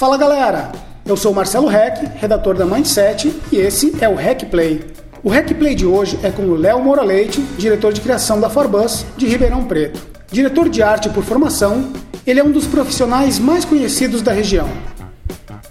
Fala 0.00 0.16
galera, 0.16 0.72
eu 1.04 1.14
sou 1.14 1.34
Marcelo 1.34 1.66
Rec, 1.66 1.98
redator 2.16 2.56
da 2.56 2.64
Mindset, 2.64 3.38
e 3.52 3.56
esse 3.56 3.94
é 4.00 4.08
o 4.08 4.14
Rec 4.14 4.46
Play. 4.46 4.82
O 5.22 5.28
Rec 5.28 5.52
Play 5.52 5.74
de 5.74 5.84
hoje 5.84 6.18
é 6.22 6.30
com 6.30 6.44
o 6.44 6.54
Léo 6.54 6.82
Moura 6.82 7.02
Leite, 7.02 7.38
diretor 7.58 7.92
de 7.92 8.00
criação 8.00 8.40
da 8.40 8.48
Forbus 8.48 9.04
de 9.18 9.26
Ribeirão 9.26 9.66
Preto. 9.66 10.00
Diretor 10.32 10.70
de 10.70 10.82
arte 10.82 11.10
por 11.10 11.22
formação, 11.22 11.92
ele 12.26 12.40
é 12.40 12.42
um 12.42 12.50
dos 12.50 12.66
profissionais 12.66 13.38
mais 13.38 13.66
conhecidos 13.66 14.22
da 14.22 14.32
região. 14.32 14.70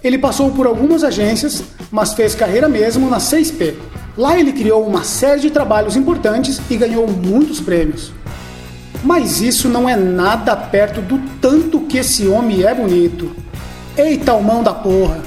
Ele 0.00 0.16
passou 0.16 0.52
por 0.52 0.64
algumas 0.64 1.02
agências, 1.02 1.64
mas 1.90 2.14
fez 2.14 2.32
carreira 2.32 2.68
mesmo 2.68 3.10
na 3.10 3.18
6P. 3.18 3.74
Lá 4.16 4.38
ele 4.38 4.52
criou 4.52 4.86
uma 4.86 5.02
série 5.02 5.40
de 5.40 5.50
trabalhos 5.50 5.96
importantes 5.96 6.60
e 6.70 6.76
ganhou 6.76 7.08
muitos 7.08 7.58
prêmios. 7.58 8.12
Mas 9.02 9.40
isso 9.40 9.68
não 9.68 9.88
é 9.88 9.96
nada 9.96 10.54
perto 10.54 11.00
do 11.00 11.18
tanto 11.40 11.80
que 11.80 11.98
esse 11.98 12.28
homem 12.28 12.62
é 12.62 12.72
bonito. 12.72 13.49
Eita, 14.00 14.32
o 14.32 14.42
mão 14.42 14.62
da 14.62 14.72
porra! 14.72 15.18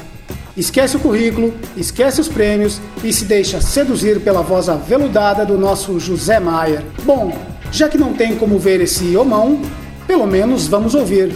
Esquece 0.58 0.98
o 0.98 1.00
currículo, 1.00 1.54
esquece 1.78 2.20
os 2.20 2.28
prêmios 2.28 2.82
e 3.04 3.14
se 3.14 3.26
deixa 3.26 3.62
seduzir 3.62 4.20
pela 4.22 4.42
voz 4.42 4.68
aveludada 4.68 5.46
do 5.46 5.60
nosso 5.60 6.00
José 6.00 6.40
Maier. 6.40 6.82
Bom, 7.04 7.38
já 7.72 7.88
que 7.88 8.00
não 8.00 8.14
tem 8.14 8.36
como 8.36 8.58
ver 8.58 8.82
esse 8.82 9.16
homão, 9.16 9.62
pelo 10.08 10.26
menos 10.26 10.68
vamos 10.68 10.96
ouvir. 10.96 11.36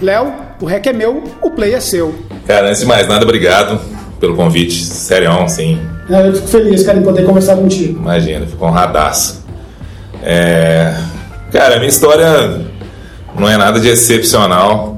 Léo, 0.00 0.32
o 0.62 0.64
rec 0.64 0.86
é 0.86 0.94
meu, 0.94 1.22
o 1.42 1.50
play 1.50 1.74
é 1.74 1.80
seu. 1.80 2.14
Cara, 2.46 2.68
antes 2.68 2.80
de 2.80 2.86
mais 2.86 3.06
nada, 3.06 3.22
obrigado 3.22 3.78
pelo 4.18 4.34
convite. 4.34 4.82
Sério, 4.82 5.46
sim. 5.50 5.78
É, 6.08 6.26
eu 6.26 6.34
fico 6.34 6.48
feliz, 6.48 6.82
cara, 6.84 6.98
em 6.98 7.02
poder 7.02 7.26
conversar 7.26 7.56
contigo. 7.56 7.98
Imagina, 7.98 8.46
fico 8.46 8.64
honradaço. 8.64 9.44
É... 10.22 10.94
Cara, 11.52 11.74
a 11.74 11.78
minha 11.78 11.90
história 11.90 12.62
não 13.38 13.46
é 13.46 13.58
nada 13.58 13.78
de 13.78 13.88
excepcional. 13.88 14.91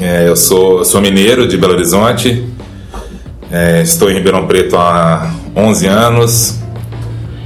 É, 0.00 0.26
eu 0.26 0.34
sou, 0.34 0.82
sou 0.82 0.98
mineiro 0.98 1.46
de 1.46 1.58
Belo 1.58 1.74
Horizonte, 1.74 2.42
é, 3.52 3.82
estou 3.82 4.10
em 4.10 4.14
Ribeirão 4.14 4.46
Preto 4.46 4.76
há 4.76 5.30
11 5.54 5.86
anos. 5.86 6.58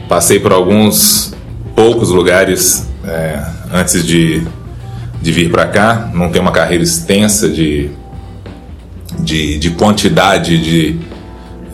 Passei 0.08 0.38
por 0.38 0.52
alguns 0.52 1.34
poucos 1.74 2.10
lugares 2.10 2.86
é, 3.04 3.42
antes 3.72 4.06
de, 4.06 4.46
de 5.20 5.32
vir 5.32 5.50
para 5.50 5.66
cá. 5.66 6.10
Não 6.14 6.30
tenho 6.30 6.42
uma 6.42 6.52
carreira 6.52 6.84
extensa 6.84 7.48
de, 7.48 7.90
de, 9.18 9.58
de 9.58 9.70
quantidade 9.70 10.56
de, 10.62 11.00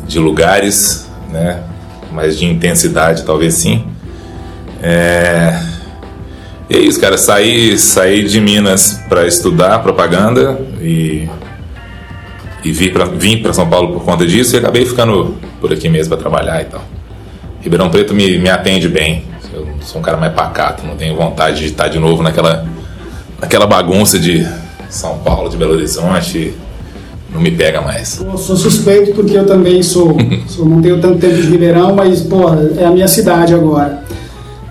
de 0.07 0.19
lugares, 0.19 1.07
né? 1.29 1.63
mas 2.11 2.39
de 2.39 2.47
intensidade 2.47 3.25
talvez 3.25 3.55
sim. 3.55 3.85
É, 4.83 5.61
e 6.71 6.77
é 6.77 6.79
isso, 6.79 7.01
cara. 7.01 7.19
Saí, 7.19 7.77
saí 7.77 8.23
de 8.23 8.41
Minas 8.41 9.01
para 9.09 9.27
estudar 9.27 9.81
propaganda 9.81 10.57
e, 10.81 11.29
e 12.63 12.71
vim 12.71 12.91
para 12.91 13.07
vim 13.07 13.43
para 13.43 13.53
São 13.53 13.69
Paulo 13.69 13.93
por 13.93 14.05
conta 14.05 14.25
disso 14.25 14.55
e 14.55 14.59
acabei 14.59 14.87
ficando 14.87 15.35
por 15.61 15.73
aqui 15.73 15.89
mesmo 15.89 16.11
para 16.11 16.19
trabalhar 16.19 16.63
e 16.63 16.67
tal. 16.67 16.83
Ribeirão 17.61 17.91
Preto 17.91 18.15
me, 18.15 18.39
me 18.39 18.49
atende 18.49 18.89
bem. 18.89 19.25
Eu 19.53 19.67
sou 19.83 20.01
um 20.01 20.05
cara 20.05 20.17
mais 20.17 20.33
pacato, 20.33 20.87
não 20.87 20.95
tenho 20.95 21.17
vontade 21.17 21.59
de 21.59 21.67
estar 21.67 21.89
de 21.89 21.99
novo 21.99 22.23
naquela, 22.23 22.65
naquela 23.41 23.67
bagunça 23.67 24.17
de 24.17 24.47
São 24.89 25.19
Paulo, 25.19 25.51
de 25.51 25.57
Belo 25.57 25.75
Horizonte. 25.75 26.55
Não 27.33 27.41
me 27.41 27.51
pega 27.51 27.81
mais. 27.81 28.21
Eu 28.21 28.39
sou 28.39 28.57
suspeito 28.57 29.13
porque 29.13 29.37
eu 29.37 29.47
também 29.47 29.83
sou, 29.83 30.17
sou 30.47 30.65
não 30.65 30.81
tenho 30.81 31.01
tanto 31.01 31.19
tempo 31.19 31.35
de 31.35 31.43
Ribeirão, 31.43 31.95
mas 31.95 32.21
pô, 32.21 32.55
é 32.77 32.85
a 32.85 32.91
minha 32.91 33.09
cidade 33.09 33.55
agora. 33.55 34.00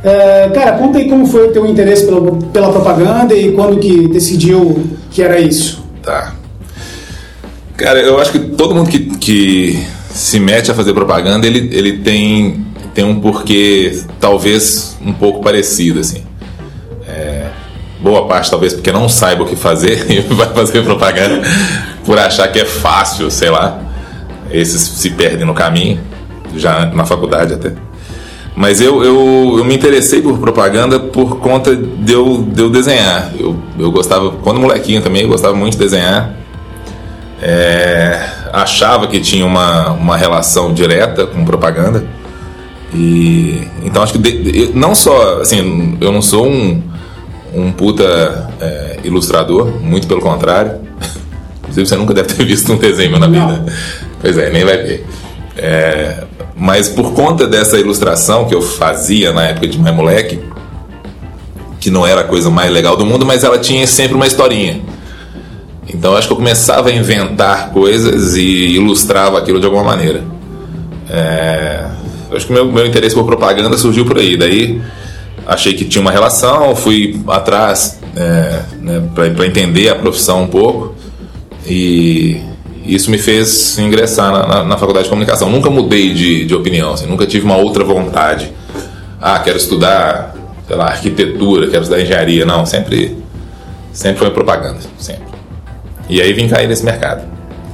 É, 0.03 0.49
cara, 0.49 0.77
conta 0.77 0.97
aí 0.97 1.09
como 1.09 1.25
foi 1.25 1.47
o 1.47 1.51
teu 1.51 1.65
interesse 1.65 2.05
pela, 2.05 2.31
pela 2.53 2.71
propaganda 2.71 3.33
e 3.33 3.51
quando 3.51 3.79
que 3.79 4.07
decidiu 4.07 4.87
que 5.11 5.21
era 5.21 5.39
isso. 5.39 5.83
Tá. 6.01 6.35
Cara, 7.75 7.99
eu 7.99 8.19
acho 8.19 8.31
que 8.31 8.39
todo 8.39 8.73
mundo 8.73 8.89
que, 8.89 8.99
que 9.17 9.85
se 10.09 10.39
mete 10.39 10.71
a 10.71 10.73
fazer 10.73 10.93
propaganda, 10.93 11.45
ele, 11.45 11.69
ele 11.71 11.97
tem, 11.99 12.65
tem 12.93 13.03
um 13.03 13.19
porquê 13.19 14.03
talvez 14.19 14.97
um 15.05 15.13
pouco 15.13 15.41
parecido, 15.41 15.99
assim. 15.99 16.23
É, 17.07 17.47
boa 17.99 18.27
parte 18.27 18.49
talvez 18.49 18.73
porque 18.73 18.91
não 18.91 19.09
saiba 19.09 19.43
o 19.43 19.45
que 19.45 19.55
fazer 19.55 20.05
e 20.11 20.21
vai 20.33 20.47
fazer 20.53 20.81
propaganda 20.83 21.41
por 22.05 22.17
achar 22.17 22.47
que 22.49 22.59
é 22.59 22.65
fácil, 22.65 23.29
sei 23.29 23.49
lá. 23.49 23.81
Esses 24.51 24.81
se 24.81 25.11
perdem 25.11 25.45
no 25.45 25.53
caminho, 25.53 25.99
já 26.55 26.85
na 26.87 27.05
faculdade 27.05 27.53
até. 27.53 27.88
Mas 28.59 28.81
eu, 28.81 29.01
eu, 29.05 29.55
eu 29.57 29.63
me 29.63 29.73
interessei 29.73 30.21
por 30.21 30.37
propaganda 30.37 30.99
por 30.99 31.39
conta 31.39 31.73
de 31.73 32.11
eu, 32.11 32.43
de 32.43 32.61
eu 32.61 32.69
desenhar. 32.69 33.31
Eu, 33.39 33.55
eu 33.79 33.89
gostava, 33.89 34.31
quando 34.31 34.59
molequinho 34.59 35.01
também, 35.01 35.21
eu 35.21 35.29
gostava 35.29 35.55
muito 35.55 35.75
de 35.75 35.79
desenhar. 35.79 36.35
É, 37.41 38.21
achava 38.51 39.07
que 39.07 39.17
tinha 39.21 39.45
uma, 39.45 39.91
uma 39.91 40.17
relação 40.17 40.73
direta 40.73 41.25
com 41.25 41.45
propaganda. 41.45 42.05
E 42.93 43.65
então 43.81 44.03
acho 44.03 44.11
que 44.11 44.19
de, 44.19 44.71
não 44.73 44.93
só 44.93 45.39
assim, 45.39 45.97
eu 46.01 46.11
não 46.11 46.21
sou 46.21 46.45
um, 46.45 46.83
um 47.55 47.71
puta 47.71 48.51
é, 48.59 48.99
ilustrador, 49.05 49.71
muito 49.81 50.05
pelo 50.05 50.19
contrário. 50.19 50.81
Inclusive 51.63 51.87
você 51.87 51.95
nunca 51.95 52.13
deve 52.13 52.33
ter 52.33 52.43
visto 52.43 52.73
um 52.73 52.77
desenho 52.77 53.17
na 53.19 53.27
vida. 53.27 53.39
Não. 53.39 53.65
Pois 54.19 54.37
é, 54.37 54.49
nem 54.49 54.65
vai 54.65 54.83
ver. 54.83 55.07
É, 55.55 56.23
mas 56.59 56.89
por 56.89 57.13
conta 57.13 57.47
dessa 57.47 57.79
ilustração 57.79 58.45
que 58.45 58.53
eu 58.53 58.61
fazia 58.61 59.31
na 59.31 59.45
época 59.45 59.67
de 59.67 59.79
mais 59.79 59.95
moleque, 59.95 60.39
que 61.79 61.89
não 61.89 62.05
era 62.05 62.21
a 62.21 62.23
coisa 62.25 62.49
mais 62.49 62.69
legal 62.69 62.97
do 62.97 63.05
mundo, 63.05 63.25
mas 63.25 63.45
ela 63.45 63.57
tinha 63.57 63.87
sempre 63.87 64.15
uma 64.15 64.27
historinha. 64.27 64.81
Então 65.87 66.15
acho 66.15 66.27
que 66.27 66.33
eu 66.33 66.37
começava 66.37 66.89
a 66.89 66.91
inventar 66.91 67.71
coisas 67.71 68.35
e 68.35 68.75
ilustrava 68.75 69.39
aquilo 69.39 69.59
de 69.59 69.65
alguma 69.65 69.85
maneira. 69.85 70.21
É, 71.09 71.85
acho 72.35 72.45
que 72.45 72.53
meu, 72.53 72.65
meu 72.65 72.85
interesse 72.85 73.15
por 73.15 73.25
propaganda 73.25 73.77
surgiu 73.77 74.05
por 74.05 74.17
aí. 74.17 74.35
Daí 74.35 74.81
achei 75.47 75.73
que 75.73 75.85
tinha 75.85 76.01
uma 76.01 76.11
relação, 76.11 76.75
fui 76.75 77.19
atrás 77.29 77.99
é, 78.17 78.61
né, 78.81 79.01
para 79.15 79.47
entender 79.47 79.87
a 79.87 79.95
profissão 79.95 80.43
um 80.43 80.47
pouco 80.47 80.93
e 81.65 82.48
isso 82.93 83.11
me 83.11 83.17
fez 83.17 83.77
ingressar 83.77 84.31
na, 84.31 84.47
na, 84.47 84.63
na 84.63 84.77
faculdade 84.77 85.05
de 85.05 85.09
comunicação. 85.09 85.49
Nunca 85.49 85.69
mudei 85.69 86.13
de, 86.13 86.45
de 86.45 86.55
opinião, 86.55 86.93
assim, 86.93 87.05
nunca 87.05 87.25
tive 87.25 87.45
uma 87.45 87.57
outra 87.57 87.83
vontade. 87.83 88.51
Ah, 89.21 89.39
quero 89.39 89.57
estudar, 89.57 90.35
sei 90.67 90.75
lá, 90.75 90.85
arquitetura, 90.85 91.67
quero 91.67 91.83
estudar 91.83 92.01
engenharia. 92.01 92.45
Não, 92.45 92.65
sempre, 92.65 93.17
sempre 93.91 94.19
foi 94.19 94.31
propaganda, 94.31 94.79
sempre. 94.97 95.27
E 96.09 96.21
aí 96.21 96.33
vim 96.33 96.47
cair 96.47 96.67
nesse 96.67 96.83
mercado. 96.83 97.23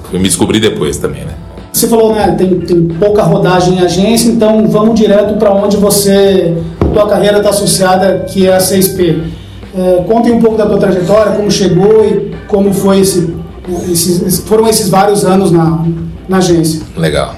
Fui 0.09 0.20
me 0.20 0.28
descobrir 0.28 0.59
depois 0.59 0.98
também, 0.98 1.24
né? 1.24 1.34
Você 1.72 1.88
falou, 1.88 2.16
né, 2.16 2.34
tem, 2.38 2.59
tem 2.62 2.86
pouca 2.86 3.22
rodagem 3.24 3.75
em 3.75 3.80
agência, 3.81 4.30
então 4.30 4.66
vamos 4.68 4.98
direto 4.98 5.38
para 5.38 5.54
onde 5.54 5.75
você, 5.75 6.56
a 6.80 6.86
tua 6.86 7.08
carreira 7.08 7.38
está 7.38 7.50
associada, 7.50 8.25
que 8.30 8.48
é 8.48 8.56
a 8.56 8.59
6P. 8.59 9.20
É, 9.78 10.04
conte 10.08 10.31
um 10.31 10.40
pouco 10.40 10.58
da 10.58 10.66
tua 10.66 10.78
trajetória, 10.78 11.34
como 11.34 11.52
chegou 11.52 12.06
e 12.06 12.34
como 12.48 12.74
foi 12.74 13.02
esse 13.02 13.36
esses, 13.92 14.40
foram 14.42 14.68
esses 14.68 14.90
vários 14.90 15.24
anos 15.24 15.52
na, 15.52 15.86
na 16.28 16.38
agência. 16.38 16.81
Legal. 16.96 17.36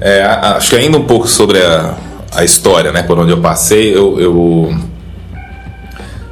É, 0.00 0.22
acho 0.22 0.70
que 0.70 0.76
ainda 0.76 0.96
um 0.96 1.04
pouco 1.04 1.28
sobre 1.28 1.58
a, 1.58 1.94
a 2.34 2.44
história, 2.44 2.90
né, 2.90 3.02
por 3.02 3.18
onde 3.18 3.32
eu 3.32 3.38
passei, 3.38 3.94
eu, 3.94 4.18
eu, 4.18 4.74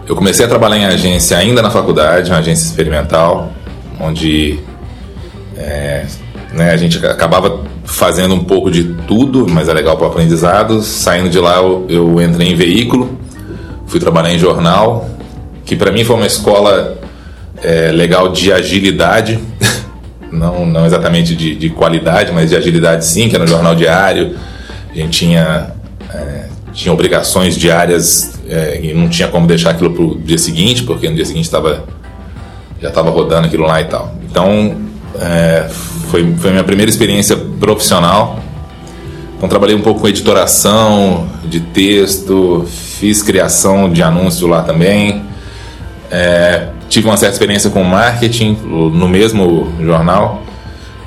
eu 0.06 0.16
comecei 0.16 0.44
a 0.46 0.48
trabalhar 0.48 0.78
em 0.78 0.86
agência 0.86 1.36
ainda 1.36 1.60
na 1.60 1.70
faculdade, 1.70 2.30
uma 2.30 2.38
agência 2.38 2.64
experimental, 2.64 3.52
onde 4.00 4.58
é, 5.56 6.06
né, 6.52 6.70
a 6.70 6.76
gente 6.76 7.04
acabava 7.04 7.62
fazendo 7.84 8.34
um 8.34 8.44
pouco 8.44 8.70
de 8.70 8.84
tudo, 9.06 9.46
mas 9.48 9.68
é 9.68 9.72
legal 9.72 9.96
para 9.96 10.06
o 10.06 10.10
aprendizado. 10.10 10.82
Saindo 10.82 11.28
de 11.28 11.38
lá, 11.38 11.56
eu, 11.56 11.84
eu 11.88 12.22
entrei 12.22 12.48
em 12.48 12.54
veículo, 12.54 13.18
fui 13.86 13.98
trabalhar 14.00 14.32
em 14.32 14.38
jornal, 14.38 15.08
que 15.64 15.76
para 15.76 15.90
mim 15.90 16.04
foi 16.04 16.16
uma 16.16 16.26
escola 16.26 16.98
é, 17.62 17.90
legal 17.92 18.30
de 18.30 18.52
agilidade, 18.52 19.38
não, 20.30 20.66
não 20.66 20.86
exatamente 20.86 21.34
de, 21.34 21.54
de, 21.54 21.70
qualidade, 21.70 22.32
mas 22.32 22.50
de 22.50 22.56
agilidade 22.56 23.04
sim, 23.04 23.28
que 23.28 23.34
era 23.34 23.44
no 23.44 23.50
jornal 23.50 23.74
diário. 23.74 24.36
A 24.90 24.94
gente 24.94 25.18
tinha, 25.18 25.72
é, 26.12 26.44
tinha 26.72 26.92
obrigações 26.92 27.56
diárias 27.56 28.38
é, 28.48 28.80
e 28.82 28.94
não 28.94 29.08
tinha 29.08 29.28
como 29.28 29.46
deixar 29.46 29.70
aquilo 29.70 29.90
para 29.90 30.02
o 30.02 30.18
dia 30.18 30.38
seguinte, 30.38 30.82
porque 30.82 31.08
no 31.08 31.14
dia 31.14 31.24
seguinte 31.24 31.50
tava, 31.50 31.84
já 32.80 32.88
estava 32.88 33.10
rodando 33.10 33.46
aquilo 33.46 33.64
lá 33.64 33.80
e 33.80 33.84
tal. 33.84 34.14
Então, 34.28 34.76
é, 35.20 35.68
foi, 36.10 36.34
foi 36.36 36.50
minha 36.50 36.64
primeira 36.64 36.90
experiência 36.90 37.36
profissional. 37.36 38.40
Então, 39.36 39.48
trabalhei 39.48 39.76
um 39.76 39.82
pouco 39.82 40.00
com 40.00 40.08
editoração 40.08 41.28
de 41.44 41.60
texto, 41.60 42.66
fiz 42.98 43.22
criação 43.22 43.88
de 43.88 44.02
anúncio 44.02 44.48
lá 44.48 44.62
também. 44.62 45.22
É, 46.10 46.68
tive 46.88 47.06
uma 47.06 47.16
certa 47.16 47.34
experiência 47.34 47.70
com 47.70 47.82
marketing 47.84 48.56
no 48.64 49.08
mesmo 49.08 49.72
jornal, 49.80 50.42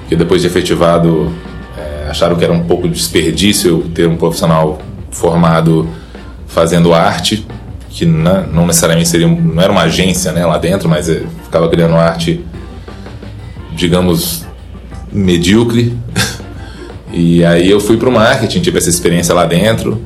que 0.07 0.15
depois 0.15 0.41
de 0.41 0.47
efetivado 0.47 1.31
é, 1.77 2.09
acharam 2.09 2.35
que 2.35 2.43
era 2.43 2.53
um 2.53 2.63
pouco 2.63 2.87
desperdício 2.87 3.89
ter 3.93 4.07
um 4.07 4.17
profissional 4.17 4.79
formado 5.09 5.89
fazendo 6.47 6.93
arte, 6.93 7.45
que 7.89 8.05
não, 8.05 8.47
não 8.47 8.67
necessariamente 8.67 9.09
seria 9.09 9.27
não 9.27 9.61
era 9.61 9.71
uma 9.71 9.83
agência 9.83 10.31
né, 10.31 10.45
lá 10.45 10.57
dentro, 10.57 10.87
mas 10.87 11.07
ficava 11.43 11.67
criando 11.69 11.95
arte 11.95 12.43
digamos, 13.75 14.45
medíocre. 15.11 15.97
e 17.11 17.43
aí 17.43 17.69
eu 17.69 17.79
fui 17.79 17.97
para 17.97 18.09
o 18.09 18.11
marketing, 18.11 18.61
tive 18.61 18.77
essa 18.77 18.89
experiência 18.89 19.33
lá 19.33 19.45
dentro. 19.45 20.01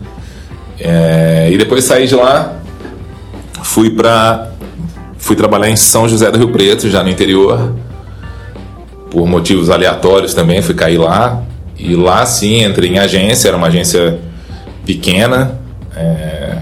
É, 0.79 1.49
e 1.51 1.57
depois 1.57 1.83
saí 1.83 2.07
de 2.07 2.15
lá, 2.15 2.59
fui 3.63 3.89
para 3.91 4.51
fui 5.25 5.35
trabalhar 5.35 5.71
em 5.71 5.75
São 5.75 6.07
José 6.07 6.29
do 6.29 6.37
Rio 6.37 6.49
Preto, 6.49 6.87
já 6.87 7.01
no 7.01 7.09
interior, 7.09 7.73
por 9.09 9.25
motivos 9.25 9.71
aleatórios 9.71 10.35
também, 10.35 10.61
fui 10.61 10.75
cair 10.75 10.99
lá. 10.99 11.41
E 11.79 11.95
lá 11.95 12.23
sim 12.27 12.63
entrei 12.63 12.91
em 12.91 12.99
agência, 12.99 13.47
era 13.47 13.57
uma 13.57 13.65
agência 13.65 14.19
pequena, 14.85 15.59
é, 15.95 16.57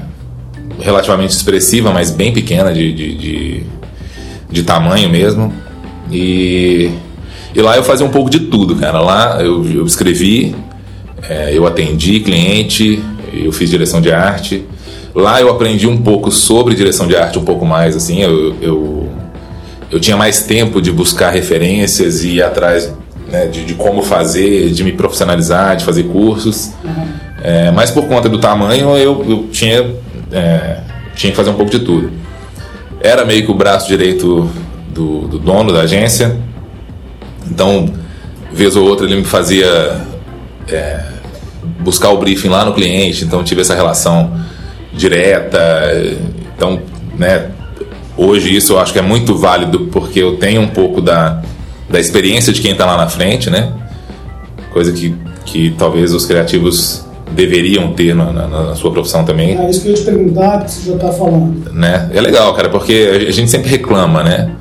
relativamente 0.80 1.32
expressiva, 1.32 1.92
mas 1.92 2.10
bem 2.10 2.32
pequena 2.32 2.74
de, 2.74 2.94
de, 2.94 3.16
de, 3.18 3.64
de 4.50 4.64
tamanho 4.64 5.10
mesmo. 5.10 5.54
E, 6.10 6.90
e, 7.54 7.62
lá 7.62 7.76
eu 7.76 7.84
fazia 7.84 8.06
um 8.06 8.12
pouco 8.12 8.30
de 8.30 8.40
tudo, 8.40 8.78
cara. 8.78 9.02
Lá 9.02 9.44
eu, 9.44 9.70
eu 9.70 9.86
escrevi, 9.86 10.56
é, 11.28 11.50
eu 11.54 11.68
atendi 11.68 12.22
cliente, 12.22 13.04
eu 13.34 13.52
fiz 13.52 13.70
direção 13.70 14.00
de 14.00 14.10
arte. 14.10 14.64
Lá 15.16 15.40
eu 15.40 15.50
aprendi 15.50 15.88
um 15.88 15.98
pouco 15.98 16.32
sobre 16.32 16.76
direção 16.76 17.08
de 17.08 17.16
arte, 17.16 17.38
um 17.38 17.46
pouco 17.46 17.66
mais, 17.66 17.96
assim. 17.96 18.22
Eu, 18.22 18.56
eu, 18.62 19.10
eu 19.92 20.00
tinha 20.00 20.18
mais 20.18 20.44
tempo 20.44 20.82
de 20.82 20.92
buscar 20.92 21.30
referências 21.30 22.24
e 22.24 22.36
ir 22.36 22.44
atrás 22.44 22.92
né, 23.30 23.46
de, 23.46 23.64
de, 23.64 23.76
como 23.76 24.02
fazer, 24.02 24.72
de 24.72 24.84
me 24.84 24.92
profissionalizar, 24.92 25.76
de 25.76 25.86
fazer 25.86 26.04
cursos. 26.04 26.72
Uhum. 26.84 27.08
É, 27.44 27.72
mas 27.72 27.92
por 27.92 28.06
conta 28.06 28.28
do 28.28 28.40
tamanho, 28.40 28.96
eu, 28.98 29.24
eu 29.28 29.48
tinha, 29.52 29.94
é, 30.32 30.80
tinha 31.16 31.30
que 31.30 31.38
fazer 31.38 31.52
um 31.52 31.56
pouco 31.56 31.72
de 31.72 31.80
tudo. 31.80 32.12
Era 33.00 33.24
meio 33.24 33.46
que 33.46 33.52
o 33.52 33.54
braço 33.54 33.88
direito 33.88 34.50
do, 34.90 35.28
do 35.28 35.38
dono 35.38 35.72
da 35.72 35.82
agência. 35.82 36.38
Então, 37.46 37.88
vez 38.52 38.76
ou 38.76 38.88
outra, 38.88 39.06
ele 39.06 39.18
me 39.18 39.26
fazia 39.26 40.02
é, 40.68 41.04
buscar 41.80 42.10
o 42.10 42.18
briefing 42.18 42.50
lá 42.50 42.66
no 42.66 42.74
cliente. 42.74 43.26
Então, 43.26 43.44
tive 43.44 43.62
essa 43.62 43.76
relação 43.76 44.32
direta. 44.94 45.60
Então, 46.56 46.80
né, 47.18 47.50
hoje 48.18 48.56
isso 48.56 48.74
eu 48.74 48.80
acho 48.80 48.94
que 48.94 49.00
é 49.00 49.02
muito 49.02 49.36
válido 49.36 49.88
porque 49.92 50.20
eu 50.20 50.38
tenho 50.38 50.62
um 50.62 50.68
pouco 50.68 51.02
da, 51.02 51.42
da 51.90 52.00
experiência 52.00 52.54
de 52.54 52.62
quem 52.62 52.72
está 52.72 52.86
lá 52.86 52.98
na 52.98 53.08
frente, 53.08 53.50
né? 53.50 53.72
Coisa 54.72 54.92
que, 54.92 55.16
que 55.46 55.76
talvez 55.78 56.14
os 56.14 56.26
criativos 56.26 57.06
deveriam 57.32 57.94
ter 57.94 58.16
na, 58.16 58.32
na, 58.32 58.48
na, 58.48 58.76
sua 58.76 58.92
profissão 58.92 59.24
também. 59.24 59.58
É 59.58 59.70
isso 59.70 59.82
que 59.82 59.88
eu 59.88 59.92
ia 59.92 59.98
te 59.98 60.04
perguntar, 60.06 60.64
que 60.64 60.72
você 60.72 60.90
já 60.90 60.96
está 60.96 61.12
falando. 61.12 61.72
Né? 61.72 62.10
É 62.14 62.22
legal, 62.22 62.54
cara, 62.54 62.70
porque 62.70 63.26
a 63.28 63.32
gente 63.32 63.50
sempre 63.50 63.70
reclama, 63.70 64.24
né? 64.24 64.52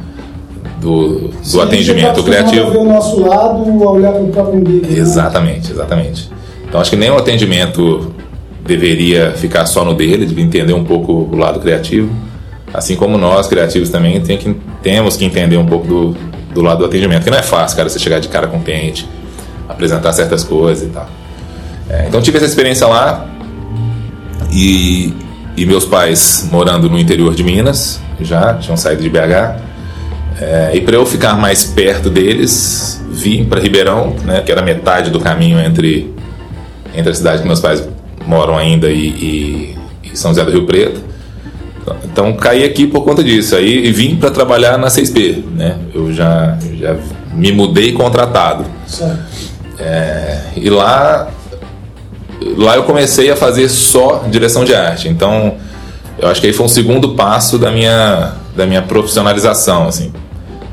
Do, 0.80 1.28
do 1.28 1.44
Sim, 1.44 1.60
atendimento 1.60 2.16
tá 2.16 2.22
criativo. 2.22 2.70
ver 2.70 2.78
o 2.78 2.84
nosso 2.84 3.20
lado, 3.20 3.88
olhar 3.88 4.12
para 4.12 4.22
o 4.22 4.28
próprio 4.28 4.58
umbigo. 4.58 4.86
Né? 4.86 4.98
Exatamente, 4.98 5.68
né? 5.68 5.74
exatamente. 5.74 6.30
Então 6.66 6.80
acho 6.80 6.90
que 6.90 6.96
nem 6.96 7.10
o 7.10 7.16
atendimento 7.16 8.12
deveria 8.64 9.32
ficar 9.32 9.66
só 9.66 9.84
no 9.84 9.94
dele, 9.94 10.26
de 10.26 10.40
entender 10.40 10.72
um 10.72 10.84
pouco 10.84 11.12
o 11.12 11.36
lado 11.36 11.60
criativo. 11.60 12.10
Assim 12.72 12.96
como 12.96 13.18
nós, 13.18 13.46
criativos, 13.48 13.90
também 13.90 14.20
tem 14.20 14.38
que, 14.38 14.56
temos 14.82 15.16
que 15.16 15.24
entender 15.24 15.56
um 15.56 15.66
pouco 15.66 15.86
do, 15.86 16.16
do 16.54 16.62
lado 16.62 16.78
do 16.78 16.84
atendimento, 16.86 17.24
que 17.24 17.30
não 17.30 17.38
é 17.38 17.42
fácil, 17.42 17.76
cara, 17.76 17.88
você 17.88 17.98
chegar 17.98 18.18
de 18.18 18.28
cara 18.28 18.46
com 18.46 18.58
o 18.58 18.62
cliente, 18.62 19.06
apresentar 19.68 20.12
certas 20.12 20.42
coisas 20.44 20.88
e 20.88 20.90
tal. 20.90 21.08
É, 21.90 22.06
então 22.08 22.22
tive 22.22 22.38
essa 22.38 22.46
experiência 22.46 22.86
lá 22.86 23.28
e, 24.50 25.12
e 25.56 25.66
meus 25.66 25.84
pais 25.84 26.48
morando 26.50 26.88
no 26.88 26.98
interior 26.98 27.34
de 27.34 27.42
Minas, 27.42 28.00
já 28.20 28.54
tinham 28.54 28.76
saído 28.76 29.02
de 29.02 29.10
BH. 29.10 29.60
É, 30.40 30.70
e 30.74 30.80
para 30.80 30.96
eu 30.96 31.04
ficar 31.04 31.34
mais 31.34 31.64
perto 31.64 32.08
deles, 32.08 33.02
vim 33.10 33.44
para 33.44 33.60
Ribeirão, 33.60 34.16
né, 34.24 34.40
que 34.40 34.50
era 34.50 34.62
metade 34.62 35.10
do 35.10 35.20
caminho 35.20 35.60
entre, 35.60 36.12
entre 36.94 37.10
a 37.10 37.14
cidade 37.14 37.42
que 37.42 37.46
meus 37.46 37.60
pais 37.60 37.86
moram 38.26 38.56
ainda 38.56 38.90
e, 38.90 39.08
e, 39.08 39.78
e 40.04 40.16
São 40.16 40.30
José 40.30 40.44
do 40.44 40.50
Rio 40.50 40.66
Preto. 40.66 41.00
Então 42.04 42.32
caí 42.34 42.64
aqui 42.64 42.86
por 42.86 43.04
conta 43.04 43.22
disso. 43.22 43.56
Aí 43.56 43.86
e 43.86 43.92
vim 43.92 44.16
para 44.16 44.30
trabalhar 44.30 44.78
na 44.78 44.88
6P, 44.88 45.44
né? 45.54 45.78
Eu 45.94 46.12
já, 46.12 46.56
já 46.78 46.96
me 47.32 47.50
mudei 47.52 47.92
contratado. 47.92 48.64
É, 49.78 50.38
e 50.56 50.70
lá 50.70 51.28
lá 52.56 52.76
eu 52.76 52.84
comecei 52.84 53.30
a 53.30 53.36
fazer 53.36 53.68
só 53.68 54.24
direção 54.30 54.64
de 54.64 54.74
arte. 54.74 55.08
Então, 55.08 55.56
eu 56.18 56.28
acho 56.28 56.40
que 56.40 56.46
aí 56.46 56.52
foi 56.52 56.66
um 56.66 56.68
segundo 56.68 57.14
passo 57.14 57.58
da 57.58 57.70
minha, 57.70 58.34
da 58.56 58.66
minha 58.66 58.82
profissionalização, 58.82 59.88
assim. 59.88 60.12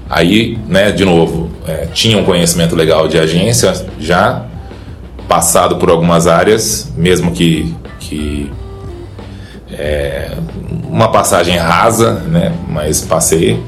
Aí, 0.10 0.58
né, 0.68 0.92
de 0.92 1.06
novo, 1.06 1.52
é, 1.68 1.88
tinha 1.94 2.18
um 2.18 2.24
conhecimento 2.24 2.76
legal 2.76 3.08
de 3.08 3.18
agência 3.18 3.74
já, 4.00 4.46
passado 5.30 5.76
por 5.76 5.92
algumas 5.92 6.26
áreas, 6.26 6.92
mesmo 6.98 7.32
que, 7.32 7.74
que 8.00 8.52
é, 9.72 10.32
uma 10.90 11.10
passagem 11.12 11.56
rasa, 11.56 12.14
né, 12.14 12.52
mas 12.68 13.02
passei. 13.02 13.64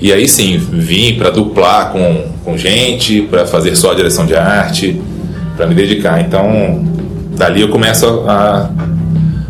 E 0.00 0.12
aí 0.12 0.28
sim, 0.28 0.56
vim 0.56 1.16
para 1.16 1.28
duplar 1.28 1.90
com, 1.90 2.28
com 2.44 2.56
gente, 2.56 3.22
para 3.22 3.44
fazer 3.44 3.74
só 3.74 3.90
a 3.90 3.94
direção 3.94 4.24
de 4.24 4.36
arte, 4.36 5.02
para 5.56 5.66
me 5.66 5.74
dedicar. 5.74 6.20
Então, 6.20 6.84
dali 7.36 7.60
eu 7.60 7.68
começo 7.68 8.06
a, 8.26 8.70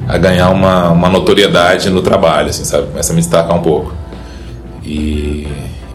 a 0.09 0.19
ganhar 0.19 0.49
uma, 0.51 0.89
uma 0.91 1.09
notoriedade 1.11 1.91
no 1.91 2.01
trabalho, 2.01 2.49
assim, 2.49 2.65
sabe? 2.65 2.87
Começa 2.87 3.13
a 3.13 3.15
me 3.15 3.21
destacar 3.21 3.55
um 3.55 3.63
pouco. 3.63 3.95
E, 4.83 5.47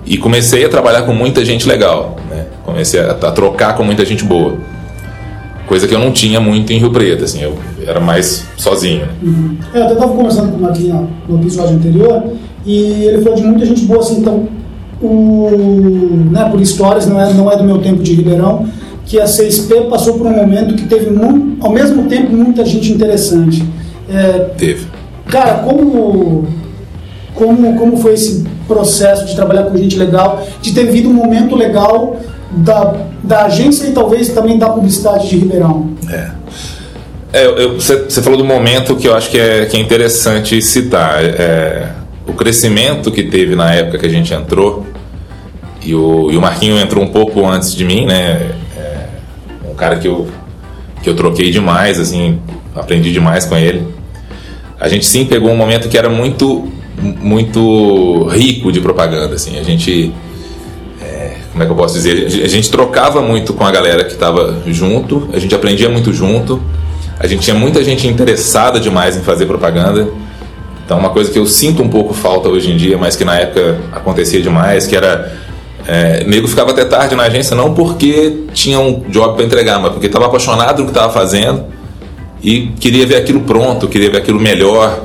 e 0.05 0.15
comecei 0.15 0.63
a 0.63 0.69
trabalhar 0.69 1.01
com 1.01 1.11
muita 1.11 1.43
gente 1.43 1.67
legal, 1.67 2.17
né? 2.29 2.45
Comecei 2.63 2.99
a, 2.99 3.11
a 3.11 3.31
trocar 3.31 3.75
com 3.75 3.83
muita 3.83 4.05
gente 4.05 4.23
boa. 4.23 4.55
Coisa 5.67 5.87
que 5.87 5.95
eu 5.95 5.99
não 5.99 6.11
tinha 6.11 6.39
muito 6.39 6.71
em 6.71 6.77
Rio 6.77 6.91
Preto, 6.91 7.23
assim, 7.23 7.41
eu 7.41 7.57
era 7.85 7.99
mais 7.99 8.45
sozinho. 8.55 9.07
Uhum. 9.21 9.57
É, 9.73 9.79
eu 9.79 9.83
até 9.83 9.93
estava 9.93 10.13
conversando 10.13 10.51
com 10.51 10.57
o 10.57 10.61
Marquinhos 10.61 11.07
no 11.27 11.39
episódio 11.39 11.75
anterior 11.75 12.23
e 12.65 13.05
ele 13.05 13.21
falou 13.21 13.37
de 13.37 13.43
muita 13.43 13.65
gente 13.65 13.85
boa, 13.85 13.99
assim, 13.99 14.19
então, 14.19 14.47
o, 15.01 16.29
né, 16.31 16.47
por 16.49 16.61
histórias, 16.61 17.07
não 17.07 17.19
é, 17.19 17.33
não 17.33 17.51
é 17.51 17.57
do 17.57 17.63
meu 17.63 17.79
tempo 17.79 18.01
de 18.01 18.13
Ribeirão, 18.13 18.67
que 19.05 19.19
a 19.19 19.25
CSP 19.25 19.81
passou 19.89 20.17
por 20.17 20.27
um 20.27 20.35
momento 20.35 20.75
que 20.75 20.87
teve, 20.87 21.09
muito, 21.09 21.63
ao 21.65 21.71
mesmo 21.71 22.03
tempo, 22.03 22.31
muita 22.31 22.65
gente 22.65 22.91
interessante. 22.91 23.63
É, 24.09 24.39
teve. 24.57 24.87
Cara, 25.27 25.59
como, 25.59 26.47
como, 27.33 27.75
como 27.77 27.97
foi 27.97 28.13
esse 28.13 28.43
processo 28.67 29.25
de 29.25 29.35
trabalhar 29.35 29.63
com 29.63 29.77
gente 29.77 29.97
legal, 29.97 30.45
de 30.61 30.73
ter 30.73 30.85
vindo 30.91 31.09
um 31.09 31.13
momento 31.13 31.55
legal 31.55 32.17
da, 32.51 32.93
da 33.23 33.45
agência 33.45 33.87
e 33.87 33.91
talvez 33.91 34.29
também 34.29 34.57
da 34.57 34.69
publicidade 34.69 35.29
de 35.29 35.37
Ribeirão? 35.37 35.91
É. 36.09 36.31
é 37.33 37.67
você 37.67 38.21
falou 38.21 38.37
do 38.37 38.45
momento 38.45 38.95
que 38.95 39.07
eu 39.07 39.15
acho 39.15 39.29
que 39.29 39.37
é, 39.37 39.65
que 39.65 39.77
é 39.77 39.79
interessante 39.79 40.61
citar. 40.61 41.23
É, 41.23 41.89
o 42.27 42.33
crescimento 42.33 43.11
que 43.11 43.23
teve 43.23 43.55
na 43.55 43.73
época 43.73 43.99
que 43.99 44.05
a 44.05 44.09
gente 44.09 44.33
entrou, 44.33 44.85
e 45.83 45.93
o, 45.93 46.31
e 46.31 46.37
o 46.37 46.41
Marquinho 46.41 46.79
entrou 46.79 47.03
um 47.03 47.07
pouco 47.07 47.45
antes 47.45 47.75
de 47.75 47.85
mim, 47.85 48.05
né? 48.05 48.55
um 49.75 49.77
cara 49.77 49.97
que 49.97 50.07
eu, 50.07 50.25
que 51.03 51.09
eu 51.09 51.15
troquei 51.15 51.51
demais, 51.51 51.99
assim, 51.99 52.39
aprendi 52.73 53.11
demais 53.11 53.45
com 53.45 53.57
ele. 53.57 53.85
A 54.79 54.87
gente 54.87 55.05
sim 55.05 55.25
pegou 55.25 55.51
um 55.51 55.57
momento 55.57 55.89
que 55.89 55.97
era 55.97 56.09
muito, 56.09 56.71
muito 56.97 58.23
rico 58.29 58.71
de 58.71 58.79
propaganda, 58.79 59.35
assim. 59.35 59.59
A 59.59 59.63
gente, 59.63 59.91
é, 60.01 60.13
como 61.55 61.63
é 61.63 61.65
que 61.67 61.71
eu 61.71 61.75
posso 61.77 61.93
dizer? 61.93 62.25
A 62.43 62.49
gente 62.49 62.69
trocava 62.69 63.21
muito 63.21 63.53
com 63.53 63.63
a 63.63 63.71
galera 63.71 64.03
que 64.03 64.11
estava 64.11 64.61
junto, 64.67 65.29
a 65.31 65.39
gente 65.39 65.55
aprendia 65.55 65.87
muito 65.87 66.11
junto, 66.11 66.61
a 67.17 67.25
gente 67.27 67.43
tinha 67.43 67.55
muita 67.55 67.81
gente 67.81 68.05
interessada 68.05 68.77
demais 68.77 69.15
em 69.15 69.21
fazer 69.21 69.45
propaganda. 69.45 70.05
Então, 70.85 70.99
uma 70.99 71.11
coisa 71.11 71.31
que 71.31 71.39
eu 71.39 71.45
sinto 71.45 71.81
um 71.81 71.87
pouco 71.87 72.13
falta 72.13 72.49
hoje 72.49 72.73
em 72.73 72.75
dia, 72.75 72.97
mas 72.97 73.15
que 73.15 73.23
na 73.23 73.37
época 73.37 73.79
acontecia 73.93 74.41
demais, 74.41 74.85
que 74.85 74.97
era 74.97 75.33
é, 75.87 76.25
nego 76.25 76.45
ficava 76.45 76.71
até 76.71 76.83
tarde 76.83 77.15
na 77.15 77.23
agência 77.23 77.55
não 77.55 77.73
porque 77.73 78.43
tinha 78.53 78.77
um 78.77 79.05
job 79.07 79.35
para 79.37 79.45
entregar, 79.45 79.79
mas 79.79 79.93
porque 79.93 80.07
estava 80.07 80.25
apaixonado 80.25 80.77
do 80.79 80.83
que 80.83 80.91
estava 80.91 81.13
fazendo 81.13 81.67
e 82.43 82.67
queria 82.81 83.07
ver 83.07 83.15
aquilo 83.15 83.39
pronto, 83.41 83.87
queria 83.87 84.11
ver 84.11 84.17
aquilo 84.17 84.41
melhor 84.41 84.99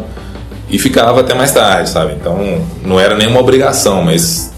e 0.68 0.80
ficava 0.80 1.20
até 1.20 1.32
mais 1.32 1.52
tarde, 1.52 1.90
sabe? 1.90 2.14
Então 2.14 2.60
não 2.84 2.98
era 2.98 3.14
nenhuma 3.14 3.38
obrigação, 3.38 4.02
mas, 4.02 4.49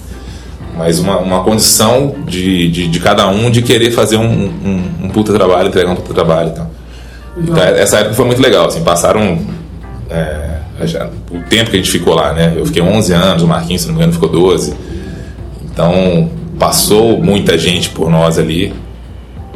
mas 0.76 0.98
uma, 0.98 1.18
uma 1.18 1.44
condição 1.44 2.16
de, 2.26 2.68
de, 2.68 2.88
de 2.88 3.00
cada 3.00 3.28
um 3.28 3.50
de 3.50 3.62
querer 3.62 3.90
fazer 3.90 4.16
um, 4.16 4.24
um, 4.24 5.04
um 5.04 5.08
puta 5.08 5.32
trabalho, 5.32 5.68
entregar 5.68 5.90
um 5.90 5.96
puta 5.96 6.14
trabalho 6.14 6.50
então. 6.50 6.70
então 7.36 7.62
essa 7.62 7.98
época 7.98 8.14
foi 8.14 8.24
muito 8.24 8.40
legal, 8.40 8.66
assim, 8.66 8.82
passaram 8.82 9.38
é, 10.10 10.58
já, 10.84 11.08
o 11.30 11.40
tempo 11.48 11.70
que 11.70 11.76
a 11.76 11.78
gente 11.78 11.90
ficou 11.90 12.14
lá, 12.14 12.32
né? 12.32 12.54
Eu 12.56 12.64
fiquei 12.66 12.82
11 12.82 13.12
anos, 13.12 13.42
o 13.42 13.46
Marquinhos, 13.46 13.82
se 13.82 13.88
não 13.88 13.94
me 13.94 14.00
engano, 14.00 14.12
ficou 14.12 14.28
12 14.28 14.92
então, 15.72 16.30
passou 16.58 17.18
muita 17.18 17.56
gente 17.56 17.88
por 17.88 18.10
nós 18.10 18.38
ali, 18.38 18.74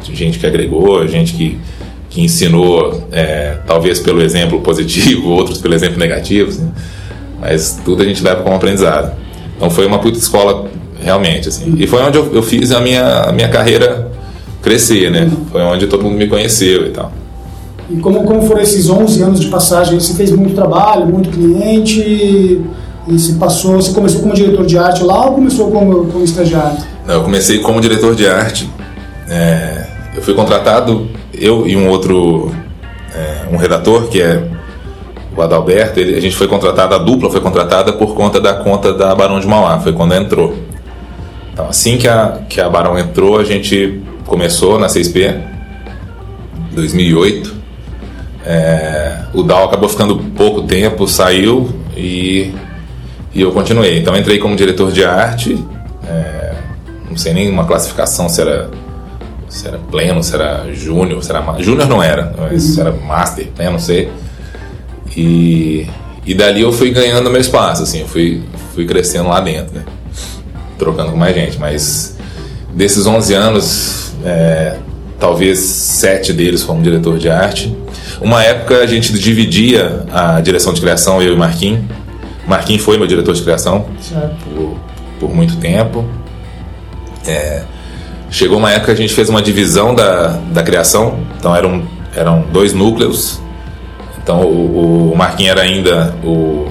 gente 0.01 0.39
que 0.39 0.47
agregou, 0.47 1.07
gente 1.07 1.33
que, 1.33 1.59
que 2.09 2.21
ensinou, 2.21 3.07
é, 3.11 3.59
talvez 3.67 3.99
pelo 3.99 4.21
exemplo 4.21 4.59
positivo, 4.61 5.29
outros 5.29 5.61
pelo 5.61 5.75
exemplo 5.75 5.99
negativo, 5.99 6.49
assim, 6.49 6.71
mas 7.39 7.79
tudo 7.85 8.01
a 8.01 8.05
gente 8.05 8.23
leva 8.23 8.41
como 8.41 8.55
aprendizado. 8.55 9.15
Então, 9.55 9.69
foi 9.69 9.85
uma 9.85 9.99
puta 9.99 10.17
escola 10.17 10.67
realmente, 11.07 11.47
assim. 11.47 11.73
E 11.77 11.87
foi 11.87 12.01
onde 12.01 12.17
eu, 12.17 12.33
eu 12.33 12.43
fiz 12.43 12.71
a 12.71 12.81
minha, 12.81 13.21
a 13.21 13.31
minha 13.31 13.47
carreira 13.47 14.11
crescer, 14.61 15.09
né? 15.09 15.29
Foi 15.49 15.61
onde 15.61 15.87
todo 15.87 16.03
mundo 16.03 16.17
me 16.17 16.27
conheceu 16.27 16.85
e 16.85 16.89
tal. 16.89 17.11
E 17.89 17.95
como, 17.97 18.23
como 18.25 18.41
foram 18.41 18.61
esses 18.61 18.89
11 18.89 19.21
anos 19.23 19.39
de 19.39 19.47
passagem? 19.47 19.97
Você 19.97 20.13
fez 20.13 20.31
muito 20.31 20.53
trabalho, 20.53 21.05
muito 21.05 21.29
cliente 21.29 22.01
e 22.01 22.61
você 23.07 23.33
passou, 23.33 23.75
você 23.75 23.93
começou 23.93 24.19
como 24.19 24.33
diretor 24.33 24.65
de 24.65 24.77
arte 24.77 25.01
lá 25.01 25.27
ou 25.27 25.35
começou 25.35 25.71
como, 25.71 26.07
como 26.07 26.23
estagiário? 26.25 26.77
Não, 27.05 27.15
eu 27.15 27.23
comecei 27.23 27.59
como 27.59 27.79
diretor 27.79 28.13
de 28.13 28.27
arte. 28.27 28.69
É, 29.29 29.85
eu 30.13 30.21
fui 30.21 30.33
contratado, 30.33 31.07
eu 31.33 31.65
e 31.65 31.77
um 31.77 31.87
outro, 31.87 32.51
é, 33.15 33.53
um 33.53 33.55
redator 33.55 34.09
que 34.09 34.21
é 34.21 34.43
o 35.37 35.41
Adalberto, 35.41 35.99
ele, 35.99 36.17
a 36.17 36.19
gente 36.19 36.35
foi 36.35 36.47
contratado, 36.47 36.95
a 36.95 36.97
dupla 36.97 37.29
foi 37.29 37.39
contratada 37.39 37.93
por 37.93 38.15
conta 38.15 38.41
da 38.41 38.55
conta 38.55 38.91
da 38.91 39.15
Barão 39.15 39.39
de 39.39 39.47
Mauá, 39.47 39.79
foi 39.79 39.93
quando 39.93 40.13
entrou. 40.13 40.66
Então, 41.57 41.67
assim 41.69 41.97
que 41.97 42.07
a, 42.07 42.41
que 42.47 42.61
a 42.61 42.69
Barão 42.69 42.99
entrou, 42.99 43.39
a 43.39 43.43
gente 43.43 43.99
começou 44.27 44.77
na 44.77 44.85
6P, 44.85 45.41
2008. 46.71 47.51
É, 48.45 49.23
o 49.33 49.41
Dal 49.41 49.65
acabou 49.65 49.89
ficando 49.89 50.19
pouco 50.37 50.61
tempo, 50.61 51.07
saiu 51.07 51.67
e, 51.95 52.53
e 53.33 53.41
eu 53.41 53.51
continuei. 53.51 53.97
Então, 53.97 54.15
entrei 54.15 54.37
como 54.37 54.55
diretor 54.55 54.91
de 54.91 55.03
arte, 55.03 55.57
é, 56.07 56.53
não 57.09 57.17
sei 57.17 57.33
nem 57.33 57.49
uma 57.49 57.65
classificação 57.65 58.29
se 58.29 58.39
era 58.39 58.69
se 59.49 59.67
era 59.67 59.79
pleno, 59.79 60.21
se 60.21 60.35
era 60.35 60.71
júnior, 60.71 61.23
se 61.23 61.31
era 61.31 61.43
júnior 61.59 61.87
não 61.87 62.03
era, 62.03 62.35
mas 62.37 62.61
se 62.61 62.79
era 62.79 62.91
master, 62.91 63.47
né, 63.57 63.67
não 63.67 63.79
sei. 63.79 64.11
E, 65.15 65.87
e 66.23 66.35
dali 66.35 66.61
eu 66.61 66.71
fui 66.71 66.91
ganhando 66.91 67.31
meu 67.31 67.41
espaço, 67.41 67.81
assim, 67.81 68.01
eu 68.01 68.07
fui, 68.07 68.43
fui 68.75 68.85
crescendo 68.85 69.29
lá 69.29 69.39
dentro, 69.39 69.73
né? 69.73 69.83
Trocando 70.77 71.11
com 71.11 71.17
mais 71.17 71.35
gente, 71.35 71.57
mas 71.57 72.17
desses 72.73 73.05
11 73.05 73.33
anos, 73.33 74.13
é, 74.23 74.77
talvez 75.19 75.59
sete 75.59 76.31
deles 76.31 76.63
foram 76.63 76.81
diretor 76.81 77.17
de 77.17 77.29
arte. 77.29 77.75
Uma 78.21 78.43
época 78.43 78.77
a 78.79 78.85
gente 78.85 79.11
dividia 79.13 80.05
a 80.11 80.39
direção 80.41 80.73
de 80.73 80.81
criação, 80.81 81.21
eu 81.21 81.33
e 81.33 81.37
Marquinhos. 81.37 81.81
Marquinhos 82.47 82.83
foi 82.83 82.97
meu 82.97 83.07
diretor 83.07 83.33
de 83.33 83.41
criação 83.41 83.85
por, 84.43 84.77
por, 85.19 85.35
muito 85.35 85.57
tempo. 85.57 86.05
É, 87.25 87.63
chegou 88.29 88.57
uma 88.57 88.71
época 88.71 88.95
que 88.95 89.01
a 89.01 89.07
gente 89.07 89.13
fez 89.13 89.29
uma 89.29 89.41
divisão 89.41 89.93
da, 89.93 90.39
da 90.51 90.63
criação, 90.63 91.19
então 91.37 91.55
eram, 91.55 91.83
eram 92.15 92.45
dois 92.51 92.73
núcleos 92.73 93.41
então 94.27 94.41
o, 94.41 95.13
o 95.13 95.17
Marquinhos 95.17 95.51
era 95.51 95.61
ainda 95.61 96.13
o, 96.21 96.67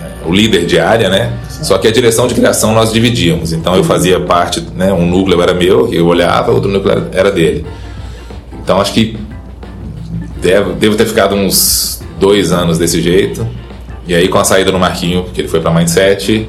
é, 0.00 0.26
o 0.26 0.32
líder 0.32 0.64
de 0.64 0.80
área, 0.80 1.10
né? 1.10 1.30
Só 1.62 1.76
que 1.78 1.88
a 1.88 1.90
direção 1.90 2.26
de 2.26 2.34
criação 2.34 2.72
nós 2.72 2.92
dividíamos. 2.92 3.52
Então 3.52 3.74
eu 3.74 3.82
fazia 3.82 4.20
parte, 4.20 4.64
né? 4.74 4.92
Um 4.92 5.06
núcleo 5.06 5.40
era 5.42 5.54
meu, 5.54 5.92
eu 5.92 6.06
olhava, 6.06 6.52
outro 6.52 6.70
núcleo 6.70 7.08
era 7.12 7.30
dele. 7.30 7.66
Então 8.62 8.80
acho 8.80 8.92
que 8.92 9.18
devo, 10.40 10.74
devo 10.74 10.96
ter 10.96 11.06
ficado 11.06 11.34
uns 11.34 12.00
dois 12.18 12.52
anos 12.52 12.78
desse 12.78 13.00
jeito. 13.00 13.46
E 14.06 14.14
aí 14.14 14.28
com 14.28 14.38
a 14.38 14.44
saída 14.44 14.70
do 14.70 14.78
Marquinho, 14.78 15.24
que 15.34 15.40
ele 15.40 15.48
foi 15.48 15.60
para 15.60 15.72
Mindset, 15.72 16.48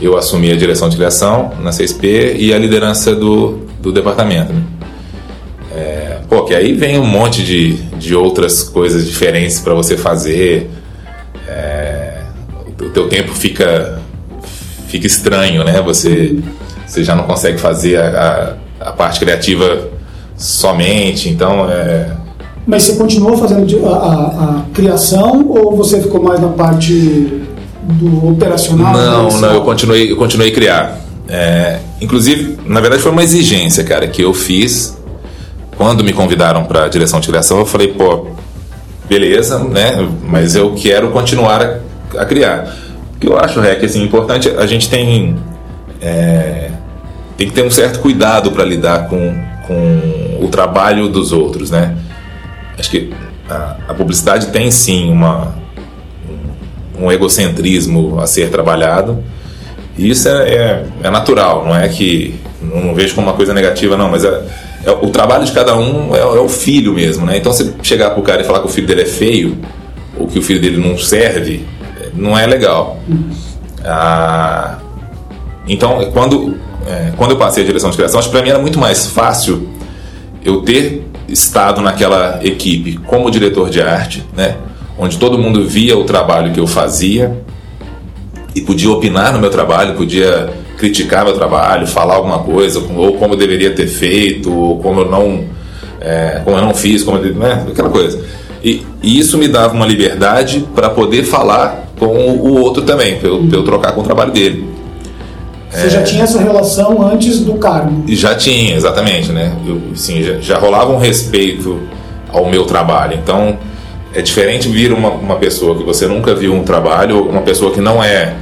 eu 0.00 0.16
assumi 0.16 0.50
a 0.50 0.56
direção 0.56 0.88
de 0.88 0.96
criação 0.96 1.52
na 1.60 1.70
6P 1.70 2.36
e 2.36 2.52
a 2.52 2.58
liderança 2.58 3.14
do, 3.14 3.66
do 3.80 3.92
departamento. 3.92 4.52
Né? 4.52 4.62
É, 5.74 6.18
pô, 6.28 6.44
que 6.44 6.54
aí 6.54 6.72
vem 6.72 6.98
um 6.98 7.06
monte 7.06 7.42
de, 7.42 7.74
de 7.98 8.14
outras 8.14 8.62
coisas 8.62 9.06
diferentes 9.06 9.60
para 9.60 9.74
você 9.74 9.96
fazer. 9.96 10.70
É, 11.48 12.22
o 12.80 12.90
teu 12.90 13.08
tempo 13.08 13.32
fica, 13.32 14.00
fica 14.94 15.06
estranho, 15.08 15.64
né? 15.64 15.82
Você, 15.82 16.36
você 16.86 17.02
já 17.02 17.16
não 17.16 17.24
consegue 17.24 17.58
fazer 17.58 17.96
a, 17.96 18.56
a, 18.80 18.88
a 18.90 18.92
parte 18.92 19.18
criativa 19.18 19.88
somente, 20.36 21.28
então 21.28 21.68
é... 21.68 22.12
Mas 22.66 22.84
você 22.84 22.94
continuou 22.94 23.36
fazendo 23.36 23.88
a, 23.88 23.90
a, 23.90 24.14
a, 24.14 24.62
criação 24.72 25.46
ou 25.48 25.76
você 25.76 26.00
ficou 26.00 26.22
mais 26.22 26.40
na 26.40 26.48
parte 26.48 27.42
do 27.82 28.28
operacional? 28.30 28.94
Não, 28.94 29.40
não, 29.40 29.52
eu 29.52 29.62
continuei, 29.62 30.12
eu 30.12 30.16
continuei 30.16 30.50
a 30.50 30.54
criar. 30.54 31.00
É, 31.28 31.78
inclusive, 32.00 32.58
na 32.64 32.80
verdade, 32.80 33.02
foi 33.02 33.12
uma 33.12 33.22
exigência, 33.22 33.82
cara, 33.84 34.06
que 34.06 34.22
eu 34.22 34.32
fiz 34.32 34.96
quando 35.76 36.04
me 36.04 36.12
convidaram 36.12 36.64
para 36.64 36.84
a 36.84 36.88
direção 36.88 37.20
de 37.20 37.28
criação, 37.28 37.58
eu 37.58 37.66
falei, 37.66 37.88
pô, 37.88 38.28
beleza, 39.08 39.58
né? 39.58 40.08
Mas 40.22 40.54
eu 40.54 40.72
quero 40.74 41.10
continuar 41.10 41.60
a, 41.62 42.20
a 42.20 42.24
criar. 42.24 42.83
Que 43.24 43.30
eu 43.30 43.38
acho, 43.38 43.58
Rec, 43.58 43.82
assim, 43.82 44.02
importante, 44.02 44.50
a 44.50 44.66
gente 44.66 44.90
tem, 44.90 45.34
é, 46.02 46.70
tem 47.38 47.48
que 47.48 47.54
ter 47.54 47.64
um 47.64 47.70
certo 47.70 48.00
cuidado 48.00 48.52
para 48.52 48.62
lidar 48.64 49.08
com, 49.08 49.34
com 49.66 50.44
o 50.44 50.48
trabalho 50.48 51.08
dos 51.08 51.32
outros, 51.32 51.70
né? 51.70 51.96
Acho 52.78 52.90
que 52.90 53.14
a, 53.48 53.76
a 53.88 53.94
publicidade 53.94 54.48
tem 54.48 54.70
sim 54.70 55.10
uma, 55.10 55.54
um, 57.00 57.10
egocentrismo 57.10 58.20
a 58.20 58.26
ser 58.26 58.50
trabalhado. 58.50 59.24
E 59.96 60.10
isso 60.10 60.28
é, 60.28 60.54
é, 60.54 60.84
é, 61.04 61.10
natural, 61.10 61.64
não 61.64 61.74
é 61.74 61.88
que. 61.88 62.34
Não 62.60 62.94
vejo 62.94 63.14
como 63.14 63.26
uma 63.26 63.36
coisa 63.36 63.54
negativa, 63.54 63.96
não, 63.96 64.10
mas 64.10 64.22
é, 64.22 64.42
é, 64.84 64.90
o 64.90 65.08
trabalho 65.08 65.46
de 65.46 65.52
cada 65.52 65.74
um 65.76 66.14
é, 66.14 66.18
é, 66.18 66.24
o 66.24 66.48
filho 66.48 66.92
mesmo, 66.92 67.24
né? 67.24 67.38
Então, 67.38 67.52
você 67.52 67.72
chegar 67.82 68.10
pro 68.10 68.22
cara 68.22 68.42
e 68.42 68.44
falar 68.44 68.60
que 68.60 68.66
o 68.66 68.70
filho 68.70 68.86
dele 68.86 69.02
é 69.02 69.06
feio, 69.06 69.56
ou 70.18 70.26
que 70.26 70.38
o 70.38 70.42
filho 70.42 70.60
dele 70.60 70.76
não 70.76 70.98
serve, 70.98 71.64
não 72.14 72.38
é 72.38 72.46
legal. 72.46 72.98
Ah, 73.84 74.78
então, 75.66 76.10
quando, 76.12 76.56
é, 76.86 77.12
quando 77.16 77.32
eu 77.32 77.36
passei 77.36 77.62
a 77.62 77.66
direção 77.66 77.90
de 77.90 77.96
criação, 77.96 78.18
acho 78.18 78.28
que 78.28 78.34
para 78.34 78.42
mim 78.42 78.50
era 78.50 78.58
muito 78.58 78.78
mais 78.78 79.06
fácil 79.06 79.68
eu 80.44 80.62
ter 80.62 81.06
estado 81.28 81.80
naquela 81.80 82.40
equipe 82.42 82.98
como 83.06 83.30
diretor 83.30 83.70
de 83.70 83.80
arte, 83.80 84.24
né? 84.36 84.56
Onde 84.98 85.18
todo 85.18 85.38
mundo 85.38 85.66
via 85.66 85.96
o 85.96 86.04
trabalho 86.04 86.52
que 86.52 86.60
eu 86.60 86.66
fazia 86.66 87.42
e 88.54 88.60
podia 88.60 88.90
opinar 88.90 89.32
no 89.32 89.40
meu 89.40 89.50
trabalho, 89.50 89.94
podia 89.94 90.50
criticar 90.76 91.24
meu 91.24 91.34
trabalho, 91.34 91.86
falar 91.86 92.14
alguma 92.14 92.40
coisa, 92.40 92.78
ou 92.78 93.14
como 93.14 93.34
eu 93.34 93.38
deveria 93.38 93.70
ter 93.74 93.86
feito, 93.86 94.54
ou 94.54 94.78
como 94.78 95.00
eu 95.00 95.10
não, 95.10 95.44
é, 96.00 96.40
como 96.44 96.56
eu 96.56 96.62
não 96.62 96.74
fiz, 96.74 97.02
como 97.02 97.18
eu, 97.18 97.34
né, 97.34 97.64
aquela 97.68 97.90
coisa. 97.90 98.22
E, 98.62 98.84
e 99.02 99.18
isso 99.18 99.36
me 99.36 99.48
dava 99.48 99.74
uma 99.74 99.86
liberdade 99.86 100.64
para 100.74 100.88
poder 100.90 101.24
falar 101.24 101.83
com 101.98 102.06
o 102.06 102.60
outro 102.60 102.82
também, 102.82 103.18
para 103.18 103.28
eu, 103.28 103.48
eu, 103.50 103.62
trocar 103.62 103.92
com 103.92 104.00
o 104.00 104.04
trabalho 104.04 104.32
dele. 104.32 104.68
Você 105.70 105.86
é, 105.86 105.90
já 105.90 106.02
tinha 106.02 106.24
essa 106.24 106.40
relação 106.40 107.06
antes 107.06 107.40
do 107.40 107.54
cargo? 107.54 108.04
Já 108.08 108.34
tinha, 108.34 108.76
exatamente, 108.76 109.32
né? 109.32 109.56
Eu, 109.66 109.80
assim, 109.92 110.22
já, 110.22 110.34
já 110.40 110.58
rolava 110.58 110.92
um 110.92 110.98
respeito 110.98 111.80
ao 112.32 112.48
meu 112.48 112.64
trabalho. 112.64 113.18
Então, 113.20 113.58
é 114.12 114.22
diferente 114.22 114.68
vir 114.68 114.92
uma, 114.92 115.10
uma 115.10 115.36
pessoa 115.36 115.76
que 115.76 115.82
você 115.82 116.06
nunca 116.06 116.34
viu 116.34 116.52
um 116.54 116.62
trabalho, 116.62 117.28
uma 117.28 117.42
pessoa 117.42 117.72
que 117.72 117.80
não 117.80 118.02
é 118.02 118.34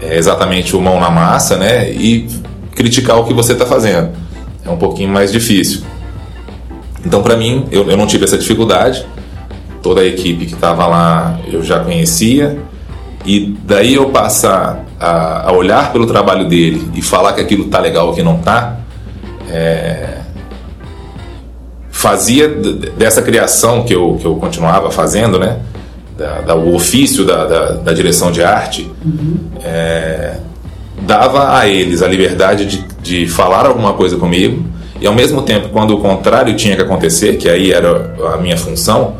é 0.00 0.16
exatamente 0.16 0.76
o 0.76 0.80
mão 0.80 1.00
na 1.00 1.10
massa, 1.10 1.56
né? 1.56 1.90
E 1.90 2.28
criticar 2.74 3.18
o 3.18 3.24
que 3.24 3.32
você 3.32 3.52
está 3.52 3.64
fazendo. 3.64 4.10
É 4.64 4.70
um 4.70 4.76
pouquinho 4.76 5.08
mais 5.08 5.32
difícil. 5.32 5.82
Então, 7.04 7.22
para 7.22 7.36
mim, 7.36 7.66
eu, 7.70 7.88
eu 7.88 7.96
não 7.96 8.06
tive 8.06 8.24
essa 8.24 8.36
dificuldade. 8.36 9.06
Toda 9.82 10.00
a 10.00 10.04
equipe 10.04 10.46
que 10.46 10.54
estava 10.54 10.86
lá 10.86 11.40
eu 11.50 11.62
já 11.62 11.80
conhecia. 11.80 12.58
E 13.26 13.54
daí 13.64 13.94
eu 13.94 14.10
passar 14.10 14.84
a, 14.98 15.50
a, 15.50 15.52
olhar 15.52 15.92
pelo 15.92 16.06
trabalho 16.06 16.48
dele 16.48 16.90
e 16.94 17.02
falar 17.02 17.32
que 17.32 17.40
aquilo 17.40 17.64
tá 17.64 17.80
legal 17.80 18.08
ou 18.08 18.14
que 18.14 18.22
não 18.22 18.38
tá, 18.38 18.76
é, 19.50 20.18
fazia 21.90 22.48
dessa 22.48 23.20
criação 23.20 23.82
que 23.82 23.94
eu, 23.94 24.16
que 24.20 24.26
eu 24.26 24.36
continuava 24.36 24.90
fazendo, 24.90 25.38
né? 25.38 25.58
da, 26.16 26.40
da, 26.40 26.54
o 26.56 26.74
ofício 26.74 27.24
da, 27.24 27.44
da, 27.44 27.72
da, 27.72 27.92
direção 27.92 28.32
de 28.32 28.42
arte, 28.42 28.90
uhum. 29.04 29.36
é, 29.62 30.36
dava 31.02 31.58
a 31.58 31.68
eles 31.68 32.02
a 32.02 32.08
liberdade 32.08 32.64
de, 32.64 32.84
de 33.02 33.26
falar 33.28 33.66
alguma 33.66 33.92
coisa 33.92 34.16
comigo 34.16 34.64
e 35.00 35.06
ao 35.06 35.14
mesmo 35.14 35.42
tempo, 35.42 35.68
quando 35.68 35.94
o 35.94 36.00
contrário 36.00 36.54
tinha 36.56 36.74
que 36.74 36.82
acontecer, 36.82 37.36
que 37.36 37.48
aí 37.48 37.70
era 37.70 38.14
a 38.32 38.38
minha 38.38 38.56
função, 38.56 39.16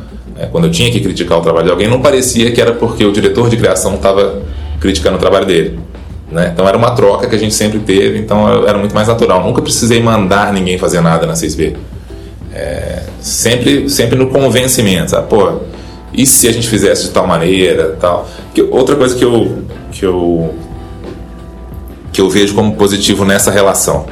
quando 0.51 0.65
eu 0.65 0.71
tinha 0.71 0.91
que 0.91 1.01
criticar 1.01 1.39
o 1.39 1.41
trabalho 1.41 1.67
de 1.67 1.73
alguém, 1.73 1.89
não 1.89 2.01
parecia 2.01 2.51
que 2.53 2.61
era 2.61 2.73
porque 2.73 3.05
o 3.05 3.13
diretor 3.13 3.49
de 3.49 3.57
criação 3.57 3.95
estava 3.95 4.43
criticando 4.81 5.17
o 5.17 5.19
trabalho 5.21 5.47
dele. 5.47 5.79
Né? 6.31 6.51
Então 6.53 6.69
era 6.69 6.77
uma 6.77 6.91
troca 6.91 7.27
que 7.27 7.35
a 7.35 7.39
gente 7.39 7.55
sempre 7.55 7.79
teve, 7.79 8.19
então 8.19 8.67
era 8.67 8.77
muito 8.77 8.95
mais 8.95 9.09
natural. 9.09 9.43
Nunca 9.43 9.63
precisei 9.63 10.03
mandar 10.03 10.53
ninguém 10.53 10.77
fazer 10.77 11.01
nada 11.01 11.27
na 11.27 11.35
6B. 11.35 11.77
É, 12.53 13.03
sempre, 13.21 13.89
sempre 13.89 14.19
no 14.19 14.29
convencimento, 14.29 15.11
sabe? 15.11 15.29
Pô, 15.29 15.61
e 16.13 16.27
se 16.27 16.49
a 16.49 16.53
gente 16.53 16.69
fizesse 16.69 17.05
de 17.05 17.11
tal 17.11 17.27
maneira, 17.27 17.97
tal. 18.01 18.29
Que, 18.55 18.63
outra 18.63 18.97
coisa 18.97 19.15
que 19.15 19.25
eu, 19.25 19.63
que 19.93 20.05
eu 20.05 20.55
que 22.17 22.21
eu 22.23 22.31
vejo 22.31 22.55
como 22.55 22.75
positivo 22.77 23.27
nessa 23.27 23.51
relação. 23.51 24.07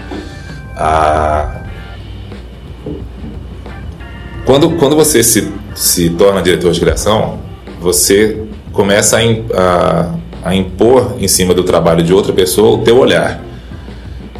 Quando, 4.45 4.73
quando 4.73 4.95
você 4.95 5.23
se, 5.23 5.50
se 5.75 6.11
torna 6.11 6.43
diretor 6.43 6.73
de 6.73 6.81
criação, 6.81 7.38
você 7.81 8.38
começa 8.73 9.19
a, 9.19 9.21
a, 9.61 10.14
a 10.50 10.54
impor 10.54 11.16
em 11.19 11.28
cima 11.28 11.54
do 11.54 11.62
trabalho 11.62 12.02
de 12.02 12.12
outra 12.12 12.33
pessoa 12.33 12.76
o 12.76 12.83
teu 12.83 12.99
olhar. 12.99 13.43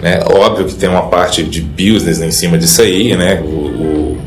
Né? 0.01 0.23
Óbvio 0.27 0.67
que 0.67 0.75
tem 0.75 0.89
uma 0.89 1.09
parte 1.09 1.43
de 1.43 1.61
business 1.61 2.21
em 2.21 2.31
cima 2.31 2.59
disso 2.59 2.83
aí, 2.83 3.17
né? 3.17 3.41
O, 3.41 3.47
o, 3.47 4.19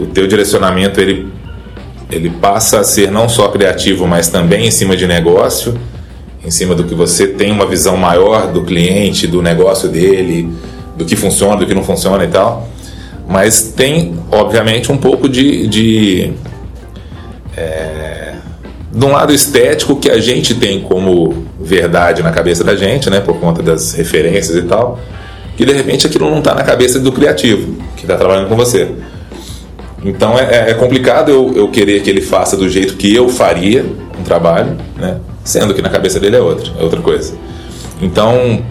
o 0.00 0.06
teu 0.06 0.26
direcionamento 0.26 1.00
ele, 1.00 1.26
ele 2.10 2.30
passa 2.30 2.80
a 2.80 2.84
ser 2.84 3.10
não 3.10 3.28
só 3.28 3.48
criativo, 3.48 4.06
mas 4.06 4.28
também 4.28 4.68
em 4.68 4.70
cima 4.70 4.96
de 4.96 5.06
negócio, 5.06 5.78
em 6.44 6.50
cima 6.50 6.74
do 6.74 6.84
que 6.84 6.94
você 6.94 7.26
tem 7.26 7.50
uma 7.50 7.66
visão 7.66 7.96
maior 7.96 8.52
do 8.52 8.62
cliente, 8.62 9.26
do 9.26 9.42
negócio 9.42 9.88
dele, 9.88 10.48
do 10.96 11.04
que 11.04 11.16
funciona, 11.16 11.56
do 11.56 11.66
que 11.66 11.74
não 11.74 11.82
funciona 11.82 12.24
e 12.24 12.28
tal. 12.28 12.68
Mas 13.28 13.72
tem, 13.76 14.18
obviamente, 14.32 14.90
um 14.90 14.96
pouco 14.96 15.28
de, 15.28 15.66
de 15.66 16.32
é, 17.54 18.34
de 18.90 19.04
um 19.04 19.12
lado 19.12 19.32
estético 19.32 19.96
que 19.96 20.10
a 20.10 20.18
gente 20.18 20.54
tem 20.54 20.80
como 20.80 21.44
verdade 21.60 22.22
na 22.22 22.30
cabeça 22.30 22.64
da 22.64 22.74
gente, 22.74 23.10
né, 23.10 23.20
por 23.20 23.38
conta 23.38 23.62
das 23.62 23.92
referências 23.92 24.56
e 24.56 24.62
tal, 24.62 24.98
que 25.56 25.64
de 25.64 25.72
repente 25.72 26.06
aquilo 26.06 26.30
não 26.30 26.38
está 26.38 26.54
na 26.54 26.62
cabeça 26.62 26.98
do 26.98 27.12
criativo 27.12 27.76
que 27.96 28.02
está 28.02 28.16
trabalhando 28.16 28.48
com 28.48 28.56
você. 28.56 28.88
Então 30.02 30.38
é, 30.38 30.70
é, 30.70 30.74
complicado 30.74 31.30
eu, 31.30 31.52
eu 31.54 31.68
querer 31.68 32.00
que 32.02 32.08
ele 32.08 32.22
faça 32.22 32.56
do 32.56 32.68
jeito 32.68 32.96
que 32.96 33.14
eu 33.14 33.28
faria 33.28 33.84
um 34.18 34.22
trabalho, 34.22 34.76
né, 34.96 35.18
sendo 35.44 35.74
que 35.74 35.82
na 35.82 35.90
cabeça 35.90 36.18
dele 36.18 36.36
é 36.36 36.40
outra, 36.40 36.72
é 36.78 36.82
outra 36.82 37.00
coisa. 37.00 37.34
Então 38.00 38.62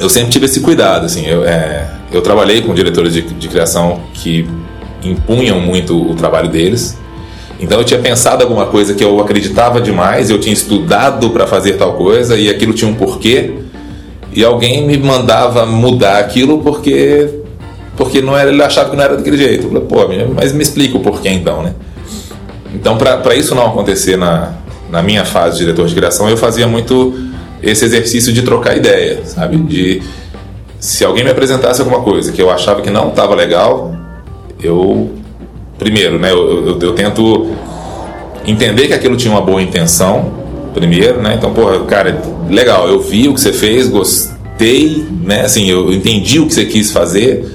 eu 0.00 0.10
sempre 0.10 0.30
tive 0.30 0.46
esse 0.46 0.60
cuidado, 0.60 1.06
assim, 1.06 1.24
eu, 1.24 1.44
é, 1.44 1.88
eu 2.14 2.22
trabalhei 2.22 2.62
com 2.62 2.74
diretores 2.74 3.12
de, 3.12 3.22
de 3.22 3.48
criação 3.48 4.00
que 4.12 4.46
impunham 5.02 5.60
muito 5.60 6.10
o 6.10 6.14
trabalho 6.14 6.48
deles, 6.48 6.98
então 7.60 7.78
eu 7.78 7.84
tinha 7.84 8.00
pensado 8.00 8.42
alguma 8.42 8.66
coisa 8.66 8.94
que 8.94 9.04
eu 9.04 9.20
acreditava 9.20 9.80
demais, 9.80 10.30
eu 10.30 10.38
tinha 10.38 10.52
estudado 10.52 11.30
para 11.30 11.46
fazer 11.46 11.74
tal 11.74 11.94
coisa 11.94 12.36
e 12.36 12.48
aquilo 12.48 12.72
tinha 12.72 12.90
um 12.90 12.94
porquê, 12.94 13.52
e 14.32 14.44
alguém 14.44 14.86
me 14.86 14.96
mandava 14.98 15.64
mudar 15.64 16.18
aquilo 16.18 16.58
porque 16.58 17.42
porque 17.96 18.20
não 18.20 18.36
era, 18.36 18.50
ele 18.50 18.62
achava 18.62 18.90
que 18.90 18.96
não 18.96 19.04
era 19.04 19.16
daquele 19.16 19.36
jeito. 19.36 19.66
Eu 19.66 19.70
falei, 19.70 19.84
pô, 19.86 20.34
mas 20.34 20.52
me 20.52 20.62
explica 20.62 20.96
o 20.96 21.00
porquê 21.00 21.28
então, 21.28 21.62
né? 21.62 21.74
Então, 22.74 22.98
para 22.98 23.36
isso 23.36 23.54
não 23.54 23.66
acontecer 23.66 24.16
na, 24.16 24.54
na 24.90 25.00
minha 25.00 25.24
fase 25.24 25.58
de 25.58 25.64
diretor 25.64 25.86
de 25.86 25.94
criação, 25.94 26.28
eu 26.28 26.36
fazia 26.36 26.66
muito 26.66 27.14
esse 27.62 27.84
exercício 27.84 28.32
de 28.32 28.42
trocar 28.42 28.76
ideia, 28.76 29.24
sabe? 29.24 29.56
De 29.58 30.02
se 30.84 31.02
alguém 31.02 31.24
me 31.24 31.30
apresentasse 31.30 31.80
alguma 31.80 32.02
coisa 32.02 32.30
que 32.30 32.42
eu 32.42 32.50
achava 32.50 32.82
que 32.82 32.90
não 32.90 33.08
estava 33.08 33.34
legal, 33.34 33.96
eu 34.62 35.12
primeiro, 35.78 36.18
né, 36.18 36.30
eu, 36.30 36.68
eu, 36.68 36.78
eu, 36.78 36.92
tento 36.92 37.50
entender 38.46 38.86
que 38.86 38.92
aquilo 38.92 39.16
tinha 39.16 39.32
uma 39.32 39.40
boa 39.40 39.62
intenção, 39.62 40.30
primeiro, 40.74 41.22
né? 41.22 41.36
Então, 41.38 41.54
porra, 41.54 41.80
cara, 41.86 42.20
legal, 42.50 42.86
eu 42.86 43.00
vi 43.00 43.28
o 43.28 43.34
que 43.34 43.40
você 43.40 43.52
fez, 43.52 43.88
gostei, 43.88 45.06
né? 45.22 45.46
Assim, 45.46 45.70
eu 45.70 45.90
entendi 45.90 46.38
o 46.38 46.46
que 46.46 46.52
você 46.52 46.66
quis 46.66 46.92
fazer, 46.92 47.46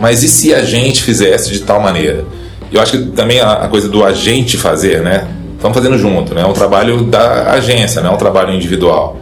mas 0.00 0.22
e 0.22 0.28
se 0.28 0.54
a 0.54 0.62
gente 0.62 1.02
fizesse 1.02 1.52
de 1.52 1.60
tal 1.60 1.78
maneira? 1.78 2.24
Eu 2.72 2.80
acho 2.80 2.92
que 2.92 3.04
também 3.10 3.38
a, 3.38 3.52
a 3.52 3.68
coisa 3.68 3.86
do 3.86 4.02
agente 4.02 4.56
fazer, 4.56 5.02
né? 5.02 5.28
Estamos 5.56 5.76
fazendo 5.76 5.98
junto, 5.98 6.34
né? 6.34 6.40
É 6.40 6.46
um 6.46 6.54
trabalho 6.54 7.02
da 7.02 7.52
agência, 7.52 8.00
não 8.00 8.12
é 8.12 8.14
um 8.14 8.18
trabalho 8.18 8.54
individual. 8.54 9.18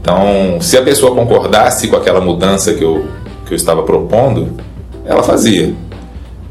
Então, 0.00 0.60
se 0.60 0.76
a 0.76 0.82
pessoa 0.82 1.14
concordasse 1.14 1.88
com 1.88 1.96
aquela 1.96 2.20
mudança 2.20 2.72
que 2.74 2.82
eu, 2.82 3.06
que 3.46 3.52
eu 3.52 3.56
estava 3.56 3.82
propondo, 3.82 4.56
ela 5.04 5.22
fazia. 5.22 5.74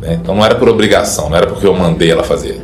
Né? 0.01 0.17
Então 0.21 0.35
não 0.35 0.45
era 0.45 0.55
por 0.55 0.69
obrigação, 0.69 1.29
não 1.29 1.37
era 1.37 1.47
porque 1.47 1.65
eu 1.65 1.73
mandei 1.73 2.11
ela 2.11 2.23
fazer. 2.23 2.61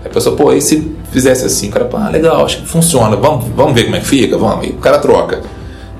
Aí 0.00 0.06
a 0.06 0.08
pessoa, 0.08 0.36
pô, 0.36 0.52
e 0.52 0.60
se 0.60 0.94
fizesse 1.10 1.44
assim? 1.44 1.68
O 1.68 1.72
cara, 1.72 1.88
ah, 1.92 2.08
legal, 2.10 2.44
acho 2.44 2.58
que 2.58 2.66
funciona, 2.68 3.16
vamos, 3.16 3.46
vamos 3.54 3.74
ver 3.74 3.84
como 3.84 3.96
é 3.96 4.00
que 4.00 4.06
fica, 4.06 4.38
vamos. 4.38 4.66
E 4.66 4.70
o 4.70 4.78
cara 4.78 4.98
troca. 4.98 5.40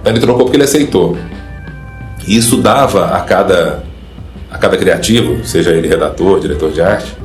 Então 0.01 0.13
ele 0.13 0.21
trocou 0.21 0.45
porque 0.45 0.57
ele 0.57 0.65
aceitou. 0.65 1.17
E 2.27 2.37
isso 2.37 2.59
dava 2.59 3.07
a 3.07 3.21
cada, 3.21 3.83
a 4.51 4.59
cada 4.59 4.77
criativo, 4.77 5.45
seja 5.45 5.71
ele 5.71 5.89
redator, 5.89 6.41
diretor 6.41 6.71
de 6.71 6.81
arte, 6.81 7.17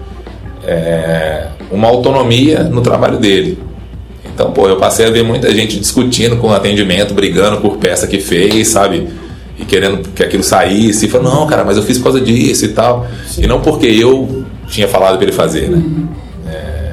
é, 0.66 1.48
uma 1.72 1.88
autonomia 1.88 2.64
no 2.64 2.82
trabalho 2.82 3.18
dele. 3.18 3.67
Então, 4.38 4.52
pô, 4.52 4.70
eu 4.70 4.78
passei 4.78 5.08
a 5.08 5.10
ver 5.10 5.24
muita 5.24 5.52
gente 5.52 5.80
discutindo 5.80 6.38
com 6.38 6.52
atendimento, 6.52 7.12
brigando 7.12 7.60
por 7.60 7.78
peça 7.78 8.06
que 8.06 8.20
fez, 8.20 8.68
sabe? 8.68 9.08
e 9.60 9.66
querendo 9.66 10.08
que 10.10 10.24
aquilo 10.24 10.44
saísse, 10.44 11.08
e 11.08 11.10
falando, 11.10 11.34
não, 11.34 11.48
cara, 11.48 11.64
mas 11.64 11.78
eu 11.78 11.82
fiz 11.82 11.98
por 11.98 12.04
causa 12.06 12.22
disso 12.22 12.66
e 12.66 12.70
tal. 12.70 13.08
Sim. 13.28 13.44
E 13.44 13.48
não 13.48 13.60
porque 13.62 13.88
eu 13.88 14.46
tinha 14.68 14.88
falado 14.88 15.16
para 15.16 15.24
ele 15.24 15.32
fazer, 15.32 15.70
né? 15.70 15.78
Uhum. 15.78 16.08
É, 16.48 16.92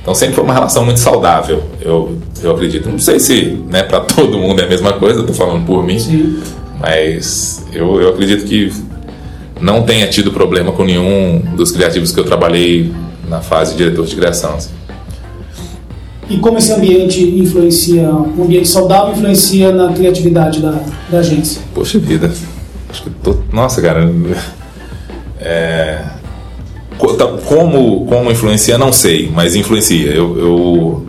então 0.00 0.14
sempre 0.14 0.34
foi 0.34 0.44
uma 0.44 0.54
relação 0.54 0.84
muito 0.84 0.98
saudável, 0.98 1.62
eu, 1.80 2.16
eu 2.42 2.52
acredito. 2.52 2.88
Não 2.88 2.98
sei 2.98 3.20
se 3.20 3.58
né, 3.68 3.82
para 3.82 4.00
todo 4.08 4.38
mundo 4.38 4.60
é 4.60 4.64
a 4.64 4.68
mesma 4.68 4.94
coisa, 4.94 5.20
estou 5.20 5.34
falando 5.34 5.66
por 5.66 5.84
mim, 5.84 5.98
Sim. 5.98 6.40
mas 6.80 7.66
eu, 7.72 8.00
eu 8.00 8.08
acredito 8.08 8.46
que 8.46 8.72
não 9.60 9.82
tenha 9.82 10.06
tido 10.06 10.32
problema 10.32 10.72
com 10.72 10.84
nenhum 10.84 11.42
dos 11.54 11.70
criativos 11.70 12.12
que 12.12 12.20
eu 12.20 12.24
trabalhei 12.24 12.90
na 13.28 13.42
fase 13.42 13.72
de 13.72 13.78
diretor 13.78 14.06
de 14.06 14.16
criação. 14.16 14.54
Assim. 14.54 14.70
E 16.28 16.38
como 16.38 16.58
esse 16.58 16.72
ambiente 16.72 17.22
influencia, 17.22 18.10
um 18.10 18.42
ambiente 18.42 18.66
saudável 18.68 19.12
influencia 19.14 19.70
na 19.72 19.92
criatividade 19.92 20.60
da, 20.60 20.80
da 21.08 21.18
agência? 21.18 21.62
Poxa 21.72 21.98
vida. 21.98 22.32
Acho 22.90 23.04
que 23.04 23.10
tô, 23.10 23.36
nossa, 23.52 23.80
cara. 23.80 24.12
É, 25.38 26.02
tá, 27.16 27.26
como, 27.44 28.06
como 28.06 28.30
influencia, 28.30 28.76
não 28.76 28.92
sei, 28.92 29.30
mas 29.32 29.54
influencia. 29.54 30.10
Eu, 30.10 30.38
eu, 30.38 31.06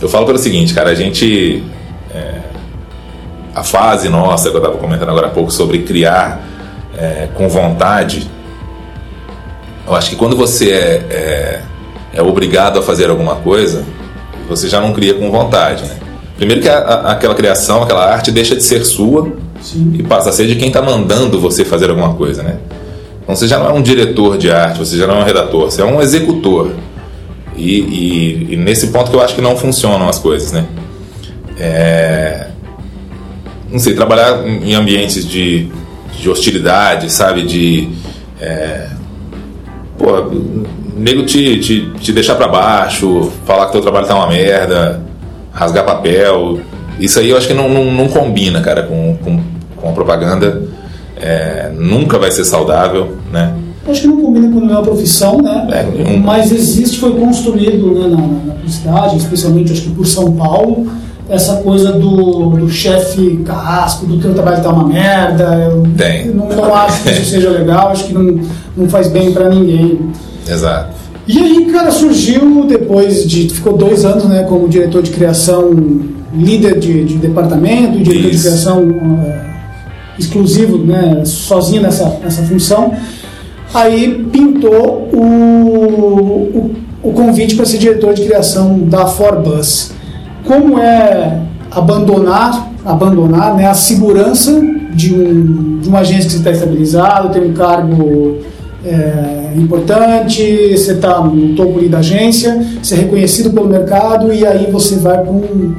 eu 0.00 0.08
falo 0.08 0.26
pelo 0.26 0.38
seguinte, 0.38 0.74
cara, 0.74 0.90
a 0.90 0.94
gente. 0.94 1.62
É, 2.12 2.40
a 3.54 3.62
fase 3.62 4.08
nossa, 4.08 4.50
que 4.50 4.56
eu 4.56 4.60
estava 4.60 4.76
comentando 4.76 5.08
agora 5.08 5.28
há 5.28 5.30
pouco 5.30 5.50
sobre 5.50 5.78
criar 5.78 6.44
é, 6.96 7.28
com 7.34 7.48
vontade, 7.48 8.28
eu 9.86 9.94
acho 9.94 10.10
que 10.10 10.16
quando 10.16 10.36
você 10.36 10.70
é, 10.72 11.62
é 12.16 12.22
obrigado 12.22 12.78
a 12.78 12.82
fazer 12.82 13.10
alguma 13.10 13.36
coisa, 13.36 13.84
você 14.48 14.68
já 14.68 14.80
não 14.80 14.92
cria 14.92 15.14
com 15.14 15.30
vontade, 15.30 15.84
né? 15.84 15.96
Primeiro 16.36 16.62
que 16.62 16.68
a, 16.68 16.78
a, 16.78 17.12
aquela 17.12 17.34
criação, 17.34 17.82
aquela 17.82 18.04
arte 18.10 18.30
deixa 18.30 18.56
de 18.56 18.62
ser 18.62 18.84
sua 18.84 19.32
Sim. 19.60 19.94
e 19.98 20.02
passa 20.02 20.30
a 20.30 20.32
ser 20.32 20.46
de 20.46 20.56
quem 20.56 20.68
está 20.68 20.80
mandando 20.80 21.40
você 21.40 21.64
fazer 21.64 21.90
alguma 21.90 22.14
coisa, 22.14 22.42
né? 22.42 22.58
Então 23.22 23.34
você 23.34 23.46
já 23.46 23.58
não 23.58 23.68
é 23.68 23.72
um 23.72 23.82
diretor 23.82 24.38
de 24.38 24.50
arte, 24.50 24.78
você 24.78 24.96
já 24.96 25.06
não 25.06 25.16
é 25.16 25.20
um 25.20 25.24
redator, 25.24 25.70
você 25.70 25.82
é 25.82 25.84
um 25.84 26.00
executor. 26.00 26.70
E, 27.56 27.80
e, 27.80 28.52
e 28.52 28.56
nesse 28.56 28.88
ponto 28.88 29.10
que 29.10 29.16
eu 29.16 29.20
acho 29.20 29.34
que 29.34 29.40
não 29.40 29.56
funcionam 29.56 30.08
as 30.08 30.18
coisas, 30.18 30.52
né? 30.52 30.66
É, 31.58 32.48
não 33.70 33.78
sei, 33.78 33.94
trabalhar 33.94 34.46
em 34.46 34.74
ambientes 34.74 35.26
de, 35.26 35.68
de 36.18 36.30
hostilidade, 36.30 37.10
sabe? 37.10 37.42
De. 37.42 37.88
É, 38.40 38.88
pô, 39.98 40.30
nego 40.96 41.24
te, 41.24 41.60
te, 41.60 41.90
te 42.00 42.12
deixar 42.12 42.34
para 42.34 42.48
baixo, 42.48 43.30
falar 43.44 43.66
que 43.66 43.72
teu 43.72 43.82
trabalho 43.82 44.06
tá 44.06 44.14
uma 44.14 44.28
merda, 44.28 45.00
rasgar 45.52 45.84
papel. 45.84 46.60
Isso 46.98 47.20
aí 47.20 47.30
eu 47.30 47.36
acho 47.36 47.46
que 47.46 47.54
não, 47.54 47.68
não, 47.68 47.92
não 47.92 48.08
combina, 48.08 48.60
cara, 48.60 48.82
com, 48.82 49.16
com, 49.22 49.40
com 49.76 49.88
a 49.88 49.92
propaganda. 49.92 50.62
É, 51.18 51.70
nunca 51.74 52.18
vai 52.18 52.30
ser 52.30 52.44
saudável, 52.44 53.16
né? 53.32 53.54
Acho 53.88 54.02
que 54.02 54.06
não 54.08 54.20
combina 54.20 54.48
com 54.48 54.60
nenhuma 54.60 54.82
profissão, 54.82 55.40
né? 55.40 55.66
É, 55.70 56.16
Mas 56.16 56.50
existe, 56.50 56.98
foi 56.98 57.18
construído 57.18 57.94
né, 57.94 58.08
na, 58.08 58.16
na 58.16 58.54
publicidade, 58.54 59.16
especialmente 59.16 59.72
acho 59.72 59.82
que 59.82 59.90
por 59.90 60.06
São 60.06 60.32
Paulo, 60.32 60.88
essa 61.28 61.56
coisa 61.56 61.92
do, 61.92 62.50
do 62.50 62.68
chefe 62.68 63.38
carrasco, 63.46 64.06
do 64.06 64.18
teu 64.18 64.34
trabalho 64.34 64.62
tá 64.62 64.70
uma 64.70 64.86
merda. 64.86 65.70
Eu, 65.70 65.84
Tem. 65.96 66.26
não, 66.28 66.48
não 66.48 66.74
acho 66.74 67.02
que 67.02 67.10
isso 67.10 67.30
seja 67.30 67.50
legal, 67.50 67.88
acho 67.88 68.04
que 68.04 68.12
não, 68.12 68.40
não 68.76 68.88
faz 68.88 69.08
bem 69.08 69.32
para 69.32 69.48
ninguém. 69.48 70.00
Exato. 70.48 71.06
E 71.26 71.38
aí, 71.38 71.66
cara, 71.72 71.90
surgiu 71.90 72.64
depois 72.66 73.26
de. 73.26 73.48
Ficou 73.48 73.76
dois 73.76 74.04
anos 74.04 74.24
né, 74.24 74.44
como 74.44 74.68
diretor 74.68 75.02
de 75.02 75.10
criação, 75.10 75.70
líder 76.32 76.78
de, 76.78 77.04
de 77.04 77.14
departamento, 77.16 77.98
diretor 77.98 78.30
Isso. 78.30 78.36
de 78.36 78.48
criação 78.48 78.82
uh, 78.84 79.34
exclusivo, 80.18 80.78
né, 80.78 81.22
sozinho 81.24 81.82
nessa, 81.82 82.18
nessa 82.22 82.42
função. 82.42 82.94
Aí 83.74 84.24
pintou 84.30 85.10
o, 85.12 85.20
o, 85.20 86.74
o 87.02 87.12
convite 87.12 87.56
para 87.56 87.64
ser 87.64 87.78
diretor 87.78 88.14
de 88.14 88.22
criação 88.22 88.78
da 88.80 89.06
Forbus. 89.06 89.90
Como 90.44 90.78
é 90.78 91.42
abandonar, 91.72 92.70
abandonar 92.84 93.56
né, 93.56 93.66
a 93.66 93.74
segurança 93.74 94.52
de, 94.94 95.12
um, 95.12 95.78
de 95.80 95.88
uma 95.88 95.98
agência 95.98 96.30
que 96.30 96.36
está 96.36 96.52
estabilizado, 96.52 97.30
tem 97.30 97.42
um 97.42 97.52
cargo 97.52 98.38
é, 98.84 99.35
importante, 99.54 100.76
você 100.76 100.92
está 100.92 101.20
no 101.20 101.54
topo 101.54 101.86
da 101.88 101.98
agência, 101.98 102.78
você 102.82 102.94
é 102.94 102.98
reconhecido 102.98 103.50
pelo 103.50 103.68
mercado 103.68 104.32
e 104.32 104.46
aí 104.46 104.70
você 104.70 104.96
vai 104.96 105.18
para 105.18 105.30
um, 105.30 105.74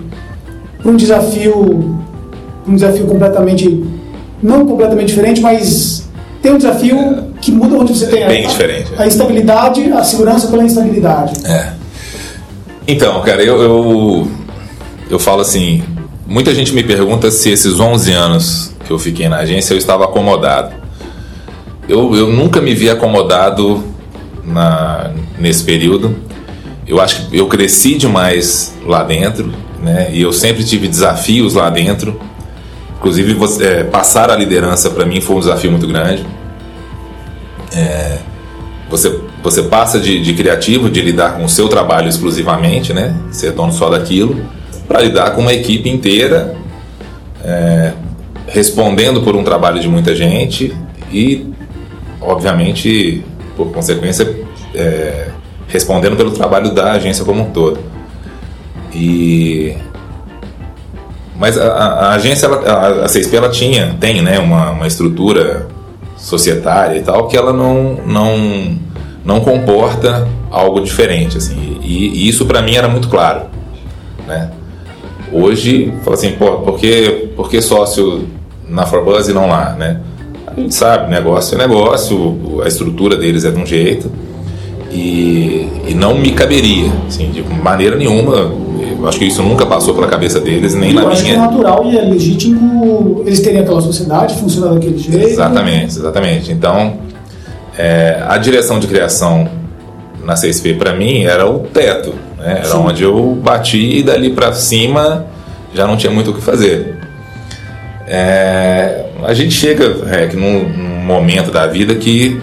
um 0.85 0.95
desafio, 0.95 1.99
um 2.67 2.75
desafio 2.75 3.05
completamente, 3.05 3.83
não 4.41 4.65
completamente 4.65 5.07
diferente, 5.07 5.41
mas 5.41 6.07
tem 6.41 6.53
um 6.53 6.57
desafio 6.57 7.33
que 7.41 7.51
muda 7.51 7.75
onde 7.75 7.93
você 7.93 8.07
tem 8.07 8.23
é 8.23 8.27
bem 8.27 8.45
a, 8.45 8.49
diferente, 8.49 8.91
a, 8.97 9.03
a 9.03 9.07
instabilidade, 9.07 9.91
a 9.91 10.03
segurança 10.03 10.47
pela 10.47 10.63
instabilidade. 10.63 11.45
É. 11.45 11.73
Então, 12.87 13.21
cara, 13.21 13.43
eu, 13.43 13.61
eu, 13.61 14.27
eu 15.09 15.19
falo 15.19 15.41
assim, 15.41 15.83
muita 16.25 16.53
gente 16.53 16.73
me 16.73 16.83
pergunta 16.83 17.29
se 17.31 17.49
esses 17.49 17.79
11 17.79 18.13
anos 18.13 18.71
que 18.85 18.91
eu 18.91 18.97
fiquei 18.97 19.27
na 19.27 19.37
agência 19.37 19.73
eu 19.73 19.77
estava 19.77 20.05
acomodado. 20.05 20.73
Eu, 21.87 22.13
eu 22.15 22.27
nunca 22.27 22.59
me 22.59 22.73
vi 22.73 22.89
acomodado 22.89 23.83
na, 24.43 25.11
nesse 25.39 25.63
período. 25.63 26.15
Eu 26.87 26.99
acho 27.01 27.27
que 27.27 27.37
eu 27.37 27.47
cresci 27.47 27.95
demais 27.95 28.75
lá 28.85 29.03
dentro, 29.03 29.51
né? 29.81 30.09
E 30.11 30.21
eu 30.21 30.33
sempre 30.33 30.63
tive 30.63 30.87
desafios 30.87 31.53
lá 31.53 31.69
dentro. 31.69 32.19
Inclusive, 32.97 33.33
você, 33.33 33.63
é, 33.65 33.83
passar 33.83 34.29
a 34.29 34.35
liderança 34.35 34.89
para 34.89 35.05
mim 35.05 35.21
foi 35.21 35.35
um 35.35 35.39
desafio 35.39 35.71
muito 35.71 35.87
grande. 35.87 36.25
É, 37.73 38.17
você, 38.89 39.19
você 39.43 39.63
passa 39.63 39.99
de, 39.99 40.21
de, 40.21 40.33
criativo, 40.33 40.89
de 40.89 41.01
lidar 41.01 41.35
com 41.35 41.45
o 41.45 41.49
seu 41.49 41.67
trabalho 41.67 42.07
exclusivamente, 42.07 42.93
né? 42.93 43.15
Ser 43.31 43.51
dono 43.51 43.71
só 43.73 43.89
daquilo, 43.89 44.45
para 44.87 45.01
lidar 45.01 45.31
com 45.31 45.41
uma 45.41 45.53
equipe 45.53 45.89
inteira, 45.89 46.55
é, 47.43 47.93
respondendo 48.47 49.21
por 49.21 49.35
um 49.35 49.43
trabalho 49.43 49.79
de 49.79 49.87
muita 49.87 50.15
gente 50.15 50.73
e, 51.11 51.45
obviamente, 52.21 53.23
por 53.55 53.71
consequência, 53.71 54.35
é, 54.73 55.29
respondendo 55.67 56.15
pelo 56.15 56.31
trabalho 56.31 56.73
da 56.73 56.93
agência 56.93 57.25
como 57.25 57.41
um 57.41 57.51
todo. 57.51 57.79
E 58.93 59.75
mas 61.39 61.57
a, 61.57 61.67
a 61.67 62.11
agência, 62.13 62.47
ela, 62.47 62.57
a, 62.67 63.05
a 63.05 63.05
CSP, 63.05 63.35
ela 63.35 63.49
tinha, 63.49 63.95
tem, 63.99 64.21
né, 64.21 64.39
uma, 64.39 64.71
uma 64.71 64.87
estrutura 64.87 65.67
societária 66.17 66.97
e 66.97 67.03
tal 67.03 67.27
que 67.27 67.37
ela 67.37 67.53
não 67.53 67.99
não 68.05 68.77
não 69.23 69.39
comporta 69.41 70.27
algo 70.49 70.81
diferente, 70.81 71.37
assim. 71.37 71.79
E, 71.83 72.07
e 72.07 72.29
isso 72.29 72.45
para 72.45 72.61
mim 72.61 72.75
era 72.75 72.87
muito 72.87 73.09
claro, 73.09 73.47
né? 74.25 74.51
Hoje, 75.31 75.93
fala 76.03 76.15
assim, 76.15 76.31
pô, 76.31 76.59
por 76.59 76.79
que, 76.79 77.29
por 77.35 77.49
que 77.49 77.61
sócio 77.61 78.27
na 78.67 78.85
Forbus 78.85 79.27
e 79.27 79.33
não 79.33 79.47
lá, 79.47 79.73
né? 79.73 79.99
A 80.57 80.59
gente 80.59 80.73
sabe, 80.73 81.11
negócio 81.11 81.53
é 81.53 81.57
negócio, 81.59 82.61
a 82.63 82.67
estrutura 82.67 83.15
deles 83.15 83.45
é 83.45 83.51
de 83.51 83.59
um 83.59 83.65
jeito 83.65 84.11
e, 84.91 85.67
e 85.87 85.93
não 85.93 86.17
me 86.17 86.31
caberia, 86.31 86.91
assim, 87.07 87.29
de 87.29 87.43
maneira 87.43 87.95
nenhuma. 87.95 88.51
Eu 88.99 89.07
acho 89.07 89.19
que 89.19 89.25
isso 89.25 89.43
nunca 89.43 89.67
passou 89.67 89.93
pela 89.93 90.07
cabeça 90.07 90.39
deles, 90.39 90.73
nem 90.73 90.95
eu 90.95 91.03
na 91.03 91.09
acho 91.09 91.21
minha. 91.21 91.35
Que 91.35 91.39
é 91.39 91.43
natural 91.43 91.85
e 91.85 91.95
é 91.95 92.01
legítimo 92.01 93.21
eles 93.23 93.39
terem 93.39 93.59
aquela 93.59 93.79
sociedade, 93.79 94.35
funcionar 94.37 94.73
daquele 94.73 94.97
jeito. 94.97 95.27
Exatamente, 95.27 95.95
exatamente. 95.95 96.51
Então, 96.51 96.95
é, 97.77 98.23
a 98.27 98.39
direção 98.39 98.79
de 98.79 98.87
criação 98.87 99.47
na 100.23 100.33
CSP 100.33 100.73
para 100.73 100.91
mim 100.91 101.23
era 101.23 101.47
o 101.47 101.59
teto, 101.59 102.15
né? 102.39 102.61
era 102.63 102.65
Sim. 102.65 102.77
onde 102.77 103.03
eu 103.03 103.37
bati 103.43 103.99
e 103.99 104.01
dali 104.01 104.31
para 104.31 104.51
cima 104.53 105.27
já 105.71 105.85
não 105.85 105.95
tinha 105.95 106.11
muito 106.11 106.31
o 106.31 106.33
que 106.33 106.41
fazer. 106.41 106.97
É, 108.07 109.06
a 109.23 109.33
gente 109.33 109.51
chega 109.51 109.85
é, 110.09 110.27
num, 110.33 110.69
num 110.69 111.05
momento 111.05 111.51
da 111.51 111.67
vida 111.67 111.95
que 111.95 112.41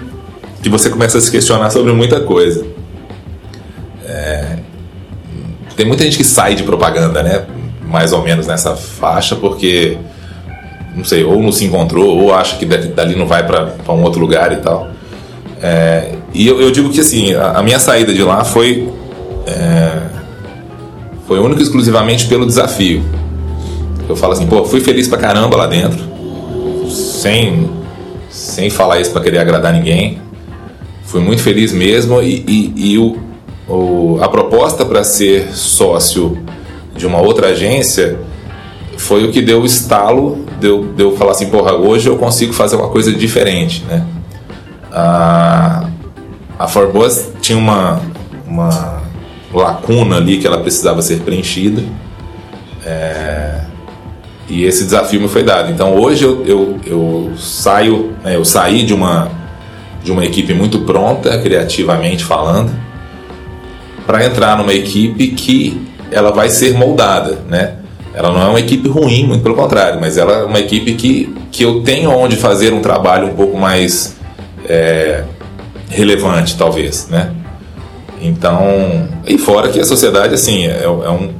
que 0.64 0.70
você 0.70 0.88
começa 0.88 1.18
a 1.18 1.20
se 1.20 1.30
questionar 1.30 1.68
sobre 1.68 1.92
muita 1.92 2.20
coisa. 2.20 2.66
É, 4.06 4.56
tem 5.76 5.84
muita 5.84 6.04
gente 6.04 6.16
que 6.16 6.24
sai 6.24 6.54
de 6.54 6.62
propaganda, 6.62 7.22
né? 7.22 7.44
Mais 7.86 8.14
ou 8.14 8.22
menos 8.22 8.46
nessa 8.46 8.74
faixa, 8.74 9.36
porque 9.36 9.98
não 10.96 11.04
sei, 11.04 11.22
ou 11.22 11.42
não 11.42 11.52
se 11.52 11.66
encontrou, 11.66 12.16
ou 12.16 12.32
acha 12.32 12.56
que 12.56 12.64
dali 12.64 13.14
não 13.14 13.26
vai 13.26 13.46
para 13.46 13.74
um 13.90 14.02
outro 14.02 14.20
lugar 14.20 14.52
e 14.52 14.56
tal. 14.56 14.88
É, 15.60 16.12
e 16.32 16.48
eu, 16.48 16.60
eu, 16.62 16.70
digo 16.70 16.88
que 16.88 17.00
assim, 17.00 17.34
a, 17.34 17.58
a, 17.58 17.62
minha 17.62 17.78
saída 17.78 18.14
de 18.14 18.22
lá 18.22 18.42
foi 18.42 18.90
é, 19.46 19.98
foi 21.26 21.38
única 21.38 21.60
e 21.60 21.62
exclusivamente 21.62 22.26
pelo 22.26 22.46
desafio. 22.46 23.04
Eu 24.08 24.16
falo 24.16 24.32
assim, 24.32 24.46
pô, 24.46 24.64
fui 24.64 24.80
feliz 24.80 25.08
pra 25.08 25.18
caramba 25.18 25.56
lá 25.56 25.66
dentro, 25.66 26.02
sem 27.24 27.70
sem 28.28 28.68
falar 28.68 29.00
isso 29.00 29.12
para 29.12 29.22
querer 29.22 29.38
agradar 29.38 29.72
ninguém. 29.72 30.18
Fui 31.04 31.20
muito 31.20 31.40
feliz 31.40 31.72
mesmo 31.72 32.20
e, 32.20 32.44
e, 32.46 32.92
e 32.92 32.98
o, 32.98 33.16
o, 33.68 34.18
a 34.20 34.28
proposta 34.28 34.84
para 34.84 35.04
ser 35.04 35.54
sócio 35.54 36.36
de 36.94 37.06
uma 37.06 37.20
outra 37.20 37.48
agência 37.48 38.18
foi 38.98 39.24
o 39.24 39.30
que 39.30 39.40
deu 39.40 39.62
o 39.62 39.64
estalo 39.64 40.44
de 40.60 40.66
eu, 40.66 40.84
de 40.84 41.02
eu 41.02 41.16
falar 41.16 41.30
assim, 41.30 41.46
porra, 41.46 41.72
hoje 41.74 42.08
eu 42.08 42.16
consigo 42.16 42.52
fazer 42.52 42.76
uma 42.76 42.88
coisa 42.88 43.12
diferente, 43.12 43.84
né? 43.84 44.04
A, 44.92 45.88
a 46.58 46.68
Forbos 46.68 47.28
tinha 47.40 47.56
uma, 47.56 48.00
uma 48.46 49.02
lacuna 49.52 50.16
ali 50.16 50.38
que 50.38 50.46
ela 50.46 50.58
precisava 50.58 51.00
ser 51.00 51.20
preenchida 51.20 51.82
é, 52.84 53.60
e 54.48 54.64
esse 54.64 54.84
desafio 54.84 55.20
me 55.20 55.28
foi 55.28 55.42
dado. 55.42 55.70
Então 55.70 55.94
hoje 55.94 56.24
eu, 56.24 56.44
eu, 56.46 56.80
eu 56.86 57.32
saio, 57.36 58.12
né, 58.22 58.36
eu 58.36 58.44
saí 58.44 58.82
de 58.82 58.94
uma 58.94 59.30
de 60.02 60.12
uma 60.12 60.24
equipe 60.24 60.52
muito 60.52 60.80
pronta, 60.80 61.38
criativamente 61.38 62.24
falando, 62.24 62.70
para 64.06 64.26
entrar 64.26 64.58
numa 64.58 64.74
equipe 64.74 65.28
que 65.28 65.80
ela 66.10 66.30
vai 66.30 66.50
ser 66.50 66.74
moldada, 66.74 67.38
né? 67.48 67.76
Ela 68.12 68.30
não 68.30 68.42
é 68.42 68.46
uma 68.46 68.60
equipe 68.60 68.86
ruim, 68.86 69.26
muito 69.26 69.42
pelo 69.42 69.54
contrário, 69.54 69.98
mas 69.98 70.18
ela 70.18 70.32
é 70.32 70.44
uma 70.44 70.60
equipe 70.60 70.94
que, 70.94 71.34
que 71.50 71.64
eu 71.64 71.80
tenho 71.80 72.10
onde 72.10 72.36
fazer 72.36 72.72
um 72.72 72.80
trabalho 72.80 73.28
um 73.28 73.34
pouco 73.34 73.56
mais 73.56 74.16
é, 74.68 75.24
relevante, 75.88 76.56
talvez, 76.56 77.08
né? 77.08 77.32
Então, 78.20 79.08
e 79.26 79.36
fora 79.36 79.68
que 79.68 79.80
a 79.80 79.84
sociedade, 79.84 80.34
assim, 80.34 80.66
é, 80.66 80.84
é, 80.84 80.88
um, 80.88 81.30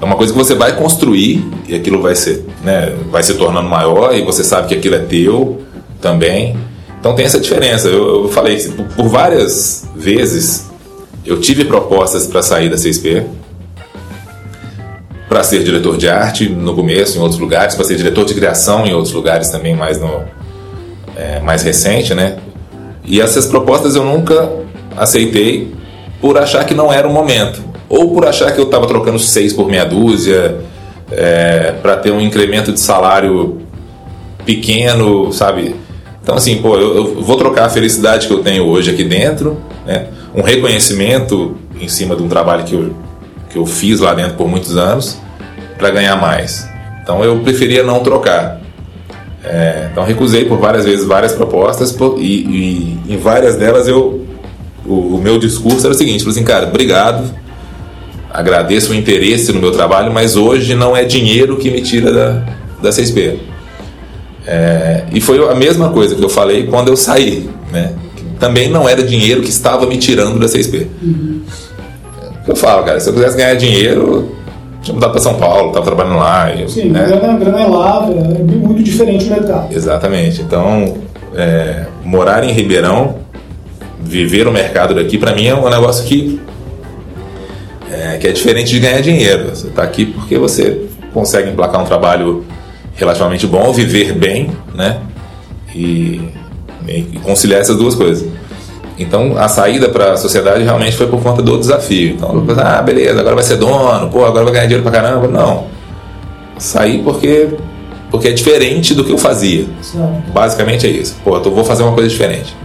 é 0.00 0.04
uma 0.04 0.16
coisa 0.16 0.32
que 0.32 0.38
você 0.38 0.54
vai 0.54 0.76
construir 0.76 1.44
e 1.66 1.74
aquilo 1.74 2.00
vai 2.00 2.14
ser, 2.14 2.46
né, 2.62 2.94
vai 3.10 3.22
se 3.22 3.34
tornando 3.34 3.68
maior 3.68 4.14
e 4.14 4.22
você 4.22 4.44
sabe 4.44 4.68
que 4.68 4.74
aquilo 4.74 4.94
é 4.94 5.00
teu 5.00 5.62
também. 6.00 6.56
Então 7.00 7.14
tem 7.14 7.24
essa 7.24 7.40
diferença. 7.40 7.88
Eu, 7.88 8.24
eu 8.24 8.28
falei 8.28 8.56
que 8.56 8.68
por 8.68 9.08
várias 9.08 9.88
vezes 9.94 10.68
eu 11.24 11.40
tive 11.40 11.64
propostas 11.64 12.26
para 12.26 12.42
sair 12.42 12.70
da 12.70 12.76
CSP, 12.76 13.24
para 15.28 15.42
ser 15.42 15.62
diretor 15.62 15.96
de 15.96 16.08
arte 16.08 16.48
no 16.48 16.74
começo, 16.74 17.18
em 17.18 17.20
outros 17.20 17.38
lugares, 17.38 17.74
para 17.74 17.84
ser 17.84 17.96
diretor 17.96 18.24
de 18.24 18.34
criação 18.34 18.86
em 18.86 18.94
outros 18.94 19.12
lugares 19.12 19.50
também 19.50 19.76
mais 19.76 20.00
no 20.00 20.22
é, 21.16 21.40
mais 21.40 21.62
recente, 21.62 22.14
né? 22.14 22.38
E 23.04 23.20
essas 23.20 23.46
propostas 23.46 23.96
eu 23.96 24.04
nunca 24.04 24.50
aceitei 24.96 25.74
por 26.20 26.38
achar 26.38 26.64
que 26.64 26.74
não 26.74 26.92
era 26.92 27.06
o 27.06 27.12
momento, 27.12 27.62
ou 27.88 28.12
por 28.12 28.26
achar 28.26 28.52
que 28.52 28.60
eu 28.60 28.64
estava 28.64 28.86
trocando 28.86 29.18
seis 29.18 29.52
por 29.52 29.68
meia 29.68 29.84
dúzia 29.84 30.60
é, 31.10 31.74
para 31.80 31.96
ter 31.96 32.10
um 32.10 32.20
incremento 32.20 32.72
de 32.72 32.80
salário 32.80 33.62
pequeno, 34.44 35.32
sabe? 35.32 35.74
Então, 36.22 36.36
assim, 36.36 36.58
pô, 36.60 36.76
eu, 36.76 36.96
eu, 36.96 37.22
vou 37.22 37.36
trocar 37.36 37.66
a 37.66 37.68
felicidade 37.70 38.26
que 38.26 38.32
eu 38.32 38.42
tenho 38.42 38.64
hoje 38.66 38.90
aqui 38.90 39.04
dentro, 39.04 39.58
né? 39.86 40.08
um 40.34 40.42
reconhecimento 40.42 41.56
em 41.80 41.88
cima 41.88 42.14
de 42.14 42.22
um 42.22 42.28
trabalho 42.28 42.64
que 42.64 42.74
eu, 42.74 42.94
que 43.48 43.56
eu 43.56 43.64
fiz 43.64 44.00
lá 44.00 44.12
dentro 44.12 44.34
por 44.34 44.46
muitos 44.46 44.76
anos, 44.76 45.18
para 45.78 45.88
ganhar 45.90 46.16
mais. 46.16 46.68
Então, 47.02 47.24
eu 47.24 47.38
preferia 47.40 47.82
não 47.82 48.00
trocar. 48.00 48.60
É, 49.42 49.88
então, 49.90 50.04
recusei 50.04 50.44
por 50.44 50.58
várias 50.58 50.84
vezes 50.84 51.06
várias 51.06 51.32
propostas 51.32 51.92
por, 51.92 52.18
e, 52.18 52.98
e, 53.06 53.14
em 53.14 53.16
várias 53.16 53.56
delas 53.56 53.88
eu, 53.88 54.26
o, 54.84 55.16
o 55.16 55.18
meu 55.18 55.38
discurso 55.38 55.86
era 55.86 55.94
o 55.94 55.96
seguinte: 55.96 56.24
falei 56.24 56.36
assim, 56.36 56.44
cara, 56.44 56.66
obrigado, 56.66 57.24
agradeço 58.38 58.92
o 58.92 58.94
interesse 58.94 59.52
no 59.52 59.60
meu 59.60 59.72
trabalho, 59.72 60.12
mas 60.12 60.36
hoje 60.36 60.72
não 60.76 60.96
é 60.96 61.02
dinheiro 61.02 61.56
que 61.56 61.72
me 61.72 61.82
tira 61.82 62.12
da, 62.12 62.42
da 62.80 62.90
CSP. 62.90 63.36
É, 64.46 65.02
e 65.12 65.20
foi 65.20 65.44
a 65.50 65.56
mesma 65.56 65.90
coisa 65.90 66.14
que 66.14 66.24
eu 66.24 66.28
falei 66.28 66.64
quando 66.64 66.86
eu 66.86 66.96
saí, 66.96 67.50
né? 67.72 67.92
Também 68.38 68.70
não 68.70 68.88
era 68.88 69.02
dinheiro 69.02 69.42
que 69.42 69.50
estava 69.50 69.86
me 69.86 69.96
tirando 69.96 70.38
da 70.38 70.46
CSP. 70.46 70.86
Uhum. 71.02 71.40
Eu 72.46 72.54
falo, 72.54 72.84
cara, 72.84 73.00
se 73.00 73.10
eu 73.10 73.14
quisesse 73.14 73.36
ganhar 73.36 73.54
dinheiro, 73.54 74.32
tinha 74.82 74.94
mudado 74.94 75.10
para 75.10 75.20
São 75.20 75.34
Paulo, 75.34 75.68
estava 75.68 75.84
trabalhando 75.84 76.18
lá. 76.18 76.54
E, 76.54 76.70
Sim, 76.70 76.90
né? 76.90 77.06
grana, 77.06 77.38
grana 77.40 77.60
é 77.60 77.66
lá, 77.66 78.08
é 78.08 78.42
muito 78.42 78.84
diferente 78.84 79.24
do 79.24 79.32
mercado. 79.32 79.74
Exatamente. 79.74 80.42
Então, 80.42 80.96
é, 81.34 81.86
morar 82.04 82.44
em 82.44 82.52
Ribeirão, 82.52 83.16
viver 84.00 84.46
o 84.46 84.52
mercado 84.52 84.94
daqui, 84.94 85.18
para 85.18 85.34
mim 85.34 85.48
é 85.48 85.54
um 85.56 85.68
negócio 85.68 86.04
que 86.04 86.40
é, 87.90 88.18
que 88.18 88.26
é 88.26 88.32
diferente 88.32 88.70
de 88.70 88.80
ganhar 88.80 89.00
dinheiro. 89.00 89.50
Você 89.50 89.68
está 89.68 89.82
aqui 89.82 90.06
porque 90.06 90.38
você 90.38 90.86
consegue 91.12 91.50
emplacar 91.50 91.82
um 91.82 91.86
trabalho 91.86 92.44
relativamente 92.94 93.46
bom, 93.46 93.72
viver 93.72 94.12
bem, 94.12 94.50
né? 94.74 95.00
E, 95.74 96.20
e 96.86 97.18
conciliar 97.22 97.60
essas 97.60 97.76
duas 97.76 97.94
coisas. 97.94 98.28
Então 98.98 99.38
a 99.38 99.48
saída 99.48 99.88
para 99.88 100.12
a 100.12 100.16
sociedade 100.16 100.64
realmente 100.64 100.96
foi 100.96 101.06
por 101.06 101.22
conta 101.22 101.40
do 101.40 101.58
desafio. 101.58 102.14
Então, 102.14 102.44
ah, 102.58 102.82
beleza, 102.82 103.20
agora 103.20 103.36
vai 103.36 103.44
ser 103.44 103.56
dono, 103.56 104.10
pô, 104.10 104.24
agora 104.24 104.44
vai 104.44 104.54
ganhar 104.54 104.66
dinheiro 104.66 104.82
pra 104.82 104.92
caramba. 104.92 105.28
Não. 105.28 105.66
Saí 106.58 107.02
porque 107.02 107.48
porque 108.10 108.28
é 108.28 108.32
diferente 108.32 108.94
do 108.94 109.04
que 109.04 109.12
eu 109.12 109.18
fazia. 109.18 109.66
Basicamente 110.32 110.86
é 110.86 110.90
isso. 110.90 111.16
Pô, 111.22 111.36
eu 111.36 111.54
vou 111.54 111.64
fazer 111.64 111.82
uma 111.82 111.92
coisa 111.92 112.08
diferente. 112.08 112.56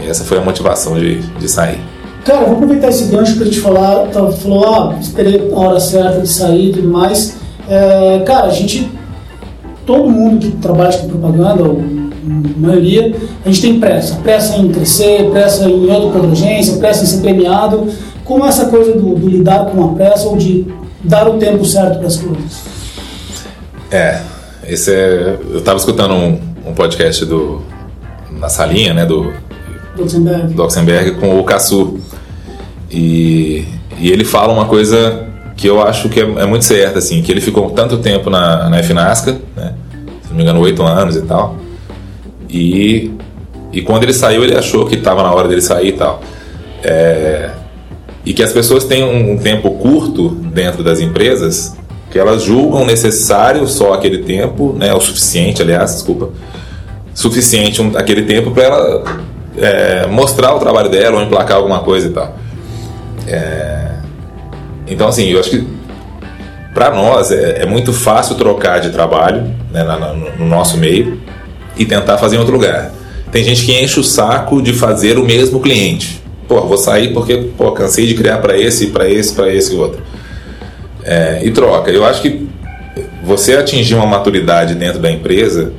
E 0.00 0.08
essa 0.08 0.24
foi 0.24 0.38
a 0.38 0.40
motivação 0.40 0.98
de, 0.98 1.20
de 1.20 1.48
sair. 1.48 1.78
Cara, 2.24 2.46
vou 2.46 2.54
aproveitar 2.54 2.88
esse 2.88 3.04
gancho 3.04 3.36
para 3.36 3.48
te 3.48 3.60
falar. 3.60 4.06
Tá, 4.08 4.30
falou, 4.30 4.64
ah, 4.66 4.98
esperei 5.00 5.50
a 5.50 5.58
hora 5.58 5.80
certa 5.80 6.20
de 6.20 6.28
sair 6.28 6.70
e 6.70 6.72
tudo 6.72 6.88
mais. 6.88 7.36
É, 7.68 8.22
cara, 8.26 8.46
a 8.46 8.50
gente, 8.50 8.90
todo 9.86 10.10
mundo 10.10 10.38
que 10.38 10.50
trabalha 10.58 10.96
com 10.98 11.08
propaganda, 11.08 11.62
ou 11.62 11.80
a 11.80 12.60
maioria, 12.60 13.14
a 13.44 13.48
gente 13.48 13.62
tem 13.62 13.80
pressa. 13.80 14.16
Pressa 14.16 14.56
em 14.56 14.70
crescer, 14.70 15.30
pressa 15.30 15.64
em 15.64 15.90
outra 15.90 16.20
agência, 16.26 16.76
pressa 16.76 17.04
em 17.04 17.06
ser 17.06 17.20
premiado. 17.20 17.88
Como 18.24 18.44
essa 18.44 18.66
coisa 18.66 18.92
do, 18.92 19.14
do 19.14 19.28
lidar 19.28 19.66
com 19.66 19.84
a 19.84 19.88
pressa 19.94 20.28
ou 20.28 20.36
de 20.36 20.66
dar 21.02 21.28
o 21.28 21.38
tempo 21.38 21.64
certo 21.64 21.98
para 21.98 22.06
as 22.06 22.16
coisas? 22.16 22.62
É, 23.90 24.20
esse 24.66 24.92
é. 24.92 25.38
Eu 25.50 25.58
estava 25.58 25.78
escutando 25.78 26.14
um, 26.14 26.38
um, 26.66 26.74
podcast 26.74 27.24
do 27.24 27.62
na 28.30 28.48
salinha, 28.48 28.94
né, 28.94 29.04
do 29.04 29.32
Doxenberg, 29.96 30.54
Doxenberg 30.54 31.10
com 31.16 31.38
o 31.38 31.44
Cassu 31.44 31.98
e, 32.90 33.64
e 33.98 34.10
ele 34.10 34.24
fala 34.24 34.52
uma 34.52 34.66
coisa 34.66 35.26
que 35.56 35.66
eu 35.66 35.82
acho 35.82 36.08
que 36.08 36.20
é, 36.20 36.22
é, 36.22 36.46
muito 36.46 36.64
certa, 36.64 36.98
assim, 36.98 37.20
que 37.22 37.30
ele 37.30 37.40
ficou 37.40 37.70
tanto 37.70 37.98
tempo 37.98 38.30
na, 38.30 38.68
na 38.70 38.82
FNASCA, 38.82 39.38
né, 39.56 39.74
se 40.22 40.30
não 40.30 40.36
me 40.36 40.42
engano, 40.42 40.60
oito 40.60 40.82
anos 40.82 41.16
e 41.16 41.22
tal, 41.22 41.56
e, 42.48 43.10
e 43.72 43.82
quando 43.82 44.04
ele 44.04 44.14
saiu, 44.14 44.42
ele 44.42 44.56
achou 44.56 44.86
que 44.86 44.96
estava 44.96 45.22
na 45.22 45.32
hora 45.32 45.46
dele 45.48 45.60
sair 45.60 45.88
e 45.88 45.92
tal. 45.92 46.22
É, 46.82 47.50
e 48.24 48.32
que 48.32 48.42
as 48.42 48.52
pessoas 48.52 48.84
têm 48.84 49.04
um, 49.04 49.32
um 49.32 49.38
tempo 49.38 49.70
curto 49.72 50.30
dentro 50.30 50.82
das 50.82 51.00
empresas 51.00 51.76
que 52.10 52.18
elas 52.18 52.42
julgam 52.42 52.84
necessário 52.84 53.66
só 53.68 53.94
aquele 53.94 54.18
tempo, 54.18 54.74
né, 54.76 54.92
o 54.92 55.00
suficiente, 55.00 55.62
aliás, 55.62 55.92
desculpa, 55.92 56.30
suficiente 57.14 57.80
um, 57.80 57.96
aquele 57.96 58.22
tempo 58.22 58.50
para 58.50 58.64
ela 58.64 59.04
é, 59.60 60.06
mostrar 60.06 60.54
o 60.54 60.58
trabalho 60.58 60.88
dela 60.88 61.18
ou 61.18 61.22
emplacar 61.22 61.56
alguma 61.56 61.80
coisa 61.80 62.08
e 62.08 62.10
tal. 62.10 62.36
É, 63.26 63.90
então, 64.86 65.08
assim, 65.08 65.28
eu 65.28 65.38
acho 65.38 65.50
que 65.50 65.66
para 66.74 66.90
nós 66.90 67.30
é, 67.30 67.62
é, 67.62 67.66
muito 67.66 67.92
fácil 67.92 68.36
trocar 68.36 68.80
de 68.80 68.90
trabalho 68.90 69.42
né, 69.70 69.84
no, 69.84 70.44
no 70.44 70.46
nosso 70.46 70.78
meio 70.78 71.20
e 71.76 71.84
tentar 71.84 72.18
fazer 72.18 72.36
em 72.36 72.38
outro 72.38 72.54
lugar. 72.54 72.90
Tem 73.30 73.44
gente 73.44 73.64
que 73.64 73.72
enche 73.72 74.00
o 74.00 74.04
saco 74.04 74.60
de 74.60 74.72
fazer 74.72 75.18
o 75.18 75.24
mesmo 75.24 75.60
cliente. 75.60 76.20
Pô, 76.48 76.62
vou 76.62 76.76
sair 76.76 77.12
porque 77.12 77.36
pô, 77.56 77.70
cansei 77.72 78.06
de 78.06 78.14
criar 78.14 78.38
para 78.38 78.58
esse, 78.58 78.88
para 78.88 79.08
esse, 79.08 79.34
para 79.34 79.52
esse 79.52 79.74
e 79.74 79.76
outro. 79.76 80.02
É, 81.04 81.40
e 81.44 81.50
troca. 81.50 81.90
Eu 81.90 82.04
acho 82.04 82.22
que 82.22 82.48
você 83.22 83.56
atingir 83.56 83.94
uma 83.94 84.06
maturidade 84.06 84.74
dentro 84.74 84.98
da 84.98 85.10
empresa, 85.10 85.72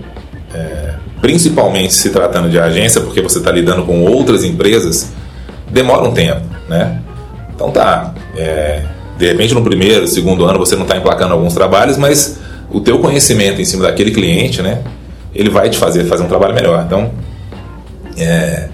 principalmente 1.21 1.93
se 1.93 2.09
tratando 2.09 2.49
de 2.49 2.59
agência, 2.59 2.99
porque 2.99 3.21
você 3.21 3.37
está 3.37 3.51
lidando 3.51 3.83
com 3.83 4.03
outras 4.03 4.43
empresas, 4.43 5.11
demora 5.69 6.03
um 6.03 6.11
tempo, 6.11 6.41
né? 6.67 6.99
Então 7.53 7.71
tá. 7.71 8.13
É, 8.35 8.83
de 9.17 9.27
repente 9.27 9.53
no 9.53 9.61
primeiro, 9.61 10.07
segundo 10.07 10.45
ano 10.45 10.57
você 10.57 10.75
não 10.75 10.83
está 10.83 10.97
emplacando 10.97 11.33
alguns 11.33 11.53
trabalhos, 11.53 11.95
mas 11.95 12.39
o 12.71 12.81
teu 12.81 12.97
conhecimento 12.99 13.61
em 13.61 13.65
cima 13.65 13.83
daquele 13.83 14.11
cliente, 14.11 14.61
né? 14.61 14.81
Ele 15.33 15.49
vai 15.49 15.69
te 15.69 15.77
fazer 15.77 16.05
fazer 16.05 16.23
um 16.23 16.27
trabalho 16.27 16.55
melhor. 16.55 16.83
Então, 16.85 17.11
é, 18.17 18.67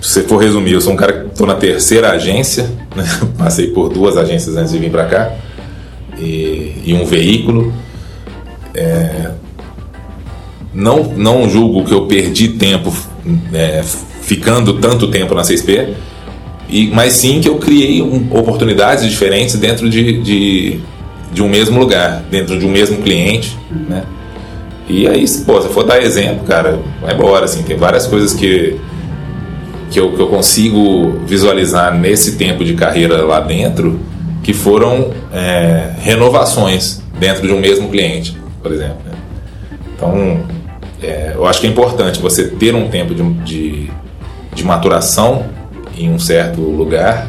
se 0.00 0.22
for 0.22 0.38
resumir, 0.38 0.72
eu 0.72 0.80
sou 0.80 0.92
um 0.92 0.96
cara 0.96 1.12
que 1.12 1.26
estou 1.26 1.46
na 1.46 1.54
terceira 1.54 2.10
agência, 2.10 2.70
né? 2.96 3.04
passei 3.36 3.68
por 3.68 3.90
duas 3.90 4.16
agências 4.16 4.56
antes 4.56 4.72
de 4.72 4.78
vir 4.78 4.90
para 4.90 5.04
cá, 5.04 5.32
e, 6.18 6.82
e, 6.86 6.94
um 6.94 7.04
veículo. 7.04 7.72
É, 8.74 9.30
não, 10.72 11.04
não 11.16 11.48
julgo 11.48 11.84
que 11.84 11.92
eu 11.92 12.06
perdi 12.06 12.48
tempo 12.48 12.92
é, 13.52 13.82
ficando 14.22 14.74
tanto 14.74 15.08
tempo 15.08 15.34
na 15.34 15.42
CSP, 15.42 15.94
e, 16.68 16.88
mas 16.88 17.14
sim 17.14 17.40
que 17.40 17.48
eu 17.48 17.56
criei 17.56 18.02
um, 18.02 18.28
oportunidades 18.30 19.08
diferentes 19.08 19.54
dentro 19.56 19.88
de, 19.88 20.20
de, 20.22 20.80
de, 21.32 21.42
um 21.42 21.48
mesmo 21.48 21.78
lugar, 21.78 22.22
dentro 22.30 22.58
de 22.58 22.66
um 22.66 22.70
mesmo 22.70 22.98
cliente, 22.98 23.56
né? 23.88 24.04
E 24.86 25.06
aí, 25.06 25.24
pô, 25.44 25.60
se 25.60 25.68
for 25.68 25.84
dar 25.84 26.02
exemplo, 26.02 26.46
cara, 26.46 26.78
vai 27.00 27.14
embora, 27.14 27.44
assim, 27.44 27.62
tem 27.62 27.76
várias 27.76 28.06
coisas 28.06 28.32
que 28.32 28.78
que 29.90 29.98
eu, 29.98 30.12
que 30.12 30.20
eu 30.20 30.26
consigo 30.26 31.20
visualizar 31.26 31.94
nesse 31.94 32.36
tempo 32.36 32.64
de 32.64 32.74
carreira 32.74 33.22
lá 33.22 33.40
dentro 33.40 33.98
que 34.42 34.52
foram 34.52 35.10
é, 35.32 35.90
renovações 36.00 37.02
dentro 37.18 37.46
de 37.46 37.52
um 37.52 37.60
mesmo 37.60 37.88
cliente, 37.88 38.36
por 38.62 38.72
exemplo. 38.72 38.98
Né? 39.04 39.12
Então, 39.94 40.42
é, 41.02 41.32
eu 41.34 41.46
acho 41.46 41.60
que 41.60 41.66
é 41.66 41.70
importante 41.70 42.20
você 42.20 42.48
ter 42.48 42.74
um 42.74 42.88
tempo 42.88 43.14
de, 43.14 43.22
de, 43.44 43.90
de 44.54 44.64
maturação 44.64 45.44
em 45.96 46.10
um 46.10 46.18
certo 46.18 46.60
lugar, 46.60 47.28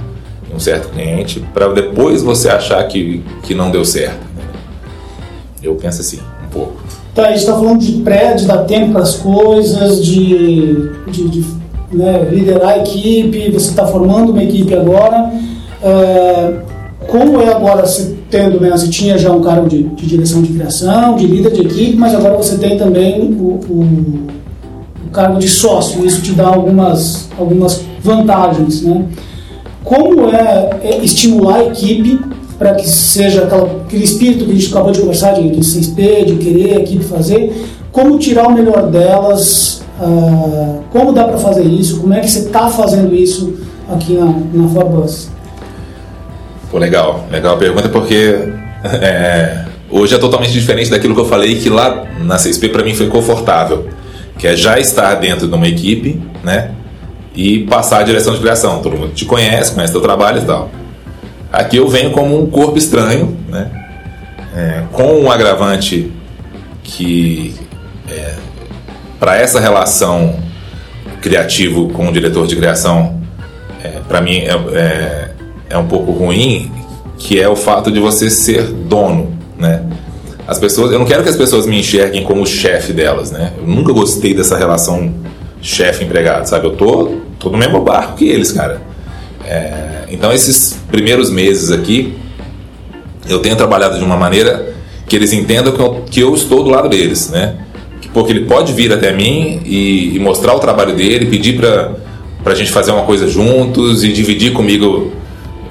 em 0.49 0.55
um 0.55 0.60
certo 0.60 0.89
cliente, 0.89 1.43
para 1.53 1.67
depois 1.69 2.21
você 2.21 2.49
achar 2.49 2.84
que, 2.88 3.23
que 3.43 3.53
não 3.53 3.71
deu 3.71 3.86
certo. 3.86 4.19
Né? 4.36 4.43
Eu 5.62 5.75
penso 5.75 6.01
assim, 6.01 6.19
um 6.45 6.49
pouco. 6.49 6.77
Tá, 7.13 7.23
a 7.23 7.27
gente 7.29 7.39
está 7.39 7.53
falando 7.53 7.79
de 7.79 7.93
pré, 8.01 8.34
de 8.34 8.45
dar 8.45 8.60
tempo 8.60 8.93
para 8.93 9.01
as 9.01 9.15
coisas, 9.15 10.03
de, 10.03 10.89
de, 11.12 11.29
de 11.29 11.45
né, 11.91 12.27
liderar 12.32 12.69
a 12.69 12.77
equipe, 12.79 13.51
você 13.51 13.69
está 13.69 13.86
formando 13.86 14.32
uma 14.32 14.43
equipe 14.43 14.73
agora. 14.75 15.32
É, 15.82 16.53
como 17.08 17.41
é 17.41 17.51
agora 17.51 17.86
você 17.86 18.18
tendo, 18.30 18.60
né, 18.60 18.70
você 18.70 18.88
tinha 18.88 19.18
já 19.18 19.32
um 19.32 19.42
cargo 19.42 19.68
de, 19.68 19.84
de, 19.84 20.06
direção 20.06 20.42
de 20.42 20.54
criação, 20.54 21.15
de 21.15 21.26
líder 21.26 21.52
de 21.52 21.62
equipe, 21.62 21.96
mas 21.96 22.13
agora 22.13 22.38
você 22.38 22.58
tem 22.58 22.78
também 22.78 23.22
o, 23.22 23.60
o, 23.70 24.20
o 25.08 25.10
cargo 25.12 25.39
de 25.39 25.48
sócio, 25.48 26.06
isso 26.06 26.22
te 26.22 26.34
dá 26.34 26.48
algumas, 26.48 27.30
algumas 27.38 27.82
vantagens, 28.02 28.84
né? 28.84 29.06
Como 29.84 30.30
é, 30.30 30.70
é 30.84 31.04
estimular 31.04 31.56
a 31.56 31.65
equipe 31.65 32.20
para 32.58 32.76
que 32.76 32.88
seja 32.88 33.44
aquela, 33.44 33.65
aquele 33.86 34.04
espírito 34.04 34.46
que 34.46 34.52
a 34.52 34.54
gente 34.54 34.70
acabou 34.70 34.92
de 34.92 35.00
conversar, 35.00 35.34
de, 35.34 35.50
de 35.50 35.60
CSP, 35.60 36.26
de 36.26 36.36
querer 36.36 36.78
a 36.78 36.80
equipe 36.82 37.04
fazer, 37.04 37.65
como 37.92 38.20
tirar 38.20 38.48
o 38.48 38.52
melhor 38.52 38.89
delas 38.92 39.80
Uh, 40.00 40.82
como 40.92 41.12
dá 41.12 41.26
para 41.26 41.38
fazer 41.38 41.63
isso? 41.63 42.00
Como 42.00 42.13
é 42.13 42.22
que 42.22 42.32
você 42.32 42.39
está 42.39 42.70
fazendo 42.70 43.13
isso 43.13 43.54
aqui 43.92 44.13
na, 44.13 44.34
na 44.54 44.68
Forbus? 44.70 45.28
Pô, 46.71 46.77
legal, 46.77 47.25
legal 47.32 47.55
a 47.55 47.58
pergunta 47.58 47.89
porque 47.89 48.36
é, 49.01 49.65
hoje 49.89 50.13
é 50.13 50.17
totalmente 50.17 50.51
diferente 50.51 50.89
daquilo 50.89 51.15
que 51.15 51.21
eu 51.21 51.25
falei 51.25 51.60
que 51.60 51.69
lá 51.69 52.05
na 52.19 52.36
CSP 52.36 52.69
para 52.69 52.84
mim 52.84 52.93
foi 52.93 53.08
confortável, 53.08 53.89
que 54.38 54.47
é 54.47 54.55
já 54.55 54.79
estar 54.79 55.15
dentro 55.15 55.47
de 55.47 55.53
uma 55.53 55.67
equipe, 55.67 56.21
né? 56.43 56.71
E 57.36 57.65
passar 57.65 57.99
a 57.99 58.03
direção 58.03 58.34
de 58.34 58.39
criação. 58.39 58.82
Todo 58.82 58.97
mundo 58.97 59.13
te 59.13 59.25
conhece, 59.25 59.73
conhece 59.73 59.93
teu 59.93 60.01
trabalho 60.01 60.41
e 60.41 60.45
tal. 60.45 60.69
Aqui 61.51 61.77
eu 61.77 61.88
venho 61.88 62.12
como 62.12 62.39
um 62.39 62.47
corpo 62.47 62.77
estranho, 62.77 63.38
né? 63.47 63.71
É, 64.55 64.84
com 64.91 65.21
um 65.21 65.32
agravante 65.32 66.12
que 66.84 67.55
é, 68.10 68.34
para 69.19 69.38
essa 69.38 69.60
relação 69.60 70.39
criativo 71.21 71.89
com 71.89 72.08
o 72.08 72.12
diretor 72.12 72.47
de 72.47 72.55
criação, 72.55 73.21
é, 73.84 73.99
para 74.08 74.21
mim 74.21 74.38
é, 74.38 75.29
é, 75.69 75.77
um 75.77 75.86
pouco 75.86 76.12
ruim, 76.12 76.71
que 77.17 77.39
é 77.39 77.47
o 77.47 77.55
fato 77.55 77.91
de 77.91 77.99
você 77.99 78.29
ser 78.29 78.63
dono, 78.63 79.32
né? 79.58 79.86
As 80.47 80.58
pessoas, 80.58 80.91
eu 80.91 80.97
não 80.97 81.05
quero 81.05 81.21
que 81.21 81.29
as 81.29 81.36
pessoas 81.36 81.65
me 81.67 81.79
enxerguem 81.79 82.23
como 82.23 82.45
chefe 82.45 82.91
delas, 82.91 83.32
né? 83.32 83.53
Eu 83.58 83.67
nunca 83.67 83.93
gostei 83.93 84.34
dessa 84.34 84.58
relação 84.58 85.13
chefe-empregado, 85.62 86.47
sabe? 86.47 86.65
Eu 86.65 86.75
tô, 86.75 87.17
tô 87.38 87.49
no 87.49 87.58
mesmo 87.58 87.82
barco 87.82 88.15
que 88.15 88.27
eles, 88.27 88.51
cara. 88.51 88.82
É, 89.45 90.05
então 90.10 90.34
esses 90.34 90.79
primeiros 90.89 91.29
meses 91.29 91.71
aqui, 91.71 92.17
eu 93.27 93.39
tenho 93.39 93.55
trabalhado 93.55 93.97
de 93.97 94.03
uma 94.03 94.17
maneira 94.17 94.73
que 95.08 95.15
eles 95.15 95.34
entendam 95.34 95.73
que 95.73 95.79
eu, 95.79 96.03
que 96.10 96.19
eu 96.19 96.34
estou 96.34 96.63
do 96.63 96.69
lado 96.69 96.89
deles, 96.89 97.29
né? 97.29 97.55
porque 98.13 98.32
ele 98.32 98.45
pode 98.45 98.73
vir 98.73 98.91
até 98.91 99.12
mim 99.13 99.62
e, 99.65 100.15
e 100.15 100.19
mostrar 100.19 100.53
o 100.55 100.60
trabalho 100.60 100.95
dele, 100.95 101.27
pedir 101.27 101.58
para 101.58 101.95
a 102.45 102.55
gente 102.55 102.71
fazer 102.71 102.91
uma 102.91 103.03
coisa 103.03 103.27
juntos 103.27 104.03
e 104.03 104.12
dividir 104.12 104.51
comigo 104.53 105.12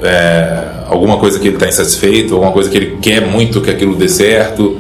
é, 0.03 0.85
alguma 0.87 1.19
coisa 1.19 1.39
que 1.39 1.49
ele 1.49 1.57
está 1.57 1.69
insatisfeito, 1.69 2.35
alguma 2.35 2.53
coisa 2.53 2.71
que 2.71 2.77
ele 2.77 2.99
quer 3.01 3.27
muito 3.27 3.61
que 3.61 3.71
aquilo 3.71 3.97
dê 3.97 4.09
certo 4.09 4.79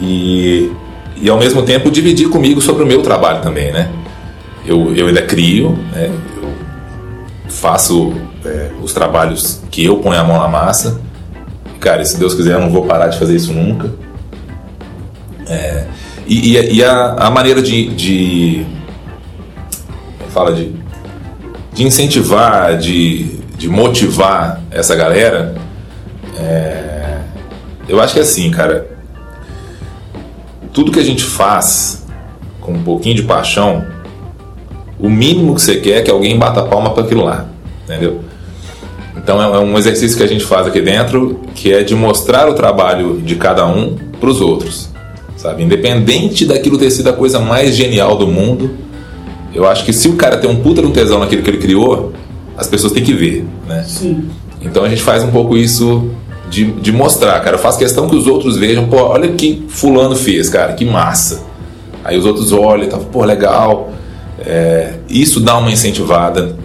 e, 0.00 0.70
e 1.16 1.28
ao 1.28 1.38
mesmo 1.38 1.62
tempo 1.62 1.90
dividir 1.90 2.28
comigo 2.28 2.60
sobre 2.60 2.82
o 2.82 2.86
meu 2.86 3.02
trabalho 3.02 3.40
também, 3.42 3.72
né? 3.72 3.90
Eu, 4.66 4.94
eu 4.94 5.06
ainda 5.06 5.22
crio, 5.22 5.78
né? 5.92 6.10
eu 6.42 6.48
faço 7.48 8.12
é, 8.44 8.70
os 8.82 8.92
trabalhos 8.92 9.62
que 9.70 9.84
eu 9.84 9.98
ponho 9.98 10.18
a 10.18 10.24
mão 10.24 10.38
na 10.38 10.48
massa. 10.48 11.00
Cara, 11.78 12.04
se 12.04 12.18
Deus 12.18 12.34
quiser, 12.34 12.54
eu 12.54 12.60
não 12.60 12.70
vou 12.70 12.84
parar 12.84 13.08
de 13.08 13.18
fazer 13.18 13.36
isso 13.36 13.52
nunca. 13.52 13.92
É, 15.48 15.84
e, 16.26 16.56
e, 16.56 16.74
e 16.76 16.84
a, 16.84 17.12
a, 17.14 17.30
maneira 17.30 17.62
de, 17.62 17.86
de 17.94 18.66
fala 20.30 20.52
de, 20.52 20.72
de 21.72 21.84
incentivar, 21.84 22.76
de, 22.76 23.35
de 23.56 23.68
motivar 23.68 24.62
essa 24.70 24.94
galera, 24.94 25.54
é, 26.38 27.18
eu 27.88 28.00
acho 28.00 28.14
que 28.14 28.20
é 28.20 28.22
assim, 28.22 28.50
cara. 28.50 28.86
Tudo 30.72 30.92
que 30.92 31.00
a 31.00 31.04
gente 31.04 31.24
faz 31.24 32.04
com 32.60 32.72
um 32.72 32.82
pouquinho 32.82 33.14
de 33.14 33.22
paixão, 33.22 33.86
o 34.98 35.08
mínimo 35.08 35.54
que 35.54 35.62
você 35.62 35.76
quer 35.76 35.98
é 35.98 36.02
que 36.02 36.10
alguém 36.10 36.38
bata 36.38 36.62
palma 36.62 36.90
para 36.90 37.04
aquilo 37.04 37.24
lá, 37.24 37.46
entendeu? 37.84 38.20
Então 39.16 39.40
é 39.42 39.58
um 39.58 39.78
exercício 39.78 40.16
que 40.16 40.22
a 40.22 40.26
gente 40.26 40.44
faz 40.44 40.66
aqui 40.66 40.80
dentro, 40.80 41.40
que 41.54 41.72
é 41.72 41.82
de 41.82 41.94
mostrar 41.94 42.48
o 42.48 42.54
trabalho 42.54 43.20
de 43.22 43.36
cada 43.36 43.66
um 43.66 43.96
para 44.20 44.28
os 44.28 44.40
outros, 44.40 44.90
sabe? 45.36 45.62
Independente 45.62 46.44
daquilo 46.44 46.76
ter 46.76 46.90
sido 46.90 47.08
a 47.08 47.12
coisa 47.12 47.38
mais 47.38 47.74
genial 47.74 48.16
do 48.16 48.26
mundo, 48.26 48.76
eu 49.54 49.66
acho 49.66 49.84
que 49.84 49.92
se 49.92 50.08
o 50.08 50.16
cara 50.16 50.36
tem 50.36 50.50
um 50.50 50.56
puta 50.56 50.82
um 50.82 50.90
tesão 50.90 51.18
naquilo 51.18 51.42
que 51.42 51.48
ele 51.48 51.58
criou, 51.58 52.12
as 52.56 52.66
pessoas 52.66 52.92
têm 52.92 53.02
que 53.02 53.12
ver, 53.12 53.44
né? 53.66 53.84
Sim. 53.86 54.28
Então 54.60 54.84
a 54.84 54.88
gente 54.88 55.02
faz 55.02 55.22
um 55.22 55.30
pouco 55.30 55.56
isso 55.56 56.10
de, 56.48 56.64
de 56.72 56.92
mostrar, 56.92 57.38
cara. 57.40 57.56
Eu 57.56 57.60
faço 57.60 57.78
questão 57.78 58.08
que 58.08 58.16
os 58.16 58.26
outros 58.26 58.56
vejam, 58.56 58.86
pô, 58.86 58.96
olha 58.96 59.30
o 59.30 59.34
que 59.34 59.64
fulano 59.68 60.16
fez, 60.16 60.48
cara, 60.48 60.72
que 60.72 60.84
massa. 60.84 61.42
Aí 62.04 62.16
os 62.16 62.24
outros 62.24 62.52
olham 62.52 62.84
e 62.84 62.88
tá, 62.88 62.98
pô, 62.98 63.24
legal. 63.24 63.92
É, 64.44 64.94
isso 65.08 65.40
dá 65.40 65.56
uma 65.58 65.70
incentivada. 65.70 66.56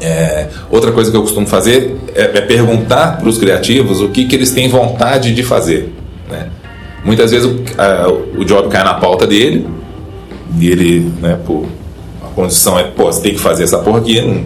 É, 0.00 0.48
outra 0.70 0.92
coisa 0.92 1.10
que 1.10 1.16
eu 1.16 1.22
costumo 1.22 1.46
fazer 1.46 1.96
é, 2.14 2.22
é 2.22 2.40
perguntar 2.40 3.18
para 3.18 3.28
os 3.28 3.36
criativos 3.36 4.00
o 4.00 4.08
que, 4.10 4.26
que 4.26 4.36
eles 4.36 4.52
têm 4.52 4.68
vontade 4.68 5.34
de 5.34 5.42
fazer. 5.42 5.92
Né? 6.30 6.48
Muitas 7.04 7.32
vezes 7.32 7.46
o, 7.46 7.64
a, 7.76 8.08
o 8.38 8.44
job 8.44 8.68
cai 8.68 8.84
na 8.84 8.94
pauta 8.94 9.26
dele 9.26 9.66
e 10.58 10.70
ele, 10.70 11.12
né, 11.20 11.38
pô, 11.44 11.64
a 12.24 12.28
condição 12.28 12.78
é, 12.78 12.84
pô, 12.84 13.06
você 13.06 13.22
tem 13.22 13.32
que 13.32 13.40
fazer 13.40 13.64
essa 13.64 13.78
porra 13.78 13.98
aqui, 13.98 14.20
não, 14.20 14.44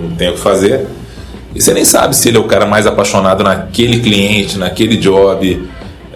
não 0.00 0.16
tem 0.16 0.28
o 0.28 0.34
que 0.34 0.40
fazer. 0.40 0.86
E 1.54 1.60
você 1.60 1.72
nem 1.72 1.84
sabe 1.84 2.14
se 2.14 2.28
ele 2.28 2.36
é 2.36 2.40
o 2.40 2.44
cara 2.44 2.66
mais 2.66 2.86
apaixonado 2.86 3.42
naquele 3.42 4.00
cliente, 4.00 4.56
naquele 4.56 4.96
job, 4.96 5.68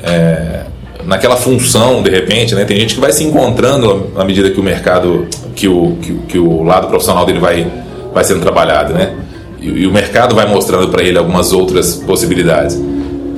é, 0.02 0.64
naquela 1.04 1.36
função, 1.36 2.02
de 2.02 2.10
repente, 2.10 2.54
né? 2.54 2.64
Tem 2.64 2.78
gente 2.78 2.94
que 2.94 3.00
vai 3.00 3.12
se 3.12 3.24
encontrando 3.24 4.12
à 4.16 4.24
medida 4.24 4.50
que 4.50 4.60
o 4.60 4.62
mercado, 4.62 5.26
que 5.54 5.66
o, 5.68 5.96
que, 6.00 6.12
que 6.28 6.38
o 6.38 6.62
lado 6.62 6.86
profissional 6.86 7.26
dele 7.26 7.40
vai, 7.40 7.66
vai 8.12 8.24
sendo 8.24 8.40
trabalhado, 8.40 8.94
né? 8.94 9.14
E, 9.60 9.68
e 9.68 9.86
o 9.86 9.92
mercado 9.92 10.34
vai 10.34 10.46
mostrando 10.46 10.88
para 10.88 11.02
ele 11.02 11.18
algumas 11.18 11.52
outras 11.52 11.96
possibilidades. 11.96 12.80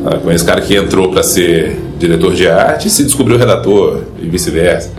Ah, 0.04 0.18
com 0.18 0.30
esse 0.30 0.44
cara 0.44 0.60
que 0.60 0.76
entrou 0.76 1.10
para 1.10 1.22
ser 1.22 1.80
diretor 1.98 2.34
de 2.34 2.46
arte 2.48 2.88
se 2.90 3.02
descobriu 3.02 3.38
redator 3.38 4.02
e 4.22 4.28
vice-versa. 4.28 4.92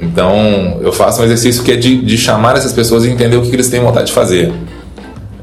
Então, 0.00 0.78
eu 0.82 0.92
faço 0.92 1.22
um 1.22 1.24
exercício 1.24 1.64
que 1.64 1.72
é 1.72 1.76
de, 1.76 1.96
de 1.98 2.18
chamar 2.18 2.56
essas 2.56 2.72
pessoas 2.72 3.04
e 3.04 3.10
entender 3.10 3.36
o 3.36 3.42
que, 3.42 3.54
eles 3.54 3.68
têm 3.68 3.80
vontade 3.80 4.08
de 4.08 4.12
fazer. 4.12 4.52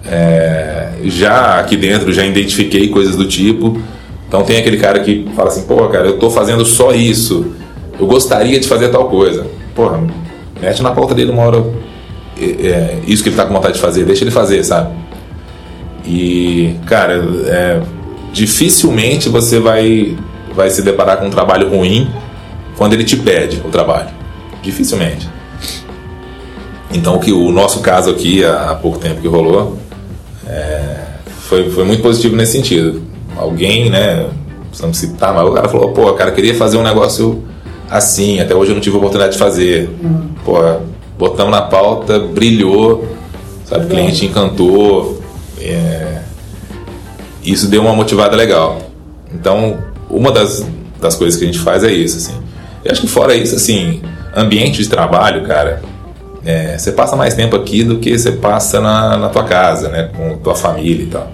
É, 0.06 0.89
já 1.06 1.60
aqui 1.60 1.76
dentro, 1.76 2.13
já 2.13 2.26
identifiquei 2.26 2.89
coisas 2.89 3.16
do 3.16 3.26
tipo. 3.26 3.82
Então, 4.28 4.44
tem 4.44 4.58
aquele 4.58 4.78
cara 4.78 5.00
que 5.00 5.28
fala 5.36 5.50
assim: 5.50 5.63
pô, 5.63 5.88
cara, 5.88 6.08
eu 6.08 6.20
tô 6.20 6.30
fazendo 6.30 6.66
só 6.66 6.92
isso. 6.92 7.54
Eu 8.00 8.06
gostaria 8.06 8.60
de 8.60 8.68
fazer 8.68 8.89
tal 8.89 9.10
coisa. 9.10 9.48
Porra, 9.76 10.02
mete 10.62 10.84
na 10.84 10.92
pauta 10.92 11.16
dele 11.16 11.32
uma 11.32 11.44
hora 11.44 11.63
é, 12.39 12.68
é, 12.68 13.00
isso 13.08 13.24
que 13.24 13.30
ele 13.30 13.36
tá 13.36 13.46
com 13.46 13.54
vontade 13.54 13.76
de 13.76 13.80
fazer, 13.80 14.06
deixa 14.06 14.24
ele 14.24 14.32
fazer, 14.32 14.63
sabe? 14.63 14.94
E, 16.06 16.76
cara, 16.86 17.24
é, 17.48 17.82
dificilmente 18.32 19.30
você 19.30 19.60
vai, 19.60 20.18
vai 20.54 20.70
se 20.70 20.82
deparar 20.82 21.18
com 21.18 21.28
um 21.28 21.30
trabalho 21.30 21.70
ruim 21.70 22.10
quando 22.76 22.94
ele 22.94 23.04
te 23.04 23.16
pede 23.16 23.62
o 23.63 23.70
trabalho. 23.70 24.10
Dificilmente. 24.63 25.30
Então, 26.91 27.19
que 27.19 27.32
o 27.32 27.52
nosso 27.52 27.82
caso 27.82 28.10
aqui, 28.10 28.43
há 28.43 28.76
pouco 28.82 28.97
tempo 28.97 29.21
que 29.21 29.28
rolou, 29.28 29.78
é, 30.47 30.97
foi, 31.28 31.69
foi 31.69 31.84
muito 31.84 32.02
positivo 32.02 32.36
nesse 32.36 32.54
sentido. 32.54 33.02
Alguém, 33.38 33.89
né, 33.89 34.28
precisamos 34.69 34.97
citar, 34.97 35.34
mas 35.34 35.47
o 35.47 35.52
cara 35.52 35.69
falou: 35.69 35.91
pô, 35.91 36.12
cara, 36.13 36.32
queria 36.32 36.56
fazer 36.56 36.78
um 36.78 36.84
negócio 36.84 37.43
assim, 37.89 38.39
até 38.39 38.56
hoje 38.56 38.71
eu 38.71 38.76
não 38.76 38.82
tive 38.82 38.95
a 38.95 38.99
oportunidade 38.99 39.34
de 39.34 39.39
fazer. 39.39 39.89
Hum. 40.04 40.30
Pô, 40.43 40.58
botamos 41.17 41.52
na 41.52 41.62
pauta, 41.62 42.19
brilhou, 42.19 43.08
sabe, 43.65 43.86
o 43.86 43.89
cliente 43.89 44.26
encantou. 44.26 45.21
É, 45.60 46.21
isso 47.43 47.67
deu 47.67 47.82
uma 47.82 47.93
motivada 47.93 48.36
legal. 48.36 48.80
Então, 49.34 49.78
uma 50.10 50.32
das, 50.32 50.65
das 50.99 51.15
coisas 51.15 51.38
que 51.38 51.43
a 51.43 51.47
gente 51.47 51.60
faz 51.60 51.84
é 51.84 51.91
isso, 51.91 52.17
assim. 52.17 52.34
Eu 52.84 52.91
acho 52.91 53.02
que 53.02 53.08
fora 53.08 53.36
isso, 53.36 53.56
assim, 53.56 54.02
ambiente 54.36 54.82
de 54.82 54.89
trabalho, 54.89 55.43
cara, 55.43 55.82
é, 56.46 56.78
você 56.78 56.91
passa 56.91 57.15
mais 57.15 57.34
tempo 57.34 57.56
aqui 57.56 57.84
do 57.84 58.00
que 58.00 58.17
você 58.17 58.34
passa 58.34 58.80
na, 58.82 59.17
na 59.17 59.30
tua 59.30 59.43
casa, 59.43 59.89
né, 59.89 60.10
com 60.15 60.38
tua 60.38 60.56
família 60.56 61.04
e 61.04 61.08
tal. 61.08 61.32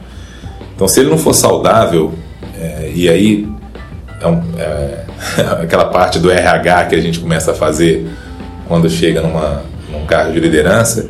Então, 0.76 0.88
se 0.88 1.00
ele 1.00 1.10
não 1.10 1.18
for 1.18 1.34
saudável, 1.34 2.14
é, 2.60 2.92
e 2.94 3.10
aí 3.10 3.48
é, 4.22 4.28
um, 4.28 4.42
é 4.58 5.06
aquela 5.64 5.86
parte 5.86 6.20
do 6.20 6.30
RH 6.30 6.86
que 6.86 6.96
a 6.96 7.02
gente 7.02 7.20
começa 7.20 7.52
a 7.52 7.54
fazer 7.56 8.08
quando 8.68 8.90
chega 8.90 9.22
numa, 9.22 9.64
num 9.92 10.06
cargo 10.06 10.32
de 10.32 10.40
liderança, 10.40 11.08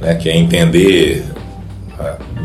né, 0.00 0.14
que 0.14 0.28
é 0.28 0.36
entender 0.36 1.24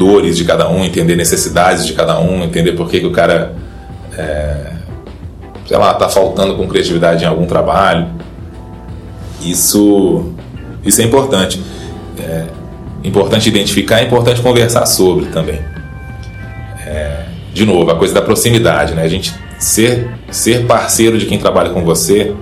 dores 0.02 0.36
de 0.36 0.46
cada 0.46 0.68
um, 0.68 0.84
entender 0.84 1.16
necessidades 1.16 1.86
de 1.86 1.94
cada 1.94 2.20
um, 2.20 2.44
entender 2.44 2.72
por 2.72 2.90
que, 2.90 3.00
que 3.00 3.06
o 3.06 3.12
cara, 3.12 3.54
é, 4.18 4.72
sei 5.68 5.78
lá, 5.78 5.92
está 5.92 6.10
faltando 6.10 6.56
com 6.56 6.68
criatividade 6.68 7.24
em 7.24 7.28
algum 7.28 7.46
trabalho. 7.46 8.08
Isso, 9.44 10.26
isso 10.84 11.02
é 11.02 11.04
importante. 11.04 11.62
É 12.20 12.48
importante 13.04 13.50
identificar, 13.50 14.00
é 14.00 14.04
importante 14.04 14.42
conversar 14.42 14.86
sobre 14.86 15.26
também. 15.28 15.60
É, 16.86 17.26
de 17.54 17.66
novo, 17.66 17.90
a 17.90 17.96
coisa 17.96 18.14
da 18.14 18.22
proximidade, 18.22 18.94
né? 18.94 19.04
A 19.04 19.08
gente 19.08 19.34
ser, 19.58 20.10
ser 20.30 20.66
parceiro 20.66 21.18
de 21.18 21.26
quem 21.26 21.38
trabalha 21.38 21.70
com 21.72 21.84
você, 21.84 22.34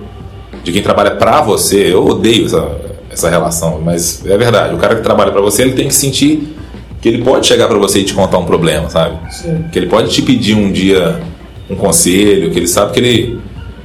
de 0.62 0.72
quem 0.72 0.82
trabalha 0.82 1.12
para 1.12 1.40
você. 1.40 1.92
Eu 1.92 2.06
odeio 2.06 2.46
essa, 2.46 2.68
essa 3.10 3.30
relação, 3.30 3.80
mas 3.82 4.24
é 4.26 4.36
verdade. 4.36 4.74
O 4.74 4.78
cara 4.78 4.96
que 4.96 5.02
trabalha 5.02 5.30
para 5.32 5.40
você, 5.40 5.62
ele 5.62 5.72
tem 5.72 5.88
que 5.88 5.94
sentir 5.94 6.56
que 7.00 7.08
ele 7.08 7.22
pode 7.22 7.46
chegar 7.46 7.66
para 7.66 7.78
você 7.78 8.00
e 8.00 8.04
te 8.04 8.12
contar 8.12 8.38
um 8.38 8.44
problema, 8.44 8.90
sabe? 8.90 9.16
Sim. 9.32 9.64
Que 9.72 9.78
ele 9.78 9.86
pode 9.86 10.10
te 10.10 10.20
pedir 10.20 10.54
um 10.54 10.70
dia 10.70 11.20
um 11.68 11.76
conselho, 11.76 12.50
que 12.50 12.58
ele 12.58 12.68
sabe 12.68 12.92
que 12.92 13.00
ele 13.00 13.40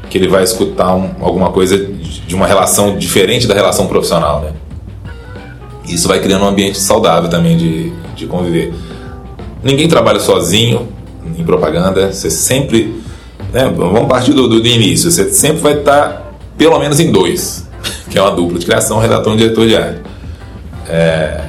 que 0.10 0.18
ele 0.18 0.28
vai 0.28 0.44
escutar 0.44 0.96
um, 0.96 1.12
alguma 1.20 1.52
coisa 1.52 1.78
de 2.28 2.36
uma 2.36 2.48
relação 2.48 2.98
diferente 2.98 3.48
da 3.48 3.54
relação 3.54 3.88
profissional, 3.88 4.42
né? 4.42 4.52
Isso 5.88 6.08
vai 6.08 6.20
criando 6.20 6.44
um 6.44 6.48
ambiente 6.48 6.80
saudável 6.80 7.30
também 7.30 7.58
de, 7.58 7.94
de 8.16 8.26
conviver. 8.26 8.74
Ninguém 9.64 9.88
trabalha 9.88 10.20
sozinho 10.20 10.88
em 11.38 11.44
propaganda, 11.44 12.12
você 12.12 12.30
sempre. 12.30 13.04
Né, 13.54 13.72
vamos 13.76 14.08
partir 14.08 14.34
do, 14.34 14.48
do, 14.48 14.60
do, 14.60 14.68
início, 14.68 15.10
você 15.10 15.32
sempre 15.32 15.62
vai 15.62 15.74
estar 15.80 16.34
pelo 16.58 16.78
menos 16.80 17.00
em 17.00 17.12
dois, 17.12 17.68
que 18.10 18.18
é 18.18 18.22
uma 18.22 18.32
dupla 18.32 18.60
de 18.60 18.66
criação, 18.66 19.00
redator 19.00 19.34
e 19.34 19.38
diretor 19.38 19.68
de 19.68 19.76
arte. 19.76 20.02
É, 20.90 21.42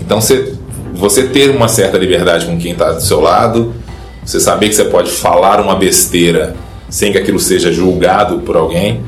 então 0.00 0.20
você 0.20 0.54
você 0.94 1.24
ter 1.24 1.50
uma 1.50 1.68
certa 1.68 1.98
liberdade 1.98 2.46
com 2.46 2.56
quem 2.56 2.72
está 2.72 2.92
do 2.92 3.02
seu 3.02 3.20
lado, 3.20 3.74
você 4.24 4.40
saber 4.40 4.68
que 4.68 4.74
você 4.74 4.86
pode 4.86 5.10
falar 5.10 5.60
uma 5.60 5.76
besteira 5.76 6.56
sem 6.88 7.12
que 7.12 7.18
aquilo 7.18 7.38
seja 7.38 7.70
julgado 7.70 8.38
por 8.38 8.56
alguém, 8.56 9.02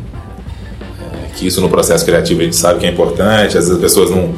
que 1.39 1.47
isso 1.47 1.61
no 1.61 1.69
processo 1.69 2.05
criativo 2.05 2.41
a 2.41 2.45
gente 2.45 2.57
sabe 2.57 2.81
que 2.81 2.87
é 2.87 2.91
importante, 2.91 3.57
às 3.57 3.65
vezes 3.65 3.71
as 3.71 3.79
pessoas 3.79 4.11
não, 4.11 4.35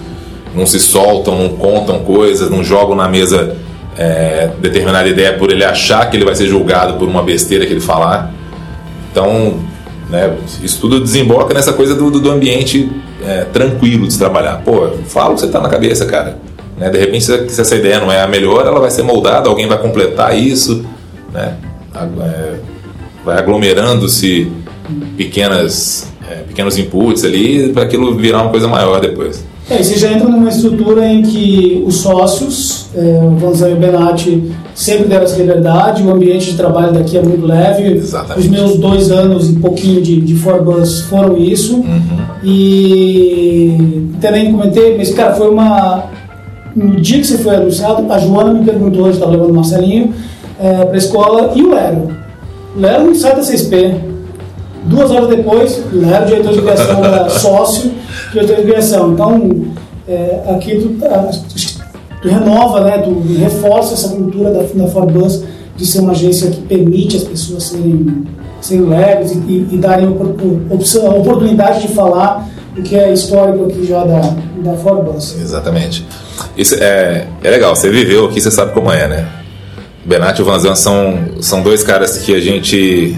não 0.55 0.67
se 0.67 0.79
soltam, 0.79 1.39
não 1.39 1.49
contam 1.51 2.01
coisas, 2.01 2.51
não 2.51 2.63
jogam 2.63 2.95
na 2.95 3.09
mesa 3.09 3.57
é, 3.97 4.51
determinada 4.61 5.09
ideia 5.09 5.33
por 5.35 5.51
ele 5.51 5.65
achar 5.65 6.09
que 6.11 6.17
ele 6.17 6.25
vai 6.25 6.35
ser 6.35 6.47
julgado 6.47 6.95
por 6.95 7.09
uma 7.09 7.23
besteira 7.23 7.67
que 7.67 7.73
ele 7.73 7.81
falar. 7.81 8.33
Então, 9.11 9.61
né, 10.09 10.37
isso 10.63 10.81
tudo 10.81 11.01
desemboca 11.01 11.55
nessa 11.55 11.73
coisa 11.73 11.95
do, 11.95 12.11
do 12.11 12.31
ambiente 12.31 12.91
é, 13.25 13.45
tranquilo 13.45 14.07
de 14.07 14.17
trabalhar. 14.17 14.63
Pô, 14.65 14.91
fala 15.07 15.31
o 15.31 15.35
que 15.35 15.41
você 15.41 15.47
está 15.47 15.61
na 15.61 15.69
cabeça, 15.69 16.07
cara. 16.07 16.39
Né? 16.77 16.89
De 16.89 16.99
repente, 16.99 17.25
se 17.25 17.61
essa 17.61 17.77
ideia 17.77 18.01
não 18.01 18.11
é 18.11 18.23
a 18.23 18.27
melhor, 18.27 18.67
ela 18.67 18.81
vai 18.81 18.91
ser 18.91 19.03
moldada, 19.03 19.49
alguém 19.49 19.67
vai 19.67 19.79
completar 19.79 20.37
isso, 20.37 20.85
né? 21.33 21.57
É, 21.95 22.55
vai 23.25 23.37
aglomerando-se 23.37 24.51
pequenas, 25.17 26.11
é, 26.31 26.43
pequenos 26.47 26.79
inputs 26.79 27.25
ali 27.25 27.71
para 27.71 27.83
aquilo 27.83 28.15
virar 28.15 28.43
uma 28.43 28.51
coisa 28.51 28.69
maior 28.69 29.01
depois. 29.01 29.45
É, 29.69 29.83
você 29.83 29.97
já 29.97 30.13
entra 30.13 30.29
numa 30.29 30.49
estrutura 30.49 31.07
em 31.07 31.23
que 31.23 31.83
os 31.87 31.99
sócios, 31.99 32.89
é, 32.95 33.21
o 33.23 33.37
Vanzan 33.37 33.71
e 33.71 33.75
o 33.75 33.77
Benatti, 33.77 34.51
sempre 34.75 35.07
deram 35.07 35.25
essa 35.25 35.37
liberdade, 35.37 36.03
o 36.03 36.11
ambiente 36.11 36.51
de 36.51 36.57
trabalho 36.57 36.93
daqui 36.93 37.17
é 37.17 37.23
muito 37.23 37.47
leve. 37.47 37.99
Exatamente. 37.99 38.47
Os 38.47 38.49
meus 38.49 38.79
dois 38.79 39.11
anos 39.11 39.49
e 39.49 39.55
pouquinho 39.55 40.03
de, 40.03 40.21
de 40.21 40.35
Forbus 40.35 41.03
foram 41.03 41.37
isso. 41.37 41.77
Uhum. 41.77 42.19
E 42.43 44.09
também 44.21 44.51
comentei, 44.51 44.97
mas 44.97 45.13
cara, 45.15 45.35
foi 45.35 45.49
uma 45.49 46.11
no 46.75 46.97
dia 46.97 47.19
que 47.19 47.27
você 47.27 47.39
foi 47.39 47.57
anunciado, 47.57 48.11
a 48.13 48.19
Joana 48.19 48.55
me 48.55 48.65
perguntou, 48.65 49.03
a 49.03 49.05
gente 49.07 49.15
estava 49.15 49.33
levando 49.33 49.51
o 49.51 49.55
Marcelinho 49.55 50.15
é, 50.59 50.85
para 50.85 50.95
a 50.95 50.99
escola, 50.99 51.53
e 51.55 51.63
o 51.63 51.75
Lero? 51.75 52.09
O 52.77 52.81
Lero 52.81 53.05
não 53.07 53.15
sai 53.15 53.35
da 53.35 53.43
CSP. 53.43 54.10
Duas 54.85 55.11
horas 55.11 55.29
depois, 55.29 55.83
o 55.93 55.99
Lero, 55.99 56.27
diretor 56.27 56.53
de 56.53 56.63
criação, 56.63 57.05
era 57.05 57.29
sócio, 57.29 57.93
diretor 58.33 58.57
de 58.57 58.63
criação. 58.63 59.13
Então, 59.13 59.51
é, 60.09 60.41
aqui 60.49 60.81
tu, 60.81 60.89
tá, 60.99 61.31
tu, 62.23 62.29
renova, 62.29 62.81
né, 62.81 62.99
tu 62.99 63.23
reforça 63.39 63.95
essa 63.95 64.09
cultura 64.09 64.51
da, 64.51 64.63
da 64.63 64.89
Forbus 64.89 65.45
de 65.77 65.87
ser 65.87 66.01
uma 66.01 66.13
agência 66.13 66.51
que 66.51 66.61
permite 66.63 67.17
as 67.17 67.25
pessoas 67.25 67.65
serem, 67.65 68.25
serem 68.61 68.87
leves 68.87 69.33
e, 69.33 69.35
e, 69.35 69.69
e 69.73 69.77
darem 69.79 70.07
a 70.07 71.11
oportunidade 71.11 71.83
de 71.83 71.89
falar 71.89 72.49
o 72.77 72.83
que 72.83 72.97
é 72.97 73.13
histórico 73.13 73.65
aqui 73.65 73.87
já 73.87 74.05
da, 74.05 74.21
da 74.63 74.75
Forbus. 74.75 75.37
Exatamente. 75.41 76.07
Isso 76.57 76.75
é, 76.75 77.27
é 77.43 77.51
legal, 77.51 77.75
você 77.75 77.91
viveu 77.91 78.27
aqui, 78.27 78.41
você 78.41 78.51
sabe 78.51 78.73
como 78.73 78.91
é, 78.91 79.09
né? 79.09 79.29
Benatti 80.05 80.41
e 80.41 80.43
o 80.43 80.47
Vanzan 80.47 80.75
são, 80.75 81.19
são 81.41 81.63
dois 81.63 81.83
caras 81.83 82.19
que 82.19 82.35
a 82.35 82.41
gente 82.41 83.17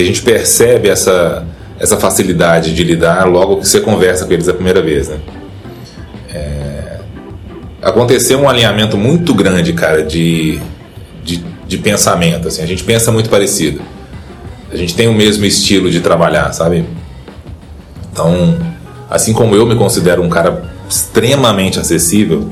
que 0.00 0.02
a 0.02 0.06
gente 0.06 0.22
percebe 0.22 0.88
essa, 0.88 1.46
essa 1.78 1.98
facilidade 1.98 2.74
de 2.74 2.82
lidar 2.82 3.28
logo 3.28 3.58
que 3.58 3.68
você 3.68 3.80
conversa 3.80 4.24
com 4.24 4.32
eles 4.32 4.48
a 4.48 4.54
primeira 4.54 4.80
vez, 4.80 5.08
né? 5.08 5.18
É, 6.32 6.98
aconteceu 7.82 8.40
um 8.40 8.48
alinhamento 8.48 8.96
muito 8.96 9.34
grande, 9.34 9.74
cara, 9.74 10.02
de, 10.02 10.58
de, 11.22 11.44
de 11.66 11.78
pensamento, 11.78 12.48
assim, 12.48 12.62
a 12.62 12.66
gente 12.66 12.82
pensa 12.82 13.12
muito 13.12 13.28
parecido. 13.28 13.82
A 14.72 14.76
gente 14.76 14.94
tem 14.94 15.06
o 15.06 15.12
mesmo 15.12 15.44
estilo 15.44 15.90
de 15.90 16.00
trabalhar, 16.00 16.50
sabe? 16.52 16.86
Então, 18.10 18.56
assim 19.10 19.34
como 19.34 19.54
eu 19.54 19.66
me 19.66 19.74
considero 19.74 20.22
um 20.22 20.30
cara 20.30 20.62
extremamente 20.88 21.78
acessível, 21.78 22.50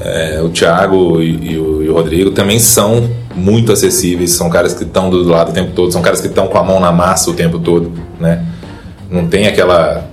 é, 0.00 0.40
o 0.42 0.48
Thiago 0.48 1.22
e, 1.22 1.52
e, 1.52 1.58
o, 1.58 1.82
e, 1.82 1.88
o, 1.88 1.94
Rodrigo 1.94 2.32
também 2.32 2.58
são 2.58 3.08
muito 3.36 3.70
acessíveis, 3.70 4.32
são 4.32 4.48
caras 4.48 4.72
que 4.72 4.82
estão 4.82 5.10
do 5.10 5.22
lado 5.22 5.50
o 5.50 5.52
tempo 5.52 5.72
todo, 5.72 5.92
são 5.92 6.00
caras 6.00 6.20
que 6.20 6.26
estão 6.26 6.48
com 6.48 6.56
a 6.56 6.62
mão 6.64 6.80
na 6.80 6.90
massa 6.90 7.30
o 7.30 7.34
tempo 7.34 7.58
todo, 7.58 7.92
né? 8.18 8.44
Não 9.10 9.26
tem 9.26 9.46
aquela 9.46 10.08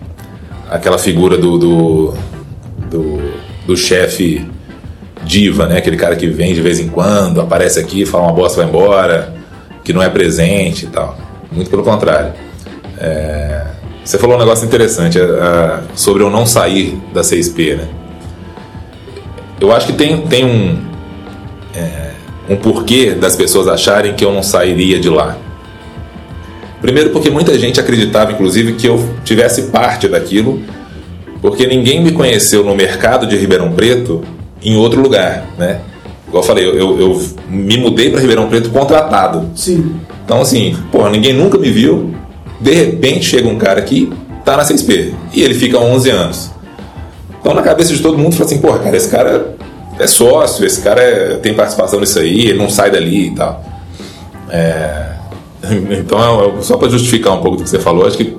aquela 0.70 0.98
figura 0.98 1.38
do, 1.38 1.58
do, 1.58 2.14
do, 2.90 3.34
do 3.68 3.78
chefe 3.78 4.46
diva, 5.24 5.68
né? 5.68 5.78
Aquele 5.78 5.96
cara 5.96 6.16
que 6.16 6.28
vem 6.28 6.54
de 6.54 6.62
vez 6.62 6.80
em 6.80 6.90
quando, 6.90 7.40
aparece 7.40 7.80
aqui, 7.80 8.06
fala 8.06 8.26
uma 8.26 8.34
bosta, 8.34 8.62
vai 8.62 8.68
embora, 8.68 9.34
que 9.84 9.94
não 9.94 10.02
é 10.02 10.10
presente 10.10 10.86
e 10.86 10.90
tal. 10.90 11.18
Muito 11.52 11.70
pelo 11.70 11.84
contrário. 11.84 12.34
É, 12.98 13.66
você 14.04 14.18
falou 14.18 14.36
um 14.36 14.40
negócio 14.40 14.66
interessante 14.66 15.20
é, 15.20 15.80
sobre 15.96 16.24
eu 16.24 16.30
não 16.30 16.46
sair 16.46 17.00
da 17.14 17.22
CSP, 17.22 17.76
né? 17.76 17.88
Eu 19.62 19.72
acho 19.72 19.88
que 19.88 19.94
tem, 19.94 20.20
tem 20.28 20.44
um, 20.44 20.84
é, 21.74 22.03
um 22.50 22.56
porquê 22.56 23.12
das 23.12 23.36
pessoas 23.36 23.68
acharem 23.68 24.14
que 24.14 24.24
eu 24.24 24.32
não 24.32 24.44
sairia 24.44 25.00
de 25.00 25.10
lá. 25.10 25.38
Primeiro, 26.82 27.12
porque 27.12 27.30
muita 27.30 27.58
gente 27.58 27.80
acreditava, 27.80 28.34
inclusive, 28.34 28.74
que 28.74 28.88
eu 28.88 29.02
tivesse 29.24 29.64
parte 29.64 30.08
daquilo, 30.08 30.62
porque 31.42 31.66
ninguém 31.66 32.04
me 32.04 32.12
conheceu 32.12 32.64
no 32.64 32.76
mercado 32.76 33.26
de 33.26 33.38
Ribeirão 33.38 33.72
Preto 33.72 34.22
em 34.62 34.76
outro 34.76 35.02
lugar, 35.02 35.48
né? 35.58 35.80
Igual 36.28 36.44
eu 36.44 36.48
falei, 36.48 36.66
eu, 36.66 36.76
eu, 36.76 37.00
eu 37.00 37.22
me 37.48 37.78
mudei 37.78 38.10
para 38.10 38.20
Ribeirão 38.20 38.50
Preto 38.50 38.70
contratado. 38.70 39.50
Sim. 39.56 39.96
Então, 40.26 40.42
assim, 40.42 40.76
porra, 40.92 41.10
ninguém 41.10 41.32
nunca 41.32 41.58
me 41.58 41.70
viu. 41.70 42.14
De 42.60 42.74
repente 42.74 43.26
chega 43.26 43.48
um 43.48 43.58
cara 43.58 43.80
aqui, 43.80 44.12
tá 44.44 44.58
na 44.58 44.64
6P, 44.64 45.14
e 45.34 45.42
ele 45.42 45.54
fica 45.54 45.78
11 45.78 46.10
anos. 46.10 46.52
Então, 47.40 47.54
na 47.54 47.62
cabeça 47.62 47.94
de 47.94 48.02
todo 48.02 48.18
mundo, 48.18 48.34
fala 48.34 48.46
assim: 48.46 48.58
porra, 48.60 48.80
cara, 48.80 48.96
esse 48.96 49.10
cara 49.10 49.56
é 50.04 50.08
sócio, 50.08 50.66
esse 50.66 50.82
cara 50.82 51.02
é, 51.02 51.36
tem 51.38 51.54
participação 51.54 52.00
nisso 52.00 52.20
aí, 52.20 52.42
ele 52.48 52.58
não 52.58 52.70
sai 52.70 52.92
dali 52.92 53.28
e 53.28 53.36
tal. 53.36 53.64
É, 54.50 55.14
então, 56.00 56.62
só 56.62 56.78
para 56.78 56.90
justificar 56.90 57.34
um 57.34 57.42
pouco 57.42 57.58
do 57.58 57.64
que 57.64 57.70
você 57.70 57.80
falou, 57.80 58.06
acho 58.06 58.18
que 58.18 58.38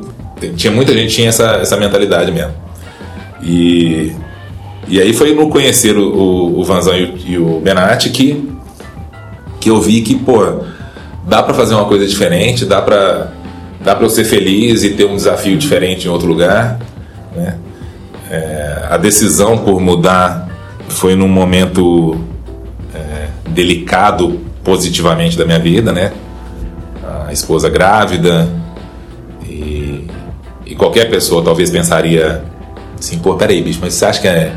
tinha 0.57 0.73
muita 0.73 0.93
gente 0.93 1.15
tinha 1.15 1.29
essa, 1.29 1.57
essa 1.57 1.77
mentalidade 1.77 2.31
mesmo. 2.31 2.53
E, 3.43 4.12
e 4.89 5.01
aí 5.01 5.12
foi 5.12 5.35
no 5.35 5.49
conhecer 5.49 5.97
o, 5.97 6.15
o, 6.15 6.61
o 6.61 6.65
Vanzão 6.65 6.97
e 6.97 7.05
o, 7.05 7.19
e 7.27 7.39
o 7.39 7.61
Benatti 7.61 8.11
que, 8.11 8.51
que 9.61 9.71
eu 9.71 9.81
vi 9.81 10.03
que, 10.03 10.15
pô, 10.15 10.65
dá 11.27 11.43
para 11.43 11.55
fazer 11.55 11.75
uma 11.75 11.87
coisa 11.87 12.07
diferente, 12.07 12.65
dá 12.65 12.83
para 12.83 13.33
dá 13.83 13.95
para 13.95 14.07
eu 14.07 14.11
ser 14.11 14.25
feliz 14.25 14.83
e 14.83 14.91
ter 14.91 15.05
um 15.05 15.15
desafio 15.15 15.59
diferente 15.59 16.07
em 16.07 16.11
outro 16.11 16.27
lugar, 16.27 16.79
né? 17.37 17.59
É, 18.31 18.87
a 18.89 18.97
decisão 18.97 19.59
por 19.59 19.79
mudar 19.79 20.44
foi 20.89 21.14
num 21.14 21.28
momento 21.28 22.20
é, 22.95 23.28
delicado 23.51 24.41
positivamente 24.62 25.37
da 25.37 25.45
minha 25.45 25.59
vida, 25.59 25.93
né? 25.93 26.12
A 27.26 27.32
esposa 27.32 27.68
grávida 27.68 28.49
e, 29.47 30.07
e, 30.64 30.74
qualquer 30.74 31.11
pessoa 31.11 31.43
talvez 31.45 31.70
pensaria 31.70 32.43
assim, 32.99 33.18
pô, 33.18 33.35
peraí, 33.35 33.62
bicho, 33.62 33.78
mas 33.82 33.95
você 33.95 34.07
acha 34.07 34.20
que 34.20 34.28
é 34.28 34.53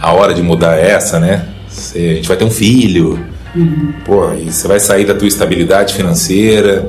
a 0.00 0.12
hora 0.12 0.32
de 0.32 0.42
mudar 0.42 0.78
é 0.78 0.90
essa, 0.90 1.20
né? 1.20 1.46
Você, 1.68 1.98
a 1.98 2.14
gente 2.14 2.28
vai 2.28 2.36
ter 2.36 2.44
um 2.44 2.50
filho, 2.50 3.18
uhum. 3.54 3.92
pô, 4.04 4.32
e 4.32 4.50
você 4.50 4.66
vai 4.66 4.80
sair 4.80 5.04
da 5.04 5.14
tua 5.14 5.28
estabilidade 5.28 5.94
financeira, 5.94 6.88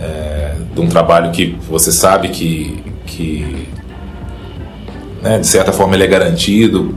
é, 0.00 0.54
de 0.74 0.80
um 0.80 0.88
trabalho 0.88 1.30
que 1.30 1.56
você 1.68 1.92
sabe 1.92 2.28
que, 2.28 2.82
que 3.06 3.68
né, 5.22 5.38
de 5.38 5.46
certa 5.46 5.72
forma 5.72 5.94
ele 5.94 6.04
é 6.04 6.06
garantido 6.06 6.94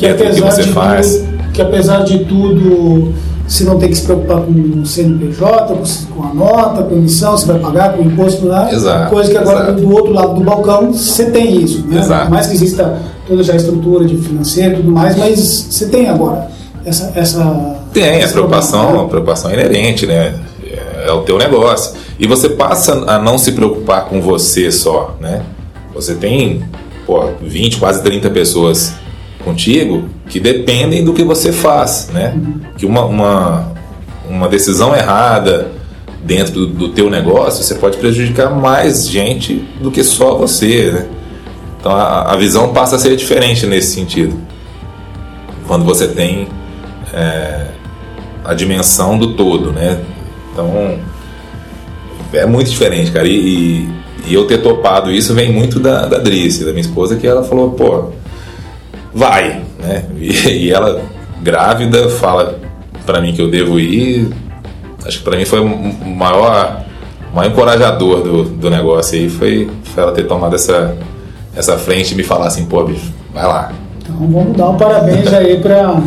que 0.00 0.06
é 0.06 0.32
você 0.32 0.62
de 0.62 0.72
faz. 0.72 1.16
Tudo, 1.16 1.52
que 1.52 1.62
apesar 1.62 2.04
de 2.04 2.24
tudo, 2.24 3.12
você 3.46 3.64
não 3.64 3.78
tem 3.78 3.90
que 3.90 3.96
se 3.96 4.02
preocupar 4.02 4.40
com 4.40 4.52
o 4.52 4.86
CNPJ, 4.86 5.74
com 6.14 6.22
a 6.22 6.32
nota, 6.32 6.82
com 6.84 6.94
a 6.94 6.98
emissão, 6.98 7.36
você 7.36 7.46
vai 7.46 7.58
pagar 7.58 7.92
com 7.92 8.02
o 8.02 8.06
imposto 8.06 8.46
lá. 8.46 8.72
Exato, 8.72 9.10
coisa 9.10 9.30
que 9.30 9.36
agora 9.36 9.64
exato. 9.64 9.80
do 9.80 9.92
outro 9.92 10.12
lado 10.12 10.34
do 10.34 10.40
balcão 10.40 10.92
você 10.92 11.26
tem 11.26 11.62
isso. 11.62 11.86
Né? 11.86 11.98
Exato. 11.98 12.22
Por 12.26 12.30
mais 12.30 12.46
que 12.46 12.54
exista 12.54 12.98
toda 13.26 13.42
já 13.42 13.52
a 13.52 13.56
estrutura 13.56 14.04
de 14.06 14.16
financeiro 14.16 14.74
e 14.74 14.76
tudo 14.76 14.90
mais, 14.90 15.16
mas 15.16 15.38
você 15.38 15.86
tem 15.86 16.08
agora 16.08 16.48
essa. 16.84 17.12
essa 17.14 17.76
tem, 17.92 18.04
essa 18.04 18.28
a 18.28 18.32
preocupação, 18.32 19.00
a 19.02 19.08
preocupação 19.08 19.52
inerente, 19.52 20.06
né? 20.06 20.34
É, 20.64 21.08
é 21.08 21.12
o 21.12 21.20
teu 21.22 21.36
negócio. 21.36 21.92
E 22.18 22.26
você 22.26 22.48
passa 22.50 22.92
a 23.06 23.18
não 23.18 23.36
se 23.36 23.52
preocupar 23.52 24.06
com 24.06 24.20
você 24.22 24.70
só, 24.72 25.16
né? 25.20 25.42
Você 25.94 26.14
tem 26.14 26.62
pô, 27.06 27.30
20, 27.42 27.78
quase 27.78 28.02
30 28.02 28.30
pessoas 28.30 28.94
contigo 29.44 30.08
que 30.28 30.38
dependem 30.38 31.04
do 31.04 31.12
que 31.12 31.24
você 31.24 31.52
faz, 31.52 32.08
né? 32.12 32.36
Que 32.76 32.86
uma, 32.86 33.04
uma, 33.04 33.72
uma 34.28 34.48
decisão 34.48 34.94
errada 34.94 35.72
dentro 36.24 36.52
do, 36.52 36.66
do 36.66 36.88
teu 36.90 37.10
negócio, 37.10 37.64
você 37.64 37.74
pode 37.74 37.98
prejudicar 37.98 38.50
mais 38.50 39.08
gente 39.08 39.64
do 39.80 39.90
que 39.90 40.04
só 40.04 40.36
você, 40.36 40.90
né? 40.92 41.06
Então 41.78 41.92
a, 41.92 42.32
a 42.32 42.36
visão 42.36 42.72
passa 42.72 42.96
a 42.96 42.98
ser 42.98 43.16
diferente 43.16 43.66
nesse 43.66 43.94
sentido. 43.94 44.36
Quando 45.66 45.84
você 45.84 46.08
tem 46.08 46.48
é, 47.12 47.68
a 48.44 48.54
dimensão 48.54 49.18
do 49.18 49.34
todo, 49.34 49.72
né? 49.72 49.98
Então 50.52 50.98
é 52.32 52.44
muito 52.44 52.70
diferente, 52.70 53.10
cara. 53.10 53.26
E, 53.26 53.32
e, 53.32 53.88
e 54.26 54.34
eu 54.34 54.46
ter 54.46 54.58
topado 54.58 55.10
isso 55.10 55.34
vem 55.34 55.50
muito 55.50 55.80
da, 55.80 56.06
da 56.06 56.18
Drice, 56.18 56.64
da 56.64 56.70
minha 56.70 56.82
esposa, 56.82 57.16
que 57.16 57.26
ela 57.26 57.42
falou, 57.42 57.70
pô, 57.70 58.10
vai, 59.12 59.62
né? 59.78 60.04
E, 60.18 60.66
e 60.66 60.70
ela 60.70 61.02
grávida 61.42 62.08
fala 62.10 62.58
para 63.04 63.20
mim 63.20 63.32
que 63.32 63.42
eu 63.42 63.50
devo 63.50 63.78
ir. 63.78 64.30
Acho 65.04 65.18
que 65.18 65.24
para 65.24 65.36
mim 65.36 65.44
foi 65.44 65.60
o 65.60 65.66
maior, 65.66 66.82
maior 67.34 67.50
encorajador 67.50 68.22
do, 68.22 68.44
do 68.44 68.70
negócio 68.70 69.18
aí 69.18 69.28
foi, 69.28 69.70
foi 69.82 70.02
ela 70.02 70.12
ter 70.12 70.24
tomado 70.24 70.54
essa, 70.54 70.96
essa 71.56 71.78
frente 71.78 72.12
e 72.12 72.14
me 72.14 72.22
falar 72.22 72.46
assim, 72.46 72.66
pô, 72.66 72.84
bicho, 72.84 73.10
vai 73.32 73.46
lá. 73.46 73.72
Então 74.02 74.16
vamos 74.16 74.56
dar 74.56 74.70
um 74.70 74.76
parabéns 74.76 75.32
aí 75.32 75.58
para 75.58 76.00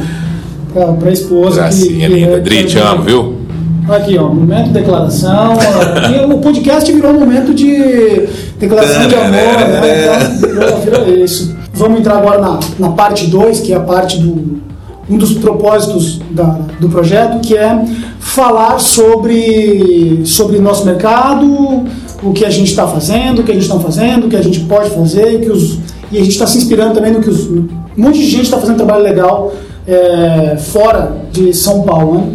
para 0.99 1.11
esposa. 1.11 1.61
Gracinha 1.61 2.07
que, 2.07 2.15
linda. 2.15 2.39
Dri, 2.39 2.65
te 2.65 2.79
amo, 2.79 3.03
viu? 3.03 3.43
Aqui, 3.89 4.17
ó, 4.17 4.29
momento 4.29 4.67
de 4.67 4.73
declaração. 4.73 5.53
o 6.29 6.39
podcast 6.39 6.91
virou 6.91 7.11
um 7.11 7.19
momento 7.19 7.53
de 7.53 8.27
declaração 8.57 9.07
de 9.07 9.15
amor, 9.15 9.31
né? 9.31 10.29
Então, 10.29 10.49
virou, 10.49 10.79
virou 10.79 11.23
isso. 11.23 11.62
Vamos 11.73 11.99
entrar 11.99 12.17
agora 12.17 12.39
na, 12.39 12.59
na 12.79 12.89
parte 12.89 13.27
2, 13.27 13.61
que 13.61 13.73
é 13.73 13.75
a 13.75 13.81
parte 13.81 14.19
do 14.19 14.61
um 15.09 15.17
dos 15.17 15.33
propósitos 15.33 16.19
da, 16.31 16.59
do 16.79 16.87
projeto, 16.87 17.41
que 17.41 17.57
é 17.57 17.85
falar 18.19 18.79
sobre, 18.79 20.21
sobre 20.25 20.59
nosso 20.59 20.85
mercado, 20.85 21.85
o 22.21 22.31
que 22.31 22.45
a 22.45 22.49
gente 22.49 22.69
está 22.69 22.87
fazendo, 22.87 23.39
o 23.39 23.43
que 23.43 23.51
a 23.51 23.53
gente 23.53 23.63
está 23.63 23.79
fazendo, 23.79 24.27
o 24.27 24.29
que 24.29 24.35
a 24.35 24.41
gente 24.41 24.61
pode 24.61 24.89
fazer, 24.91 25.41
que 25.41 25.49
os, 25.49 25.79
e 26.11 26.17
a 26.17 26.21
gente 26.21 26.31
está 26.31 26.47
se 26.47 26.57
inspirando 26.57 26.93
também 26.93 27.11
no 27.11 27.19
que 27.19 27.29
os, 27.29 27.49
um 27.49 27.67
monte 27.97 28.19
de 28.19 28.29
gente 28.29 28.43
está 28.43 28.57
fazendo 28.57 28.77
trabalho 28.77 29.03
legal 29.03 29.53
é, 29.85 30.55
fora 30.57 31.17
de 31.31 31.53
São 31.53 31.81
Paulo. 31.81 32.19
Né? 32.19 32.33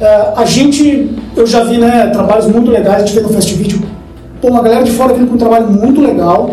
É, 0.00 0.32
a 0.36 0.44
gente, 0.44 1.10
eu 1.34 1.46
já 1.46 1.64
vi 1.64 1.78
né, 1.78 2.08
trabalhos 2.08 2.46
muito 2.46 2.70
legais, 2.70 3.02
a 3.02 3.06
gente 3.06 3.14
vê 3.14 3.22
no 3.22 3.30
Festivídeo, 3.30 3.80
pô, 4.42 4.48
uma 4.48 4.62
galera 4.62 4.84
de 4.84 4.90
fora 4.90 5.14
vindo 5.14 5.28
com 5.28 5.34
um 5.34 5.38
trabalho 5.38 5.70
muito 5.70 6.00
legal. 6.02 6.50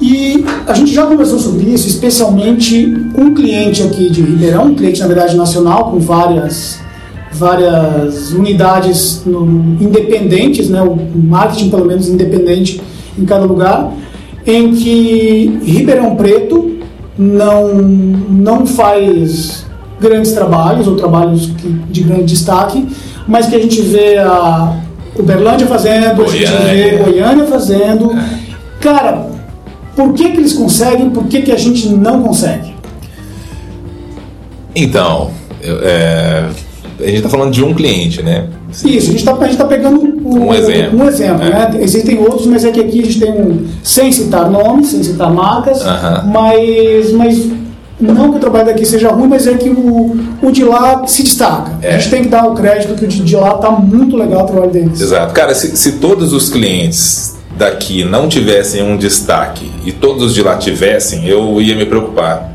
E 0.00 0.44
a 0.66 0.72
gente 0.72 0.94
já 0.94 1.06
conversou 1.06 1.38
sobre 1.38 1.70
isso, 1.70 1.86
especialmente 1.86 2.90
com 3.14 3.22
um 3.22 3.34
cliente 3.34 3.82
aqui 3.82 4.08
de 4.08 4.22
Ribeirão, 4.22 4.68
um 4.68 4.74
cliente 4.74 5.00
na 5.00 5.06
verdade 5.06 5.36
nacional, 5.36 5.90
com 5.90 5.98
várias, 5.98 6.80
várias 7.32 8.32
unidades 8.32 9.22
no, 9.26 9.44
independentes, 9.78 10.70
né, 10.70 10.80
o 10.80 10.96
marketing 11.14 11.68
pelo 11.68 11.84
menos 11.84 12.08
independente 12.08 12.80
em 13.18 13.26
cada 13.26 13.44
lugar, 13.44 13.92
em 14.46 14.74
que 14.74 15.60
Ribeirão 15.64 16.16
Preto 16.16 16.78
não, 17.18 17.74
não 17.74 18.66
faz 18.66 19.66
grandes 20.00 20.32
trabalhos 20.32 20.88
ou 20.88 20.96
trabalhos 20.96 21.52
que, 21.58 21.68
de 21.68 22.02
grande 22.02 22.24
destaque, 22.24 22.88
mas 23.28 23.46
que 23.46 23.56
a 23.56 23.58
gente 23.58 23.82
vê 23.82 24.16
a 24.16 24.76
Uberlândia 25.14 25.66
fazendo, 25.66 26.16
Goiânia. 26.16 26.48
a 26.48 26.74
gente 26.74 26.90
vê 26.90 26.96
Goiânia 27.04 27.44
fazendo. 27.44 28.16
Cara, 28.80 29.29
por 30.00 30.14
que, 30.14 30.30
que 30.30 30.38
eles 30.38 30.54
conseguem, 30.54 31.10
por 31.10 31.26
que, 31.26 31.42
que 31.42 31.52
a 31.52 31.56
gente 31.56 31.90
não 31.90 32.22
consegue? 32.22 32.74
Então, 34.74 35.30
é, 35.62 36.46
a 36.98 37.04
gente 37.04 37.16
está 37.16 37.28
falando 37.28 37.52
de 37.52 37.62
um 37.62 37.74
cliente, 37.74 38.22
né? 38.22 38.48
Isso, 38.70 38.86
a 38.86 39.12
gente 39.12 39.16
está 39.16 39.34
tá 39.34 39.64
pegando 39.66 40.00
um, 40.00 40.46
um 40.46 40.54
exemplo, 40.54 40.98
um 40.98 41.06
exemplo 41.06 41.44
é. 41.44 41.50
né? 41.50 41.78
Existem 41.80 42.18
outros, 42.18 42.46
mas 42.46 42.64
é 42.64 42.70
que 42.70 42.80
aqui 42.80 43.00
a 43.00 43.04
gente 43.04 43.20
tem 43.20 43.30
um, 43.30 43.66
sem 43.82 44.10
citar 44.10 44.50
nomes, 44.50 44.88
sem 44.88 45.02
citar 45.02 45.30
marcas, 45.30 45.82
uh 45.82 45.88
-huh. 45.88 46.26
mas, 46.26 47.12
mas 47.12 47.50
não 48.00 48.30
que 48.30 48.38
o 48.38 48.40
trabalho 48.40 48.66
daqui 48.66 48.86
seja 48.86 49.10
ruim, 49.10 49.28
mas 49.28 49.46
é 49.46 49.54
que 49.54 49.68
o, 49.68 50.16
o 50.40 50.50
de 50.50 50.64
lá 50.64 51.06
se 51.06 51.22
destaca. 51.22 51.72
É. 51.82 51.96
A 51.96 51.98
gente 51.98 52.10
tem 52.10 52.22
que 52.22 52.28
dar 52.28 52.46
o 52.46 52.54
crédito 52.54 52.94
que 52.94 53.04
o 53.04 53.08
de 53.08 53.36
lá 53.36 53.56
está 53.56 53.70
muito 53.70 54.16
legal 54.16 54.44
o 54.44 54.46
trabalho 54.46 54.70
deles. 54.70 54.98
Exato. 54.98 55.34
Cara, 55.34 55.54
se, 55.54 55.76
se 55.76 55.92
todos 55.92 56.32
os 56.32 56.48
clientes 56.48 57.38
daqui 57.60 58.04
não 58.04 58.26
tivessem 58.26 58.82
um 58.82 58.96
destaque 58.96 59.70
e 59.84 59.92
todos 59.92 60.24
os 60.24 60.34
de 60.34 60.42
lá 60.42 60.56
tivessem, 60.56 61.28
eu 61.28 61.60
ia 61.60 61.76
me 61.76 61.84
preocupar. 61.84 62.54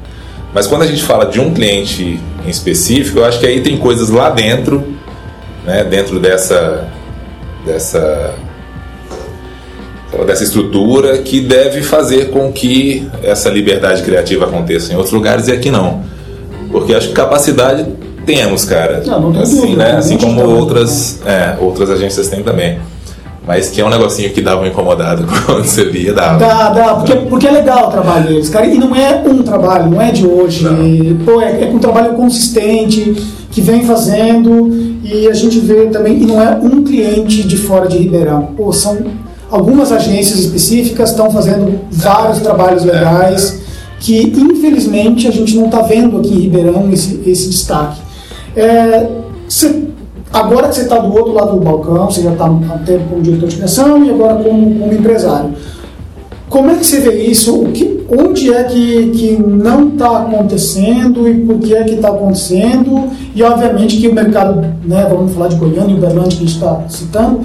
Mas 0.51 0.65
quando 0.65 0.81
a 0.81 0.87
gente 0.87 1.03
fala 1.03 1.25
de 1.25 1.39
um 1.39 1.53
cliente 1.53 2.19
em 2.43 2.49
específico, 2.49 3.19
eu 3.19 3.25
acho 3.25 3.39
que 3.39 3.45
aí 3.45 3.61
tem 3.61 3.77
coisas 3.77 4.09
lá 4.09 4.31
dentro, 4.31 4.83
né, 5.63 5.83
dentro 5.83 6.19
dessa, 6.19 6.87
dessa, 7.63 8.33
dessa 10.25 10.43
estrutura 10.43 11.19
que 11.19 11.39
deve 11.39 11.83
fazer 11.83 12.31
com 12.31 12.51
que 12.51 13.07
essa 13.21 13.47
liberdade 13.47 14.01
criativa 14.01 14.45
aconteça 14.45 14.91
em 14.91 14.95
outros 14.95 15.13
lugares 15.13 15.47
e 15.47 15.51
aqui 15.51 15.69
não. 15.69 16.03
Porque 16.71 16.95
acho 16.95 17.09
que 17.09 17.13
capacidade 17.13 17.85
temos, 18.25 18.65
cara. 18.65 19.03
Não, 19.05 19.21
não 19.21 19.33
tem 19.33 19.41
assim, 19.43 19.61
dúvida, 19.61 19.83
né? 19.83 19.97
Assim 19.97 20.17
como 20.17 20.41
outras, 20.41 21.21
é, 21.27 21.57
outras 21.59 21.91
agências 21.91 22.27
têm 22.27 22.41
também. 22.41 22.79
Mas 23.47 23.69
que 23.69 23.79
é 23.79 23.85
um 23.85 23.89
negocinho 23.89 24.31
que 24.31 24.41
dava 24.41 24.63
um 24.63 24.65
incomodado 24.65 25.25
quando 25.45 25.63
você 25.63 25.85
via, 25.85 26.13
dava. 26.13 26.39
Dá, 26.39 26.69
dá, 26.69 26.95
porque, 26.95 27.15
porque 27.15 27.47
é 27.47 27.51
legal 27.51 27.87
o 27.87 27.91
trabalho 27.91 28.27
deles, 28.27 28.49
cara. 28.49 28.65
E 28.65 28.77
não 28.77 28.95
é 28.95 29.23
um 29.25 29.43
trabalho, 29.43 29.89
não 29.89 30.01
é 30.01 30.11
de 30.11 30.25
hoje. 30.25 30.65
Pô, 31.23 31.41
é, 31.41 31.63
é 31.63 31.67
um 31.67 31.79
trabalho 31.79 32.13
consistente, 32.13 33.15
que 33.51 33.61
vem 33.61 33.85
fazendo, 33.85 34.99
e 35.03 35.27
a 35.27 35.33
gente 35.33 35.59
vê 35.59 35.85
também, 35.85 36.23
e 36.23 36.25
não 36.25 36.41
é 36.41 36.55
um 36.55 36.83
cliente 36.83 37.43
de 37.43 37.57
fora 37.57 37.87
de 37.87 37.97
Ribeirão. 37.97 38.53
Pô, 38.57 38.73
são 38.73 38.97
algumas 39.49 39.91
agências 39.91 40.39
específicas 40.39 41.11
estão 41.11 41.29
fazendo 41.31 41.79
vários 41.91 42.39
trabalhos 42.39 42.83
é. 42.83 42.91
legais 42.91 43.63
que 43.99 44.21
infelizmente 44.21 45.27
a 45.27 45.31
gente 45.31 45.55
não 45.55 45.65
está 45.65 45.81
vendo 45.81 46.17
aqui 46.17 46.33
em 46.33 46.41
Ribeirão 46.41 46.91
esse, 46.91 47.21
esse 47.25 47.49
destaque. 47.49 48.01
É, 48.55 49.07
Agora 50.33 50.67
que 50.67 50.75
você 50.75 50.81
está 50.81 50.97
do 50.97 51.13
outro 51.13 51.33
lado 51.33 51.57
do 51.57 51.63
balcão, 51.63 52.09
você 52.09 52.21
já 52.21 52.33
está 52.33 52.45
há 52.45 52.49
um 52.49 52.59
tempo 52.85 53.09
como 53.09 53.21
diretor 53.21 53.47
de 53.47 53.55
criação 53.55 54.03
e 54.03 54.09
agora 54.09 54.35
como, 54.35 54.79
como 54.79 54.93
empresário. 54.93 55.51
Como 56.49 56.69
é 56.69 56.75
que 56.75 56.85
você 56.85 56.99
vê 56.99 57.23
isso? 57.25 57.55
O 57.59 57.71
que, 57.71 58.05
onde 58.09 58.53
é 58.53 58.63
que, 58.63 59.09
que 59.11 59.31
não 59.41 59.89
está 59.89 60.19
acontecendo 60.19 61.27
e 61.27 61.33
por 61.45 61.59
que 61.59 61.75
é 61.75 61.83
que 61.83 61.95
está 61.95 62.09
acontecendo? 62.09 63.09
E 63.33 63.41
obviamente 63.41 63.97
que 63.97 64.07
o 64.07 64.13
mercado, 64.13 64.63
né, 64.83 65.07
vamos 65.09 65.33
falar 65.33 65.47
de 65.47 65.55
Goiânia 65.55 65.93
e 65.93 65.97
Uberlândia 65.97 66.37
que 66.37 66.43
a 66.43 66.47
gente 66.47 66.55
está 66.55 66.83
citando, 66.87 67.41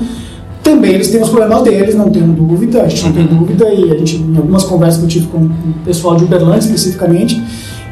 também 0.63 0.93
eles 0.93 1.11
têm 1.11 1.23
os 1.23 1.31
problemas 1.31 1.63
deles, 1.63 1.95
não 1.95 2.11
tenho 2.11 2.27
dúvida, 2.27 2.83
a 2.83 2.89
gente 2.89 3.05
não 3.05 3.13
tem 3.13 3.27
dúvida, 3.27 3.69
e 3.73 3.91
a 3.91 3.97
gente, 3.97 4.17
em 4.17 4.37
algumas 4.37 4.65
conversas 4.65 4.99
que 4.99 5.05
eu 5.05 5.09
tive 5.09 5.27
com 5.29 5.39
o 5.39 5.53
pessoal 5.85 6.17
de 6.17 6.25
Uberlândia 6.25 6.59
especificamente, 6.59 7.43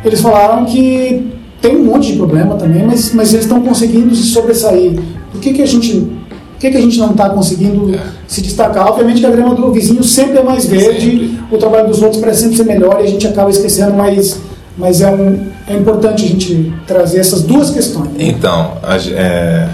eles 0.04 0.20
falaram 0.20 0.64
que 0.66 1.37
tem 1.60 1.76
um 1.76 1.84
monte 1.84 2.12
de 2.12 2.18
problema 2.18 2.54
também, 2.56 2.84
mas, 2.86 3.12
mas 3.12 3.32
eles 3.32 3.44
estão 3.44 3.60
conseguindo 3.62 4.14
se 4.14 4.24
sobressair. 4.24 4.98
Por 5.32 5.40
que, 5.40 5.52
que 5.52 5.62
a 5.62 5.66
gente 5.66 6.18
por 6.58 6.62
que, 6.62 6.72
que 6.72 6.76
a 6.76 6.80
gente 6.80 6.98
não 6.98 7.12
está 7.12 7.30
conseguindo 7.30 7.94
é. 7.94 8.00
se 8.26 8.42
destacar? 8.42 8.88
Obviamente 8.88 9.20
que 9.20 9.26
a 9.26 9.30
grama 9.30 9.54
do 9.54 9.70
vizinho 9.72 10.02
sempre 10.02 10.38
é 10.38 10.42
mais 10.42 10.66
verde, 10.66 11.10
sempre. 11.10 11.38
o 11.52 11.56
trabalho 11.56 11.86
dos 11.86 12.02
outros 12.02 12.20
parece 12.20 12.42
sempre 12.42 12.56
ser 12.56 12.64
melhor 12.64 13.00
e 13.00 13.04
a 13.04 13.06
gente 13.06 13.28
acaba 13.28 13.48
esquecendo, 13.48 13.94
mas, 13.94 14.40
mas 14.76 15.00
é, 15.00 15.08
um, 15.08 15.46
é 15.68 15.74
importante 15.74 16.24
a 16.24 16.28
gente 16.28 16.74
trazer 16.84 17.20
essas 17.20 17.42
duas 17.42 17.70
questões. 17.70 18.10
Então, 18.18 18.72
é, 19.14 19.68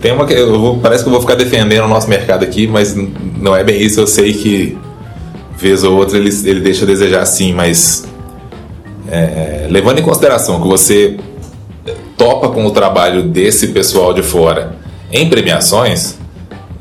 tem 0.00 0.12
uma 0.12 0.24
que 0.24 0.32
eu 0.32 0.58
vou, 0.58 0.78
parece 0.78 1.02
que 1.02 1.08
eu 1.08 1.12
vou 1.12 1.20
ficar 1.20 1.34
defendendo 1.34 1.84
o 1.84 1.88
nosso 1.88 2.08
mercado 2.08 2.42
aqui, 2.42 2.66
mas 2.66 2.96
não 3.38 3.54
é 3.54 3.62
bem 3.62 3.82
isso. 3.82 4.00
Eu 4.00 4.06
sei 4.06 4.32
que 4.32 4.78
vez 5.58 5.84
ou 5.84 5.94
outra 5.94 6.16
ele, 6.16 6.30
ele 6.44 6.60
deixa 6.60 6.84
a 6.84 6.86
desejar 6.86 7.26
sim, 7.26 7.52
mas 7.52 8.06
é, 9.10 9.66
levando 9.70 9.98
em 9.98 10.02
consideração 10.02 10.60
que 10.60 10.68
você 10.68 11.16
topa 12.16 12.48
com 12.48 12.66
o 12.66 12.70
trabalho 12.70 13.22
desse 13.22 13.68
pessoal 13.68 14.12
de 14.12 14.22
fora 14.22 14.76
em 15.10 15.28
premiações, 15.28 16.18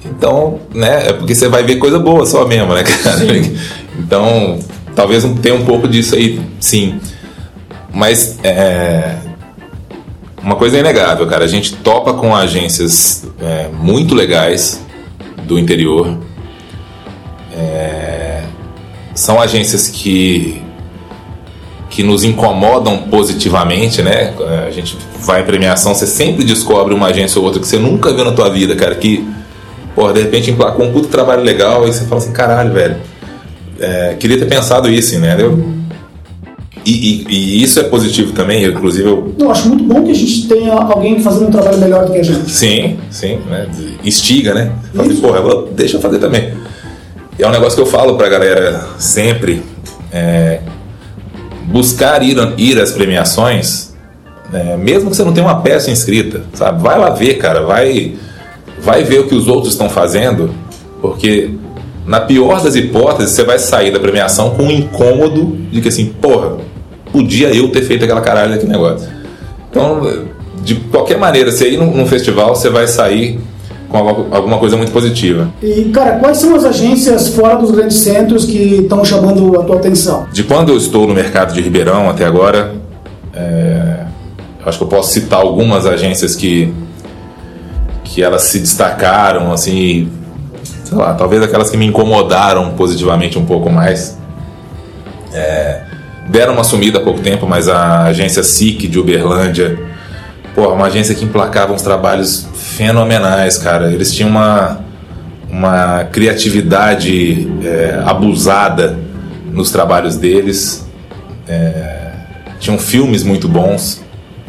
então, 0.03 0.59
né, 0.73 1.09
é 1.09 1.13
porque 1.13 1.35
você 1.35 1.47
vai 1.47 1.63
ver 1.63 1.77
coisa 1.77 1.99
boa 1.99 2.25
só 2.25 2.45
mesmo, 2.45 2.73
né, 2.73 2.83
cara? 2.83 3.17
Sim. 3.17 3.57
Então, 3.99 4.59
talvez 4.95 5.23
tenha 5.41 5.55
um 5.55 5.65
pouco 5.65 5.87
disso 5.87 6.13
aí, 6.13 6.39
sim. 6.59 6.99
Mas 7.91 8.37
é, 8.43 9.15
uma 10.39 10.55
coisa 10.55 10.77
é 10.77 10.81
inegável, 10.81 11.25
cara. 11.25 11.43
A 11.43 11.47
gente 11.47 11.73
topa 11.77 12.13
com 12.13 12.35
agências 12.35 13.25
é, 13.41 13.69
muito 13.73 14.13
legais 14.13 14.79
do 15.47 15.57
interior. 15.57 16.15
É, 17.51 18.43
são 19.15 19.41
agências 19.41 19.87
que 19.87 20.61
que 21.97 22.03
nos 22.03 22.23
incomodam 22.23 22.95
positivamente, 23.09 24.03
né? 24.03 24.31
A 24.67 24.69
gente 24.69 24.95
vai 25.21 25.41
em 25.41 25.45
premiação, 25.45 25.95
você 25.95 26.05
sempre 26.05 26.45
descobre 26.45 26.93
uma 26.93 27.07
agência 27.07 27.39
ou 27.39 27.45
outra 27.45 27.59
que 27.59 27.65
você 27.65 27.79
nunca 27.79 28.13
viu 28.13 28.23
na 28.23 28.33
tua 28.33 28.51
vida, 28.51 28.75
cara, 28.75 28.93
que, 28.93 29.27
porra, 29.95 30.13
de 30.13 30.21
repente 30.21 30.51
emplacou 30.51 30.85
um 30.85 30.91
puto 30.91 31.07
trabalho 31.07 31.41
legal 31.41 31.87
e 31.87 31.91
você 31.91 32.05
fala 32.05 32.21
assim, 32.21 32.31
caralho, 32.31 32.71
velho, 32.71 32.97
é, 33.79 34.15
queria 34.19 34.37
ter 34.37 34.45
pensado 34.45 34.87
isso, 34.87 35.17
né? 35.17 35.35
E, 36.85 36.91
e, 36.91 37.25
e, 37.29 37.63
isso 37.63 37.79
é 37.79 37.83
positivo 37.85 38.31
também, 38.31 38.63
inclusive 38.63 39.09
eu... 39.09 39.33
Eu 39.39 39.49
acho 39.49 39.67
muito 39.67 39.83
bom 39.83 40.03
que 40.03 40.11
a 40.11 40.13
gente 40.13 40.47
tenha 40.47 40.73
alguém 40.73 41.19
fazendo 41.19 41.47
um 41.47 41.51
trabalho 41.51 41.79
melhor 41.79 42.05
do 42.05 42.11
que 42.11 42.19
a 42.19 42.23
gente. 42.23 42.47
Sim, 42.47 42.99
sim, 43.09 43.39
né? 43.49 43.67
Instiga, 44.05 44.53
né? 44.53 44.71
Fala 44.93 45.07
assim, 45.07 45.19
porra, 45.19 45.63
deixa 45.71 45.97
eu 45.97 46.01
fazer 46.01 46.19
também. 46.19 46.53
E 47.39 47.41
é 47.41 47.47
um 47.47 47.51
negócio 47.51 47.75
que 47.75 47.81
eu 47.81 47.87
falo 47.87 48.15
pra 48.17 48.29
galera 48.29 48.87
sempre, 48.99 49.63
é, 50.13 50.59
buscar 51.67 52.23
ir, 52.23 52.37
ir 52.57 52.81
às 52.81 52.91
premiações, 52.91 53.93
é, 54.53 54.77
mesmo 54.77 55.09
que 55.09 55.15
você 55.15 55.23
não 55.23 55.33
tenha 55.33 55.45
uma 55.45 55.61
peça 55.61 55.91
inscrita, 55.91 56.43
sabe? 56.53 56.81
Vai 56.81 56.97
lá 56.97 57.09
ver, 57.09 57.35
cara, 57.35 57.61
vai, 57.61 58.15
vai 58.81 59.03
ver 59.03 59.19
o 59.19 59.27
que 59.27 59.35
os 59.35 59.47
outros 59.47 59.73
estão 59.73 59.89
fazendo, 59.89 60.49
porque 61.01 61.51
na 62.05 62.21
pior 62.21 62.63
das 62.63 62.75
hipóteses 62.75 63.33
você 63.33 63.43
vai 63.43 63.59
sair 63.59 63.91
da 63.91 63.99
premiação 63.99 64.51
com 64.51 64.63
um 64.63 64.71
incômodo 64.71 65.57
de 65.69 65.81
que 65.81 65.89
assim, 65.89 66.05
porra, 66.21 66.57
podia 67.11 67.53
eu 67.53 67.69
ter 67.69 67.83
feito 67.83 68.05
aquela 68.05 68.21
caralho 68.21 68.51
daquele 68.51 68.71
negócio. 68.71 69.09
Então, 69.69 70.25
de 70.63 70.75
qualquer 70.75 71.17
maneira, 71.17 71.51
se 71.51 71.67
ir 71.67 71.77
num, 71.77 71.91
num 71.91 72.05
festival, 72.07 72.55
você 72.55 72.69
vai 72.69 72.87
sair 72.87 73.39
com 73.89 73.97
alguma 73.97 74.57
coisa 74.57 74.75
muito 74.75 74.91
positiva. 74.91 75.49
E, 75.61 75.85
cara, 75.85 76.19
quais 76.19 76.37
são 76.37 76.55
as 76.55 76.65
agências 76.65 77.29
fora 77.29 77.55
dos 77.55 77.71
grandes 77.71 77.97
centros 77.97 78.45
que 78.45 78.81
estão 78.81 79.03
chamando 79.03 79.59
a 79.59 79.63
tua 79.63 79.77
atenção? 79.77 80.27
De 80.31 80.43
quando 80.43 80.69
eu 80.69 80.77
estou 80.77 81.07
no 81.07 81.13
mercado 81.13 81.53
de 81.53 81.61
Ribeirão 81.61 82.09
até 82.09 82.25
agora, 82.25 82.75
é, 83.33 84.05
acho 84.65 84.77
que 84.77 84.83
eu 84.83 84.87
posso 84.87 85.13
citar 85.13 85.39
algumas 85.39 85.85
agências 85.85 86.35
que, 86.35 86.73
que 88.03 88.21
elas 88.21 88.43
se 88.43 88.59
destacaram, 88.59 89.53
assim, 89.53 90.09
sei 90.83 90.97
lá, 90.97 91.13
talvez 91.13 91.41
aquelas 91.41 91.69
que 91.69 91.77
me 91.77 91.85
incomodaram 91.85 92.71
positivamente 92.71 93.39
um 93.39 93.45
pouco 93.45 93.69
mais. 93.69 94.17
É, 95.33 95.81
deram 96.29 96.53
uma 96.53 96.63
sumida 96.63 96.99
há 96.99 97.01
pouco 97.01 97.21
tempo, 97.21 97.47
mas 97.47 97.69
a 97.69 98.03
agência 98.03 98.43
SIC 98.43 98.87
de 98.87 98.99
Uberlândia, 98.99 99.79
pô, 100.53 100.67
uma 100.73 100.87
agência 100.87 101.15
que 101.15 101.23
emplacava 101.23 101.71
uns 101.71 101.81
trabalhos 101.81 102.47
fenomenais, 102.77 103.57
cara. 103.57 103.91
Eles 103.91 104.13
tinham 104.13 104.29
uma, 104.29 104.79
uma 105.49 106.03
criatividade 106.05 107.49
é, 107.63 107.99
abusada 108.05 108.97
nos 109.51 109.71
trabalhos 109.71 110.15
deles. 110.15 110.87
É, 111.47 112.11
tinham 112.59 112.77
filmes 112.77 113.23
muito 113.23 113.47
bons, 113.47 114.03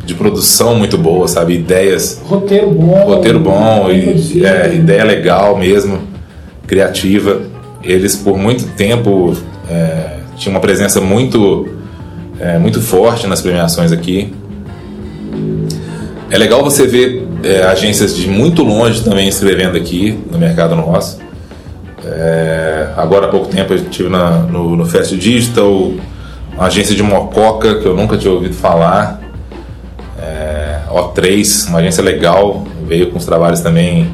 de 0.04 0.14
produção 0.14 0.74
muito 0.74 0.98
boa, 0.98 1.26
sabe? 1.26 1.54
Ideias. 1.54 2.20
Roteiro 2.24 2.70
bom. 2.70 3.04
Roteiro 3.04 3.40
bom, 3.40 3.90
e, 3.90 4.44
é, 4.44 4.74
ideia 4.74 5.04
legal 5.04 5.56
mesmo, 5.56 6.00
criativa. 6.66 7.40
Eles, 7.82 8.14
por 8.14 8.36
muito 8.36 8.66
tempo, 8.76 9.34
é, 9.70 10.18
tinham 10.36 10.54
uma 10.54 10.60
presença 10.60 11.00
muito, 11.00 11.68
é, 12.38 12.58
muito 12.58 12.80
forte 12.80 13.26
nas 13.26 13.40
premiações 13.40 13.90
aqui. 13.90 14.32
É 16.30 16.36
legal 16.36 16.62
você 16.62 16.86
ver 16.86 17.27
é, 17.42 17.62
agências 17.62 18.16
de 18.16 18.28
muito 18.28 18.62
longe 18.62 19.02
também 19.02 19.28
escrevendo 19.28 19.76
aqui 19.76 20.18
no 20.30 20.38
mercado 20.38 20.74
nosso. 20.74 21.18
É, 22.04 22.88
agora 22.96 23.26
há 23.26 23.28
pouco 23.28 23.48
tempo 23.48 23.72
eu 23.72 23.76
estive 23.76 24.08
na, 24.08 24.30
no, 24.40 24.76
no 24.76 24.86
Fast 24.86 25.16
Digital, 25.16 25.92
uma 26.54 26.66
agência 26.66 26.94
de 26.94 27.02
Mococa 27.02 27.76
que 27.80 27.86
eu 27.86 27.94
nunca 27.94 28.16
tinha 28.16 28.32
ouvido 28.32 28.54
falar. 28.54 29.20
É, 30.20 30.80
O3, 30.90 31.68
uma 31.68 31.78
agência 31.78 32.02
legal, 32.02 32.66
veio 32.86 33.10
com 33.10 33.18
os 33.18 33.24
trabalhos 33.24 33.60
também 33.60 34.10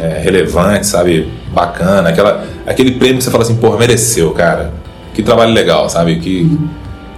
é, 0.00 0.18
relevantes, 0.18 0.88
sabe? 0.88 1.30
Bacana. 1.52 2.08
Aquela, 2.08 2.44
aquele 2.66 2.92
prêmio 2.92 3.18
que 3.18 3.24
você 3.24 3.30
fala 3.30 3.44
assim, 3.44 3.56
porra, 3.56 3.78
mereceu, 3.78 4.30
cara. 4.32 4.72
Que 5.14 5.22
trabalho 5.22 5.52
legal, 5.52 5.88
sabe? 5.88 6.18
Que, 6.18 6.58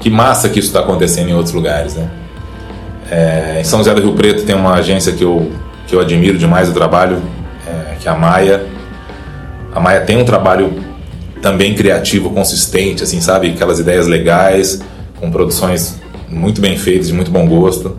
que 0.01 0.11
massa 0.11 0.49
que 0.49 0.59
isso 0.59 0.69
está 0.69 0.81
acontecendo 0.81 1.29
em 1.29 1.35
outros 1.35 1.55
lugares, 1.55 1.95
né? 1.95 2.09
É, 3.13 3.61
em 3.61 3.65
São 3.65 3.79
José 3.79 3.93
do 3.93 4.01
Rio 4.01 4.15
Preto 4.15 4.43
tem 4.45 4.55
uma 4.55 4.73
agência 4.73 5.13
que 5.13 5.23
eu, 5.23 5.53
que 5.87 5.95
eu 5.95 6.01
admiro 6.01 6.39
demais 6.39 6.71
o 6.71 6.73
trabalho, 6.73 7.21
é, 7.67 7.97
que 7.97 8.09
é 8.09 8.11
a 8.11 8.15
Maia. 8.15 8.65
A 9.75 9.79
Maia 9.79 10.01
tem 10.01 10.17
um 10.17 10.25
trabalho 10.25 10.83
também 11.43 11.75
criativo, 11.75 12.31
consistente, 12.31 13.03
assim, 13.03 13.21
sabe? 13.21 13.51
Aquelas 13.51 13.79
ideias 13.79 14.07
legais, 14.07 14.81
com 15.21 15.31
produções 15.31 16.01
muito 16.27 16.63
bem 16.63 16.79
feitas, 16.79 17.09
de 17.09 17.13
muito 17.13 17.31
bom 17.31 17.47
gosto. 17.47 17.99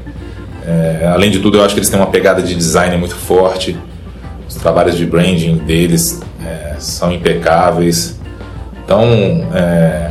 É, 0.66 1.08
além 1.14 1.30
de 1.30 1.38
tudo, 1.38 1.60
eu 1.60 1.64
acho 1.64 1.76
que 1.76 1.80
eles 1.80 1.90
têm 1.90 2.00
uma 2.00 2.10
pegada 2.10 2.42
de 2.42 2.56
design 2.56 2.98
muito 2.98 3.16
forte. 3.16 3.78
Os 4.50 4.56
trabalhos 4.56 4.98
de 4.98 5.06
branding 5.06 5.58
deles 5.58 6.22
é, 6.44 6.74
são 6.80 7.12
impecáveis. 7.12 8.20
Então, 8.84 9.48
é, 9.54 10.10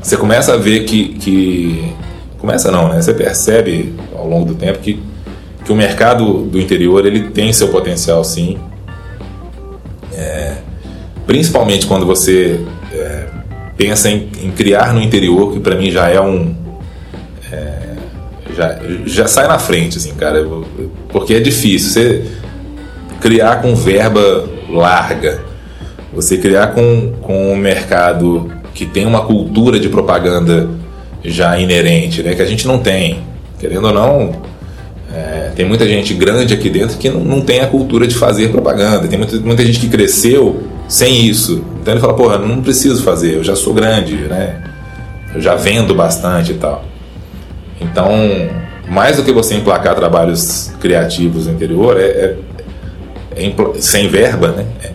você 0.00 0.16
começa 0.16 0.54
a 0.54 0.56
ver 0.56 0.84
que, 0.84 1.14
que, 1.14 1.94
Começa 2.40 2.70
não, 2.70 2.88
né? 2.88 3.02
Você 3.02 3.12
percebe 3.12 3.94
ao 4.16 4.28
longo 4.28 4.46
do 4.46 4.54
tempo 4.54 4.78
que, 4.78 5.02
que 5.64 5.72
o 5.72 5.74
mercado 5.74 6.44
do 6.44 6.60
interior 6.60 7.06
ele 7.06 7.30
tem 7.30 7.52
seu 7.52 7.68
potencial, 7.68 8.22
sim. 8.24 8.58
É, 10.12 10.56
principalmente 11.26 11.86
quando 11.86 12.04
você 12.04 12.60
é, 12.92 13.26
pensa 13.76 14.10
em, 14.10 14.28
em, 14.42 14.50
criar 14.50 14.92
no 14.92 15.00
interior, 15.00 15.52
que 15.52 15.60
para 15.60 15.76
mim 15.76 15.90
já 15.90 16.08
é 16.08 16.20
um. 16.20 16.54
É, 17.50 17.78
já, 18.56 18.78
já 19.06 19.26
sai 19.26 19.46
na 19.48 19.58
frente, 19.58 19.98
assim, 19.98 20.14
cara. 20.14 20.46
Porque 21.08 21.34
é 21.34 21.40
difícil. 21.40 21.90
Você 21.90 22.24
criar 23.20 23.62
com 23.62 23.74
verba 23.74 24.48
larga, 24.68 25.40
você 26.12 26.36
criar 26.36 26.68
com, 26.68 27.12
com 27.20 27.52
um 27.52 27.56
mercado 27.56 28.50
que 28.74 28.86
tem 28.86 29.06
uma 29.06 29.24
cultura 29.24 29.78
de 29.78 29.88
propaganda 29.88 30.68
já 31.22 31.58
inerente, 31.58 32.22
né, 32.22 32.34
que 32.34 32.42
a 32.42 32.46
gente 32.46 32.66
não 32.66 32.78
tem. 32.78 33.22
Querendo 33.60 33.88
ou 33.88 33.92
não, 33.92 34.32
é, 35.14 35.52
tem 35.54 35.66
muita 35.66 35.86
gente 35.86 36.14
grande 36.14 36.54
aqui 36.54 36.70
dentro 36.70 36.96
que 36.96 37.10
não, 37.10 37.20
não 37.20 37.40
tem 37.42 37.60
a 37.60 37.66
cultura 37.66 38.06
de 38.06 38.14
fazer 38.14 38.48
propaganda. 38.50 39.06
Tem 39.06 39.18
muita, 39.18 39.36
muita 39.36 39.64
gente 39.64 39.78
que 39.78 39.88
cresceu 39.88 40.62
sem 40.88 41.26
isso. 41.26 41.64
Então 41.80 41.94
ele 41.94 42.00
fala, 42.00 42.14
porra, 42.14 42.38
não 42.38 42.62
preciso 42.62 43.02
fazer, 43.02 43.36
eu 43.36 43.44
já 43.44 43.54
sou 43.54 43.74
grande, 43.74 44.14
né? 44.16 44.62
Eu 45.34 45.40
já 45.40 45.54
vendo 45.54 45.94
bastante 45.94 46.52
e 46.52 46.54
tal. 46.54 46.84
Então, 47.80 48.10
mais 48.88 49.16
do 49.16 49.22
que 49.22 49.32
você 49.32 49.54
emplacar 49.54 49.94
trabalhos 49.94 50.72
criativos 50.80 51.46
no 51.46 51.52
interior, 51.52 51.98
é, 51.98 52.04
é, 52.04 52.36
é 53.36 53.52
sem 53.78 54.08
verba, 54.08 54.48
né? 54.48 54.66
É, 54.82 54.90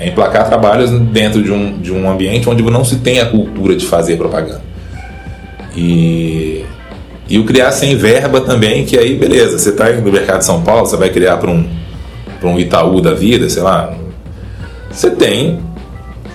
é, 0.00 0.08
emplacar 0.08 0.46
trabalhos 0.46 0.90
dentro 0.90 1.42
de 1.42 1.52
um, 1.52 1.78
de 1.78 1.92
um 1.92 2.10
ambiente 2.10 2.48
onde 2.48 2.62
não 2.62 2.84
se 2.84 2.96
tem 2.96 3.20
a 3.20 3.26
cultura 3.26 3.76
de 3.76 3.86
fazer 3.86 4.16
propaganda. 4.16 4.62
E, 5.76 6.49
e 7.30 7.38
o 7.38 7.44
criar 7.44 7.70
sem 7.70 7.96
verba 7.96 8.40
também, 8.40 8.84
que 8.84 8.98
aí, 8.98 9.16
beleza, 9.16 9.56
você 9.56 9.68
está 9.68 9.88
no 9.92 10.10
mercado 10.10 10.38
de 10.38 10.44
São 10.44 10.62
Paulo, 10.62 10.84
você 10.84 10.96
vai 10.96 11.10
criar 11.10 11.36
para 11.36 11.48
um, 11.48 11.64
um 12.42 12.58
Itaú 12.58 13.00
da 13.00 13.14
vida, 13.14 13.48
sei 13.48 13.62
lá. 13.62 13.94
Você 14.90 15.10
tem 15.12 15.60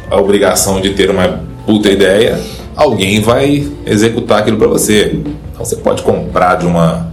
a 0.10 0.16
obrigação 0.16 0.80
de 0.80 0.92
ter 0.92 1.12
uma 1.12 1.42
puta 1.66 1.92
ideia, 1.92 2.40
alguém 2.78 3.20
vai 3.20 3.68
executar 3.86 4.40
aquilo 4.40 4.56
para 4.56 4.68
você. 4.68 5.20
Então 5.52 5.66
você 5.66 5.76
pode 5.76 6.02
comprar 6.02 6.56
de 6.56 6.66
uma, 6.66 7.12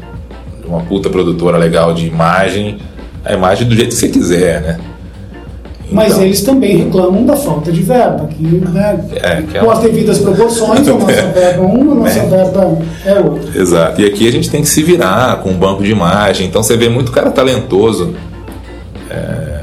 de 0.61 0.69
uma 0.69 0.83
puta 0.83 1.11
produtora 1.11 1.59
legal 1.59 1.93
de 1.93 2.07
imagem, 2.07 2.79
a 3.25 3.33
imagem 3.33 3.67
do 3.67 3.75
jeito 3.75 3.89
que 3.89 3.97
você 3.97 4.09
quiser, 4.09 4.61
né? 4.61 4.81
Mas 5.93 6.13
então, 6.13 6.25
eles 6.25 6.43
também 6.43 6.77
reclamam 6.77 7.25
da 7.25 7.37
falta 7.37 7.71
de 7.71 7.83
verba, 7.83 8.27
que, 8.27 8.43
né, 8.43 9.05
é, 9.13 9.43
que 9.43 9.59
é 9.59 9.61
com 9.61 9.71
as 9.71 9.79
devidas 9.81 10.19
proporções, 10.19 10.89
a 10.89 10.93
nossa 10.95 11.07
verba 11.29 11.39
é 11.39 11.59
uma, 11.59 11.93
a 11.93 11.95
nossa 11.97 12.19
é. 12.19 12.27
verba 12.27 12.79
é 13.05 13.21
outra. 13.21 13.61
Exato. 13.61 14.01
E 14.01 14.07
aqui 14.07 14.29
a 14.29 14.33
gente 14.33 14.51
tem 14.51 14.63
que 14.63 14.69
se 14.69 14.83
virar 14.83 15.43
com 15.43 15.51
um 15.51 15.57
banco 15.57 15.83
de 15.83 15.91
imagem. 15.91 16.47
Então 16.47 16.63
você 16.63 16.77
vê 16.77 16.89
muito 16.89 17.13
cara 17.13 17.31
talentoso. 17.31 18.15
É, 19.11 19.61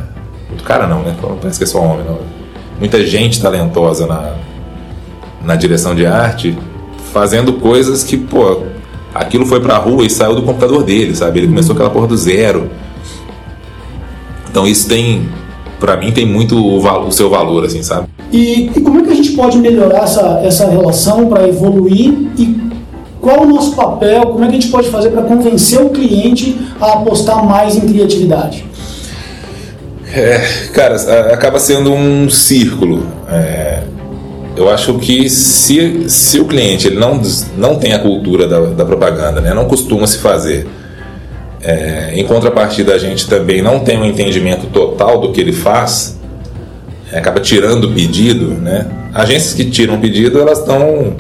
muito 0.50 0.64
cara 0.64 0.88
não, 0.88 1.02
né? 1.02 1.16
Parece 1.42 1.58
que 1.58 1.64
é 1.64 1.68
só 1.68 1.80
homem, 1.80 2.06
não. 2.06 2.20
Muita 2.80 3.06
gente 3.06 3.42
talentosa 3.42 4.08
na, 4.08 4.36
na 5.44 5.56
direção 5.56 5.96
de 5.96 6.06
arte, 6.06 6.58
fazendo 7.12 7.54
coisas 7.54 8.04
que, 8.04 8.18
pô, 8.18 8.64
aquilo 9.14 9.46
foi 9.46 9.60
pra 9.60 9.78
rua 9.78 10.06
e 10.06 10.10
saiu 10.10 10.36
do 10.36 10.44
computador 10.44 10.84
dele, 10.84 11.16
sabe? 11.16 11.40
Ele 11.40 11.48
começou 11.48 11.74
aquela 11.74 11.90
porra 11.90 12.08
do 12.08 12.16
zero. 12.16 12.70
Então 14.50 14.68
isso 14.68 14.88
tem 14.88 15.30
para 15.80 15.96
mim 15.98 16.12
tem 16.12 16.26
muito 16.26 16.56
o, 16.58 17.08
o, 17.08 17.12
seu 17.12 17.30
valor, 17.30 17.66
assim, 17.66 17.82
sabe? 17.82 18.08
E, 18.32 18.70
e, 18.76 18.82
como 18.82 19.00
é 19.00 19.04
que 19.04 19.12
a 19.12 19.16
gente 19.16 19.32
pode 19.32 19.58
melhorar 19.58 20.04
essa, 20.04 20.42
essa 20.44 20.70
relação 20.70 21.28
para 21.28 21.48
evoluir 21.48 22.14
e 22.38 22.70
qual 23.22 23.42
o 23.42 23.48
nosso 23.48 23.76
papel, 23.76 24.28
como 24.28 24.44
é 24.44 24.48
que 24.48 24.58
a 24.58 24.60
gente 24.60 24.72
pode 24.72 24.90
fazer 24.90 25.10
para 25.10 25.24
convencer 25.24 25.82
o 25.82 25.90
cliente 25.90 26.58
a 26.80 26.94
apostar 26.94 27.46
mais 27.46 27.76
em 27.76 27.82
criatividade? 27.82 28.66
É, 30.14 30.40
cara, 30.74 30.96
acaba 31.34 31.60
sendo 31.60 31.92
um 31.92 32.30
círculo. 32.30 33.06
É, 33.28 33.84
eu 34.56 34.70
acho 34.70 34.98
que 35.00 35.30
se, 35.30 36.10
se 36.10 36.40
o 36.40 36.46
cliente 36.46 36.88
ele 36.88 36.98
não, 36.98 37.22
não 37.58 37.76
tem 37.76 37.94
a 37.94 38.00
cultura 38.00 38.48
da, 38.48 38.60
da 38.60 38.86
propaganda, 38.86 39.40
né, 39.40 39.54
não 39.54 39.66
costuma 39.66 40.08
se 40.08 40.18
fazer, 40.18 40.68
é, 41.62 42.12
em 42.14 42.26
contrapartida, 42.26 42.94
a 42.94 42.98
gente 42.98 43.28
também 43.28 43.62
não 43.62 43.80
tem 43.80 43.98
um 43.98 44.06
entendimento 44.06 44.68
total 44.68 45.20
do 45.20 45.32
que 45.32 45.42
ele 45.42 45.52
faz, 45.52 46.18
é, 47.12 47.18
acaba 47.18 47.40
tirando 47.40 47.86
o 47.86 47.94
pedido, 47.94 48.48
né? 48.48 48.88
Agências 49.14 49.54
que 49.54 49.66
tiram 49.66 49.96
o 49.96 50.00
pedido, 50.00 50.40
elas 50.40 50.60
estão 50.60 51.16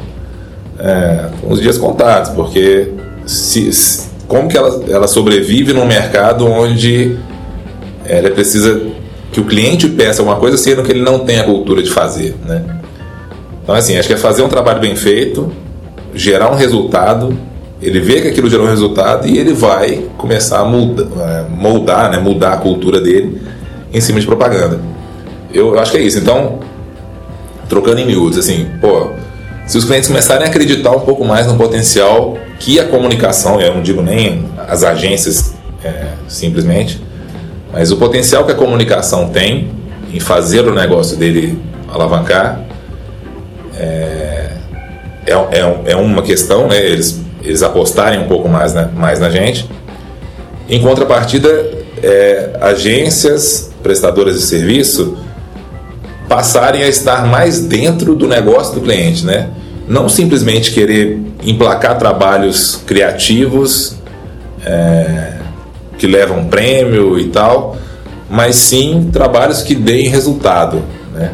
é, 0.79 1.29
com 1.41 1.51
os 1.51 1.61
dias 1.61 1.77
contados, 1.77 2.29
porque 2.31 2.93
se, 3.25 3.73
se, 3.73 4.09
como 4.27 4.47
que 4.47 4.57
ela, 4.57 4.83
ela 4.87 5.07
sobrevive 5.07 5.73
num 5.73 5.85
mercado 5.85 6.47
onde 6.47 7.17
ela 8.05 8.29
precisa 8.31 8.81
que 9.31 9.39
o 9.39 9.45
cliente 9.45 9.87
peça 9.89 10.21
alguma 10.21 10.37
coisa, 10.37 10.57
sendo 10.57 10.83
que 10.83 10.91
ele 10.91 11.01
não 11.01 11.19
tem 11.19 11.39
a 11.39 11.43
cultura 11.43 11.83
de 11.83 11.89
fazer, 11.89 12.35
né? 12.45 12.63
Então, 13.61 13.75
assim, 13.75 13.97
acho 13.97 14.07
que 14.07 14.13
é 14.13 14.17
fazer 14.17 14.41
um 14.41 14.49
trabalho 14.49 14.79
bem 14.79 14.95
feito, 14.95 15.51
gerar 16.15 16.51
um 16.51 16.55
resultado 16.55 17.37
ele 17.81 17.99
vê 17.99 18.21
que 18.21 18.27
aquilo 18.27 18.49
gerou 18.49 18.65
um 18.65 18.69
resultado 18.69 19.27
e 19.27 19.37
ele 19.37 19.53
vai 19.53 20.05
começar 20.17 20.59
a 20.59 20.65
moldar, 20.65 21.07
é, 21.29 21.45
moldar 21.49 22.11
né, 22.11 22.17
mudar 22.17 22.53
a 22.53 22.57
cultura 22.57 22.99
dele 22.99 23.41
em 23.93 24.01
cima 24.01 24.19
de 24.19 24.25
propaganda. 24.25 24.79
Eu, 25.53 25.73
eu 25.73 25.79
acho 25.79 25.91
que 25.91 25.97
é 25.97 26.01
isso. 26.01 26.17
Então, 26.19 26.59
trocando 27.69 27.99
em 27.99 28.05
miúdos, 28.05 28.37
assim, 28.37 28.67
pô, 28.81 29.11
se 29.65 29.77
os 29.77 29.85
clientes 29.85 30.07
começarem 30.07 30.45
a 30.45 30.49
acreditar 30.49 30.91
um 30.91 30.99
pouco 31.01 31.23
mais 31.23 31.47
no 31.47 31.55
potencial 31.55 32.37
que 32.59 32.79
a 32.79 32.87
comunicação, 32.87 33.61
eu 33.61 33.73
não 33.75 33.81
digo 33.81 34.01
nem 34.01 34.45
as 34.67 34.83
agências 34.83 35.53
é, 35.83 36.07
simplesmente, 36.27 37.01
mas 37.71 37.91
o 37.91 37.97
potencial 37.97 38.45
que 38.45 38.51
a 38.51 38.55
comunicação 38.55 39.29
tem 39.29 39.71
em 40.11 40.19
fazer 40.19 40.67
o 40.67 40.73
negócio 40.73 41.15
dele 41.15 41.57
alavancar 41.87 42.61
é, 43.77 44.51
é, 45.25 45.33
é, 45.33 45.91
é 45.91 45.95
uma 45.95 46.21
questão, 46.21 46.67
né? 46.67 46.83
Eles 46.83 47.21
eles 47.41 47.63
apostarem 47.63 48.19
um 48.19 48.27
pouco 48.27 48.47
mais 48.47 48.73
na, 48.73 48.87
mais 48.87 49.19
na 49.19 49.29
gente. 49.29 49.69
Em 50.69 50.81
contrapartida, 50.81 51.49
é, 52.01 52.57
agências 52.61 53.71
prestadoras 53.81 54.35
de 54.35 54.41
serviço 54.41 55.17
passarem 56.27 56.83
a 56.83 56.87
estar 56.87 57.25
mais 57.25 57.61
dentro 57.61 58.15
do 58.15 58.27
negócio 58.27 58.75
do 58.75 58.81
cliente, 58.81 59.25
né? 59.25 59.49
Não 59.87 60.07
simplesmente 60.07 60.71
querer 60.71 61.19
emplacar 61.43 61.97
trabalhos 61.97 62.75
criativos 62.85 63.95
é, 64.63 65.33
que 65.97 66.05
levam 66.05 66.45
prêmio 66.45 67.19
e 67.19 67.29
tal, 67.29 67.77
mas 68.29 68.55
sim 68.55 69.09
trabalhos 69.11 69.63
que 69.63 69.73
deem 69.73 70.07
resultado, 70.07 70.83
né? 71.13 71.31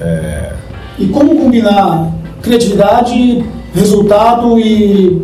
É... 0.00 0.52
E 0.98 1.06
como 1.06 1.36
combinar 1.36 2.12
criatividade 2.42 3.44
resultado 3.78 4.58
e, 4.58 5.22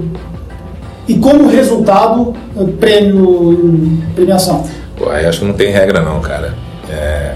e 1.09 1.15
como 1.19 1.49
resultado, 1.49 2.35
prêmio, 2.79 4.01
premiação? 4.15 4.65
Pô, 4.97 5.11
aí 5.11 5.27
acho 5.27 5.41
que 5.41 5.45
não 5.45 5.55
tem 5.55 5.71
regra 5.71 6.01
não, 6.01 6.21
cara. 6.21 6.55
É... 6.89 7.35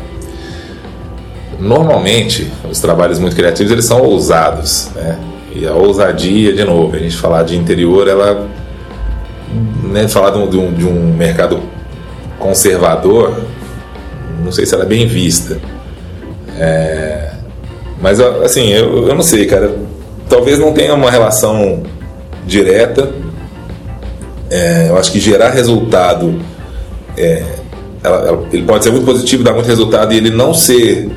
Normalmente, 1.59 2.51
os 2.71 2.79
trabalhos 2.79 3.19
muito 3.19 3.35
criativos, 3.35 3.73
eles 3.73 3.85
são 3.85 4.01
ousados, 4.01 4.91
né? 4.95 5.19
E 5.55 5.67
a 5.67 5.75
ousadia, 5.75 6.53
de 6.53 6.63
novo, 6.63 6.95
a 6.95 6.99
gente 6.99 7.17
falar 7.17 7.43
de 7.43 7.57
interior, 7.57 8.07
ela... 8.07 8.47
Né, 9.83 10.07
falar 10.07 10.31
de 10.31 10.39
um, 10.39 10.73
de 10.73 10.85
um 10.85 11.15
mercado 11.17 11.61
conservador, 12.39 13.43
não 14.45 14.53
sei 14.53 14.67
se 14.67 14.75
ela 14.75 14.85
é 14.85 14.87
bem 14.87 15.07
vista. 15.07 15.59
É... 16.57 17.33
Mas, 18.01 18.21
assim, 18.21 18.69
eu, 18.69 19.09
eu 19.09 19.15
não 19.15 19.23
sei, 19.23 19.47
cara 19.47 19.88
talvez 20.29 20.59
não 20.59 20.73
tenha 20.73 20.95
uma 20.95 21.11
relação 21.11 21.83
direta. 22.47 23.11
É, 24.51 24.87
eu 24.89 24.97
acho 24.97 25.13
que 25.13 25.21
gerar 25.21 25.51
resultado, 25.51 26.41
é, 27.17 27.43
ela, 28.03 28.29
ela, 28.29 28.49
ele 28.53 28.63
pode 28.63 28.85
ser 28.85 28.91
muito 28.91 29.05
positivo, 29.05 29.43
dar 29.43 29.53
muito 29.53 29.67
resultado 29.67 30.13
e 30.13 30.17
ele 30.17 30.31
não 30.31 30.55
ser 30.55 31.11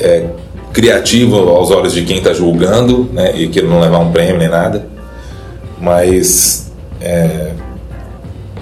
é, 0.00 0.26
criativo 0.72 1.36
aos 1.36 1.70
olhos 1.70 1.92
de 1.92 2.04
quem 2.04 2.18
está 2.18 2.32
julgando, 2.32 3.08
né, 3.12 3.32
e 3.34 3.48
que 3.48 3.60
não 3.62 3.80
levar 3.80 3.98
um 3.98 4.12
prêmio 4.12 4.38
nem 4.38 4.48
nada. 4.48 4.86
Mas 5.80 6.70
é, 7.00 7.52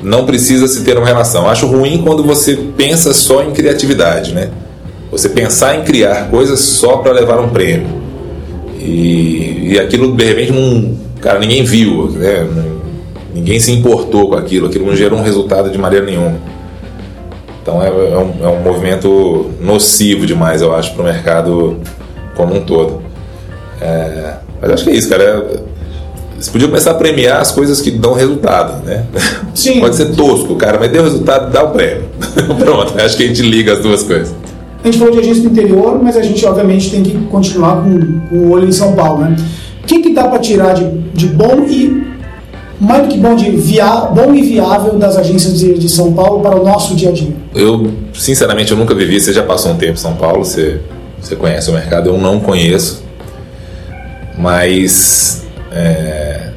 não 0.02 0.24
precisa 0.24 0.66
se 0.68 0.82
ter 0.82 0.96
uma 0.96 1.06
relação. 1.06 1.48
Acho 1.48 1.66
ruim 1.66 2.02
quando 2.02 2.22
você 2.22 2.56
pensa 2.76 3.12
só 3.12 3.42
em 3.42 3.52
criatividade, 3.52 4.32
né? 4.32 4.50
Você 5.10 5.28
pensar 5.28 5.76
em 5.76 5.82
criar 5.82 6.28
coisas 6.30 6.60
só 6.60 6.98
para 6.98 7.12
levar 7.12 7.40
um 7.40 7.48
prêmio. 7.48 8.05
E, 8.80 9.72
e 9.72 9.78
aquilo, 9.78 10.14
de 10.14 10.24
repente, 10.24 10.52
não, 10.52 10.96
cara, 11.20 11.38
ninguém 11.38 11.64
viu, 11.64 12.10
né? 12.10 12.46
ninguém 13.34 13.60
se 13.60 13.70
importou 13.70 14.30
com 14.30 14.34
aquilo, 14.34 14.66
aquilo 14.66 14.86
não 14.86 14.96
gerou 14.96 15.18
um 15.18 15.22
resultado 15.22 15.70
de 15.70 15.76
maneira 15.76 16.06
nenhuma. 16.06 16.38
Então 17.62 17.82
é, 17.82 17.88
é, 17.88 18.18
um, 18.18 18.46
é 18.46 18.48
um 18.48 18.62
movimento 18.62 19.50
nocivo 19.60 20.24
demais, 20.24 20.62
eu 20.62 20.74
acho, 20.74 20.94
para 20.94 21.02
o 21.02 21.04
mercado 21.04 21.76
como 22.34 22.54
um 22.54 22.60
todo. 22.60 23.02
É, 23.80 24.34
mas 24.60 24.70
acho 24.70 24.84
que 24.84 24.90
é 24.90 24.94
isso, 24.94 25.08
cara. 25.08 25.22
É, 25.22 25.60
você 26.38 26.50
podia 26.50 26.68
começar 26.68 26.90
a 26.90 26.94
premiar 26.94 27.40
as 27.40 27.50
coisas 27.50 27.80
que 27.80 27.90
dão 27.90 28.12
resultado, 28.12 28.84
né? 28.84 29.06
Sim. 29.54 29.80
Pode 29.80 29.96
ser 29.96 30.14
tosco, 30.14 30.54
cara, 30.56 30.78
mas 30.78 30.90
deu 30.90 31.02
resultado, 31.02 31.50
dá 31.50 31.64
o 31.64 31.70
prêmio. 31.70 32.04
Pronto, 32.60 32.98
acho 33.00 33.16
que 33.16 33.24
a 33.24 33.26
gente 33.26 33.42
liga 33.42 33.72
as 33.72 33.80
duas 33.80 34.02
coisas. 34.02 34.34
A 34.86 34.88
gente 34.88 35.00
falou 35.00 35.12
de 35.12 35.18
agência 35.18 35.42
do 35.42 35.48
interior, 35.48 36.00
mas 36.00 36.16
a 36.16 36.22
gente 36.22 36.46
obviamente 36.46 36.92
tem 36.92 37.02
que 37.02 37.10
continuar 37.26 37.82
com, 37.82 38.20
com 38.28 38.36
o 38.36 38.50
olho 38.52 38.68
em 38.68 38.72
São 38.72 38.94
Paulo, 38.94 39.24
né? 39.24 39.34
O 39.82 39.84
que, 39.84 39.98
que 39.98 40.14
dá 40.14 40.28
para 40.28 40.38
tirar 40.38 40.74
de, 40.74 40.88
de 41.12 41.26
bom 41.26 41.64
e 41.68 42.06
mais 42.78 43.02
do 43.02 43.08
que 43.08 43.18
bom, 43.18 43.34
de 43.34 43.50
via, 43.50 43.84
bom 44.14 44.32
e 44.32 44.42
viável 44.42 44.96
das 44.96 45.16
agências 45.16 45.58
de, 45.58 45.74
de 45.74 45.88
São 45.88 46.12
Paulo 46.12 46.40
para 46.40 46.54
o 46.54 46.62
nosso 46.62 46.94
dia 46.94 47.08
a 47.08 47.12
dia? 47.12 47.34
Eu, 47.52 47.90
sinceramente, 48.14 48.70
eu 48.70 48.78
nunca 48.78 48.94
vivi. 48.94 49.18
Você 49.18 49.32
já 49.32 49.42
passou 49.42 49.72
um 49.72 49.76
tempo 49.76 49.94
em 49.94 49.96
São 49.96 50.14
Paulo, 50.14 50.44
você, 50.44 50.78
você 51.20 51.34
conhece 51.34 51.68
o 51.68 51.72
mercado, 51.72 52.10
eu 52.10 52.16
não 52.16 52.38
conheço. 52.38 53.02
Mas 54.38 55.44
é, 55.72 56.50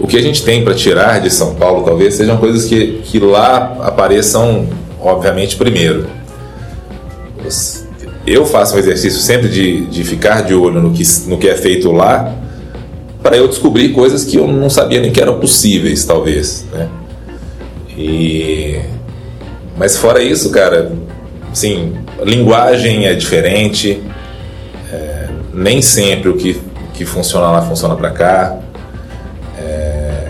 o 0.00 0.06
que 0.06 0.16
a 0.16 0.22
gente 0.22 0.42
tem 0.42 0.64
para 0.64 0.72
tirar 0.72 1.20
de 1.20 1.28
São 1.28 1.54
Paulo 1.54 1.84
talvez 1.84 2.14
sejam 2.14 2.38
coisas 2.38 2.64
que, 2.64 3.02
que 3.04 3.18
lá 3.18 3.76
apareçam, 3.82 4.66
obviamente, 5.02 5.56
primeiro. 5.56 6.23
Eu 8.26 8.46
faço 8.46 8.76
um 8.76 8.78
exercício 8.78 9.20
sempre 9.20 9.48
de, 9.48 9.86
de 9.86 10.04
ficar 10.04 10.42
de 10.42 10.54
olho 10.54 10.80
no 10.80 10.92
que, 10.92 11.02
no 11.26 11.38
que 11.38 11.48
é 11.48 11.56
feito 11.56 11.92
lá 11.92 12.34
para 13.22 13.36
eu 13.36 13.48
descobrir 13.48 13.90
coisas 13.90 14.24
que 14.24 14.36
eu 14.36 14.46
não 14.46 14.68
sabia 14.68 15.00
nem 15.00 15.10
que 15.10 15.20
eram 15.20 15.40
possíveis, 15.40 16.04
talvez, 16.04 16.66
né? 16.72 16.88
E 17.96 18.80
mas 19.76 19.96
fora 19.96 20.22
isso, 20.22 20.50
cara, 20.50 20.92
assim, 21.50 21.94
linguagem 22.22 23.06
é 23.06 23.14
diferente, 23.14 24.02
é, 24.92 25.28
nem 25.52 25.82
sempre 25.82 26.28
o 26.28 26.36
que, 26.36 26.60
que 26.92 27.04
funciona 27.04 27.50
lá 27.50 27.62
funciona 27.62 27.96
para 27.96 28.10
cá. 28.10 28.58
É, 29.58 30.28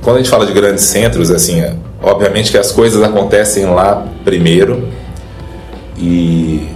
quando 0.00 0.16
a 0.16 0.18
gente 0.20 0.30
fala 0.30 0.46
de 0.46 0.52
grandes 0.52 0.84
centros, 0.84 1.30
assim, 1.30 1.60
é, 1.60 1.74
obviamente 2.04 2.50
que 2.50 2.58
as 2.58 2.70
coisas 2.70 3.02
acontecem 3.02 3.66
lá 3.66 4.06
primeiro 4.24 4.88
e 5.96 6.68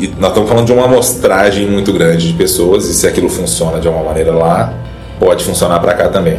e 0.00 0.06
nós 0.16 0.28
estamos 0.30 0.48
falando 0.48 0.66
de 0.66 0.72
uma 0.72 0.84
amostragem 0.84 1.66
muito 1.66 1.92
grande 1.92 2.28
de 2.28 2.34
pessoas, 2.34 2.86
e 2.86 2.94
se 2.94 3.06
aquilo 3.06 3.28
funciona 3.28 3.80
de 3.80 3.88
alguma 3.88 4.06
maneira 4.06 4.32
lá, 4.32 4.72
pode 5.18 5.42
funcionar 5.42 5.80
para 5.80 5.92
cá 5.94 6.08
também. 6.08 6.38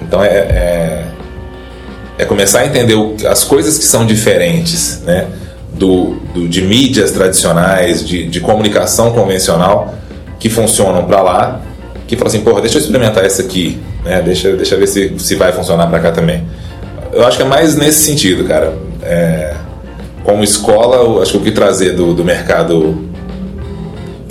Então 0.00 0.24
é, 0.24 0.28
é, 0.28 1.04
é, 2.18 2.24
começar 2.24 2.60
a 2.60 2.66
entender 2.66 2.94
o, 2.94 3.14
as 3.28 3.44
coisas 3.44 3.76
que 3.76 3.84
são 3.84 4.06
diferentes 4.06 5.02
né, 5.02 5.26
do, 5.74 6.16
do 6.32 6.48
de 6.48 6.62
mídias 6.62 7.10
tradicionais, 7.10 8.06
de, 8.06 8.26
de 8.26 8.40
comunicação 8.40 9.12
convencional, 9.12 9.94
que 10.38 10.48
funcionam 10.48 11.04
para 11.04 11.22
lá, 11.22 11.60
que 12.06 12.16
fala 12.16 12.28
assim, 12.28 12.40
porra, 12.40 12.62
deixa 12.62 12.78
eu 12.78 12.80
experimentar 12.80 13.26
essa 13.26 13.42
aqui, 13.42 13.78
né, 14.04 14.22
deixa, 14.22 14.52
deixa 14.56 14.74
eu 14.74 14.78
ver 14.78 14.86
se, 14.86 15.18
se 15.18 15.34
vai 15.34 15.52
funcionar 15.52 15.86
para 15.88 16.00
cá 16.00 16.12
também. 16.12 16.46
Eu 17.14 17.24
acho 17.24 17.36
que 17.36 17.42
é 17.44 17.46
mais 17.46 17.76
nesse 17.76 18.04
sentido, 18.04 18.44
cara. 18.44 18.72
É, 19.02 19.54
como 20.24 20.42
escola, 20.42 21.22
acho 21.22 21.32
que 21.32 21.38
o 21.38 21.40
que 21.42 21.52
trazer 21.52 21.92
do, 21.92 22.12
do 22.12 22.24
mercado 22.24 23.08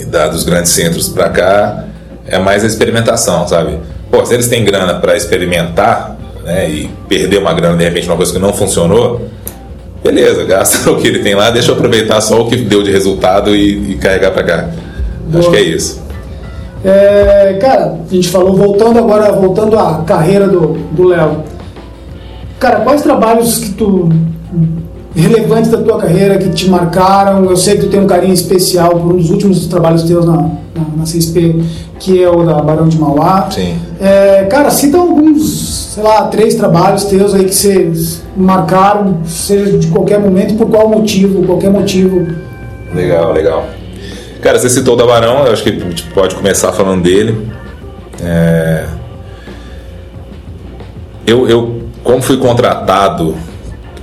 da, 0.08 0.28
dos 0.28 0.44
grandes 0.44 0.72
centros 0.72 1.08
para 1.08 1.30
cá 1.30 1.84
é 2.26 2.38
mais 2.38 2.62
a 2.62 2.66
experimentação, 2.66 3.48
sabe? 3.48 3.78
Pô, 4.10 4.24
se 4.26 4.34
eles 4.34 4.48
têm 4.48 4.64
grana 4.64 4.94
para 4.94 5.16
experimentar 5.16 6.16
né, 6.44 6.68
e 6.68 6.90
perder 7.08 7.38
uma 7.38 7.54
grana 7.54 7.76
de 7.76 7.84
repente 7.84 8.06
uma 8.06 8.16
coisa 8.16 8.32
que 8.32 8.38
não 8.38 8.52
funcionou, 8.52 9.28
beleza, 10.02 10.44
gasta 10.44 10.88
o 10.92 10.96
que 10.96 11.08
ele 11.08 11.20
tem 11.20 11.34
lá, 11.34 11.50
deixa 11.50 11.70
eu 11.70 11.76
aproveitar 11.76 12.20
só 12.20 12.42
o 12.42 12.48
que 12.48 12.56
deu 12.56 12.82
de 12.82 12.92
resultado 12.92 13.56
e, 13.56 13.92
e 13.92 13.94
carregar 13.96 14.32
para 14.32 14.42
cá. 14.42 14.68
Boa. 15.26 15.40
Acho 15.40 15.50
que 15.50 15.56
é 15.56 15.62
isso. 15.62 16.04
É, 16.84 17.56
cara, 17.60 17.96
a 18.10 18.14
gente 18.14 18.28
falou, 18.28 18.54
voltando 18.54 18.98
agora, 18.98 19.32
voltando 19.32 19.78
à 19.78 20.02
carreira 20.06 20.46
do 20.46 21.08
Léo. 21.08 21.53
Cara, 22.64 22.80
quais 22.80 23.02
trabalhos 23.02 23.58
que 23.58 23.74
tu 23.74 24.08
relevantes 25.14 25.70
da 25.70 25.76
tua 25.76 25.98
carreira 25.98 26.38
que 26.38 26.48
te 26.48 26.66
marcaram? 26.70 27.44
Eu 27.44 27.58
sei 27.58 27.74
que 27.74 27.82
tu 27.82 27.88
tem 27.88 28.00
um 28.00 28.06
carinho 28.06 28.32
especial 28.32 28.92
por 28.92 29.12
um 29.12 29.16
dos 29.18 29.28
últimos 29.28 29.66
trabalhos 29.66 30.04
teus 30.04 30.24
na, 30.24 30.36
na, 30.38 30.86
na 30.96 31.02
CSP, 31.02 31.62
que 32.00 32.22
é 32.22 32.30
o 32.30 32.42
da 32.42 32.62
Barão 32.62 32.88
de 32.88 32.98
Mauá. 32.98 33.50
Sim. 33.50 33.76
É, 34.00 34.44
cara, 34.44 34.70
cita 34.70 34.96
alguns, 34.96 35.92
sei 35.92 36.02
lá, 36.02 36.22
três 36.28 36.54
trabalhos 36.54 37.04
teus 37.04 37.34
aí 37.34 37.44
que 37.44 37.54
você 37.54 37.92
marcaram, 38.34 39.18
seja 39.26 39.76
de 39.76 39.88
qualquer 39.88 40.18
momento, 40.18 40.54
por 40.54 40.70
qual 40.70 40.88
motivo, 40.88 41.44
qualquer 41.44 41.70
motivo. 41.70 42.26
Legal, 42.94 43.30
legal. 43.34 43.66
Cara, 44.40 44.58
você 44.58 44.70
citou 44.70 44.94
o 44.94 44.96
da 44.96 45.04
Barão, 45.04 45.44
eu 45.44 45.52
acho 45.52 45.62
que 45.62 45.68
a 45.68 45.72
gente 45.74 46.04
pode 46.14 46.34
começar 46.34 46.72
falando 46.72 47.02
dele. 47.02 47.46
É... 48.22 48.86
Eu, 51.26 51.46
eu, 51.46 51.83
como 52.04 52.20
fui 52.22 52.36
contratado 52.36 53.34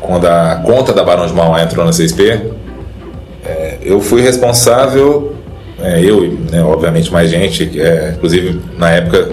quando 0.02 0.26
a 0.26 0.56
conta 0.66 0.91
da 0.91 1.04
Barão 1.04 1.28
de 1.28 1.34
Mauá 1.34 1.62
entrou 1.62 1.86
na 1.86 1.91
CSP, 1.91 2.52
é, 3.45 3.78
eu 3.84 4.02
fui 4.02 4.22
responsável, 4.22 5.36
é, 5.80 6.02
eu 6.04 6.26
e 6.26 6.30
né, 6.52 6.64
obviamente 6.64 7.14
mais 7.14 7.30
gente, 7.30 7.80
é, 7.80 8.16
inclusive 8.18 8.60
na 8.78 8.89
época 8.89 9.30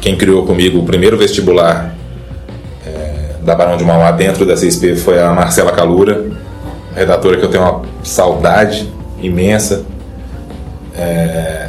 quem 0.00 0.16
criou 0.16 0.44
comigo 0.44 0.80
o 0.80 0.84
primeiro 0.84 1.16
vestibular 1.16 1.94
é, 2.84 3.36
da 3.42 3.54
Barão 3.54 3.76
de 3.76 3.84
Mauá 3.84 4.10
dentro 4.10 4.44
da 4.44 4.54
CSP 4.54 4.96
foi 4.96 5.20
a 5.22 5.32
Marcela 5.32 5.70
Calura, 5.70 6.26
redatora 6.94 7.36
que 7.36 7.44
eu 7.44 7.50
tenho 7.50 7.62
uma 7.62 7.82
saudade 8.02 8.88
imensa. 9.22 9.84
É, 10.96 11.68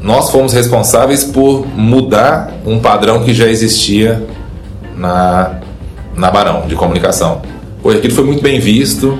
nós 0.00 0.30
fomos 0.30 0.52
responsáveis 0.52 1.22
por 1.22 1.64
mudar 1.66 2.52
um 2.66 2.80
padrão 2.80 3.22
que 3.22 3.32
já 3.32 3.46
existia 3.46 4.20
na 4.96 5.60
na 6.16 6.30
Barão, 6.30 6.66
de 6.66 6.74
comunicação. 6.74 7.42
Pô, 7.82 7.90
aquilo 7.90 8.14
foi 8.14 8.24
muito 8.24 8.42
bem 8.42 8.60
visto. 8.60 9.18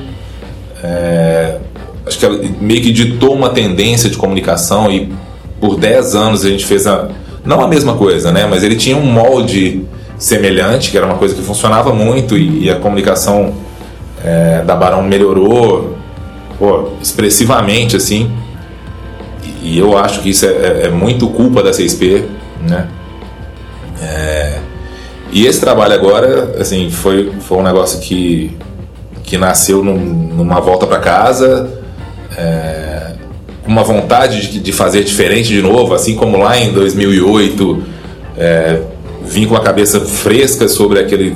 É, 0.83 1.59
acho 2.07 2.19
que 2.19 2.27
meio 2.61 2.83
que 2.83 2.93
ditou 2.93 3.35
uma 3.35 3.51
tendência 3.51 4.11
de 4.11 4.17
comunicação 4.17 4.91
e 4.91 5.13
por 5.61 5.79
10 5.79 6.15
anos 6.15 6.45
a 6.45 6.49
gente 6.49 6.67
fez 6.67 6.87
a, 6.87 7.09
não 7.45 7.61
a 7.61 7.69
mesma 7.69 7.95
coisa, 7.95 8.33
né? 8.33 8.47
Mas 8.49 8.63
ele 8.63 8.77
tinha 8.77 8.97
um 8.97 9.07
molde 9.07 9.85
semelhante, 10.19 10.91
que 10.91 10.97
era 10.97 11.07
uma 11.07 11.17
coisa 11.17 11.35
que 11.35 11.43
funcionava 11.43 11.93
muito 11.93 12.37
e, 12.37 12.65
e 12.65 12.71
a 12.71 12.77
comunicação 12.77 13.55
é, 14.25 14.63
da 14.63 14.75
Barão 14.75 15.03
melhorou 15.03 15.97
pô, 16.59 16.91
expressivamente, 17.01 17.97
assim. 17.97 18.31
E, 19.63 19.75
e, 19.75 19.79
eu 19.79 19.97
acho 19.97 20.21
que 20.21 20.31
isso 20.31 20.47
é, 20.47 20.49
é, 20.49 20.83
é 20.87 20.91
muito 20.91 21.29
culpa 21.29 21.63
da 21.63 21.71
CSP, 21.71 22.25
né? 22.61 22.89
É, 24.01 24.42
e 25.33 25.47
esse 25.47 25.61
trabalho 25.61 25.95
agora, 25.95 26.57
assim, 26.61 26.91
foi, 26.91 27.33
foi 27.41 27.59
um 27.59 27.63
negócio 27.63 27.99
que, 28.01 28.55
que 29.25 29.39
nasceu 29.39 29.83
num, 29.83 29.97
numa 29.97 30.61
volta 30.61 30.87
para 30.87 30.99
casa, 30.99 31.71
é, 32.37 33.13
uma 33.67 33.83
vontade 33.83 34.51
de, 34.51 34.61
de, 34.61 34.73
fazer 34.73 35.03
diferente 35.05 35.49
de 35.49 35.63
novo, 35.63 35.95
assim 35.95 36.15
como 36.15 36.37
lá 36.37 36.59
em 36.59 36.73
2008, 36.73 37.83
é, 38.37 38.81
vim 39.25 39.47
com 39.47 39.57
a 39.57 39.61
cabeça 39.61 40.01
fresca 40.01 40.69
sobre 40.69 41.01
aquele, 41.01 41.35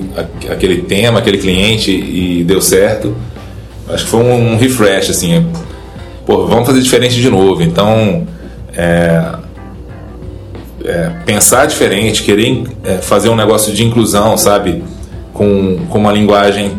aquele 0.50 0.82
tema, 0.82 1.20
aquele 1.20 1.38
cliente 1.38 1.90
e 1.90 2.44
deu 2.44 2.60
certo. 2.60 3.16
Acho 3.88 4.04
que 4.04 4.10
foi 4.10 4.20
um, 4.20 4.52
um 4.52 4.56
refresh, 4.58 5.08
assim, 5.08 5.46
pô, 6.26 6.46
vamos 6.46 6.66
fazer 6.66 6.82
diferente 6.82 7.14
de 7.14 7.30
novo. 7.30 7.62
Então, 7.62 8.26
é, 8.76 9.36
é, 10.86 11.10
pensar 11.24 11.66
diferente, 11.66 12.22
querer 12.22 12.64
é, 12.84 12.98
fazer 12.98 13.28
um 13.28 13.36
negócio 13.36 13.72
de 13.72 13.84
inclusão, 13.84 14.36
sabe? 14.38 14.82
Com, 15.32 15.86
com 15.90 15.98
uma 15.98 16.12
linguagem 16.12 16.72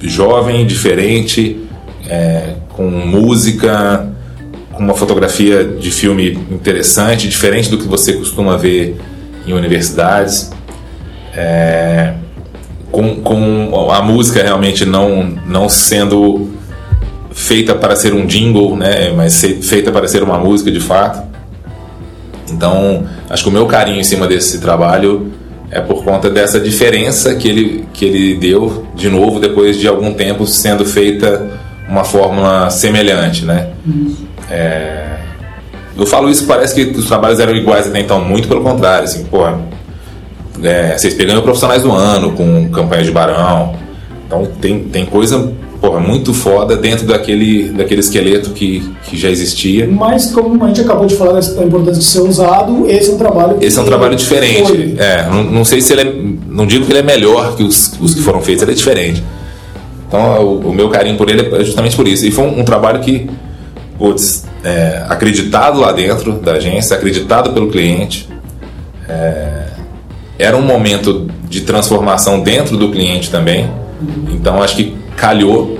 jovem, 0.00 0.66
diferente, 0.66 1.64
é, 2.08 2.54
com 2.70 2.84
música, 2.90 4.08
com 4.72 4.82
uma 4.82 4.94
fotografia 4.94 5.64
de 5.64 5.90
filme 5.90 6.32
interessante, 6.50 7.28
diferente 7.28 7.70
do 7.70 7.78
que 7.78 7.86
você 7.86 8.14
costuma 8.14 8.56
ver 8.56 8.96
em 9.46 9.52
universidades. 9.52 10.50
É, 11.34 12.14
com, 12.90 13.20
com 13.20 13.90
a 13.90 14.02
música 14.02 14.42
realmente 14.42 14.84
não, 14.84 15.22
não 15.46 15.68
sendo 15.68 16.50
feita 17.30 17.74
para 17.74 17.94
ser 17.94 18.14
um 18.14 18.26
jingle, 18.26 18.76
né, 18.76 19.12
mas 19.14 19.40
feita 19.62 19.92
para 19.92 20.08
ser 20.08 20.22
uma 20.22 20.38
música 20.38 20.70
de 20.70 20.80
fato. 20.80 21.35
Então, 22.50 23.04
acho 23.28 23.42
que 23.42 23.48
o 23.48 23.52
meu 23.52 23.66
carinho 23.66 24.00
em 24.00 24.04
cima 24.04 24.26
desse 24.26 24.60
trabalho 24.60 25.32
é 25.70 25.80
por 25.80 26.04
conta 26.04 26.30
dessa 26.30 26.60
diferença 26.60 27.34
que 27.34 27.48
ele, 27.48 27.88
que 27.92 28.04
ele 28.04 28.36
deu, 28.36 28.86
de 28.94 29.08
novo, 29.08 29.40
depois 29.40 29.78
de 29.78 29.88
algum 29.88 30.14
tempo 30.14 30.46
sendo 30.46 30.84
feita 30.84 31.50
uma 31.88 32.04
fórmula 32.04 32.70
semelhante, 32.70 33.44
né? 33.44 33.68
É, 34.50 35.16
eu 35.96 36.06
falo 36.06 36.28
isso, 36.28 36.46
parece 36.46 36.74
que 36.74 36.98
os 36.98 37.06
trabalhos 37.06 37.40
eram 37.40 37.54
iguais 37.54 37.86
até 37.86 38.00
então, 38.00 38.20
muito 38.20 38.48
pelo 38.48 38.62
contrário, 38.62 39.04
assim, 39.04 39.24
pô, 39.24 39.44
é, 40.62 40.96
vocês 40.96 41.14
pegando 41.14 41.42
profissionais 41.42 41.82
do 41.82 41.92
ano 41.92 42.32
com 42.32 42.68
campanha 42.70 43.02
de 43.02 43.10
barão, 43.10 43.74
então 44.26 44.46
tem, 44.60 44.84
tem 44.84 45.04
coisa 45.04 45.52
porra, 45.86 46.00
muito 46.00 46.34
foda 46.34 46.76
dentro 46.76 47.06
daquele, 47.06 47.68
daquele 47.68 48.00
esqueleto 48.00 48.50
que, 48.50 48.82
que 49.04 49.16
já 49.16 49.30
existia. 49.30 49.86
Mas 49.86 50.32
como 50.32 50.62
a 50.64 50.68
gente 50.68 50.80
acabou 50.80 51.06
de 51.06 51.14
falar 51.14 51.40
da 51.40 51.64
importância 51.64 52.00
de 52.00 52.04
ser 52.04 52.20
usado, 52.20 52.86
esse 52.88 53.10
é 53.10 53.14
um 53.14 53.18
trabalho 53.18 53.58
Esse 53.60 53.78
é 53.78 53.82
um 53.82 53.84
trabalho 53.84 54.16
diferente. 54.16 54.96
É, 54.98 55.28
não, 55.30 55.44
não 55.44 55.64
sei 55.64 55.80
se 55.80 55.92
ele 55.92 56.00
é. 56.02 56.14
Não 56.48 56.66
digo 56.66 56.84
que 56.84 56.92
ele 56.92 56.98
é 56.98 57.02
melhor 57.02 57.54
que 57.56 57.62
os, 57.62 57.92
os 58.00 58.14
que 58.14 58.20
foram 58.20 58.40
feitos, 58.40 58.62
ele 58.62 58.72
é 58.72 58.74
diferente. 58.74 59.22
Então 60.08 60.44
o, 60.44 60.70
o, 60.70 60.74
meu 60.74 60.88
carinho 60.88 61.16
por 61.16 61.30
ele 61.30 61.54
é 61.54 61.64
justamente 61.64 61.94
por 61.94 62.08
isso. 62.08 62.26
E 62.26 62.32
foi 62.32 62.44
um, 62.44 62.60
um 62.60 62.64
trabalho 62.64 63.00
que, 63.00 63.30
putz, 63.96 64.44
é, 64.64 65.04
acreditado 65.08 65.78
lá 65.78 65.92
dentro 65.92 66.32
da 66.32 66.54
agência, 66.54 66.96
acreditado 66.96 67.52
pelo 67.52 67.70
cliente. 67.70 68.28
É, 69.08 69.66
era 70.36 70.56
um 70.56 70.62
momento 70.62 71.28
de 71.48 71.60
transformação 71.60 72.40
dentro 72.40 72.76
do 72.76 72.90
cliente 72.90 73.30
também. 73.30 73.70
Então 74.30 74.62
acho 74.62 74.76
que 74.76 75.05
calhou 75.16 75.78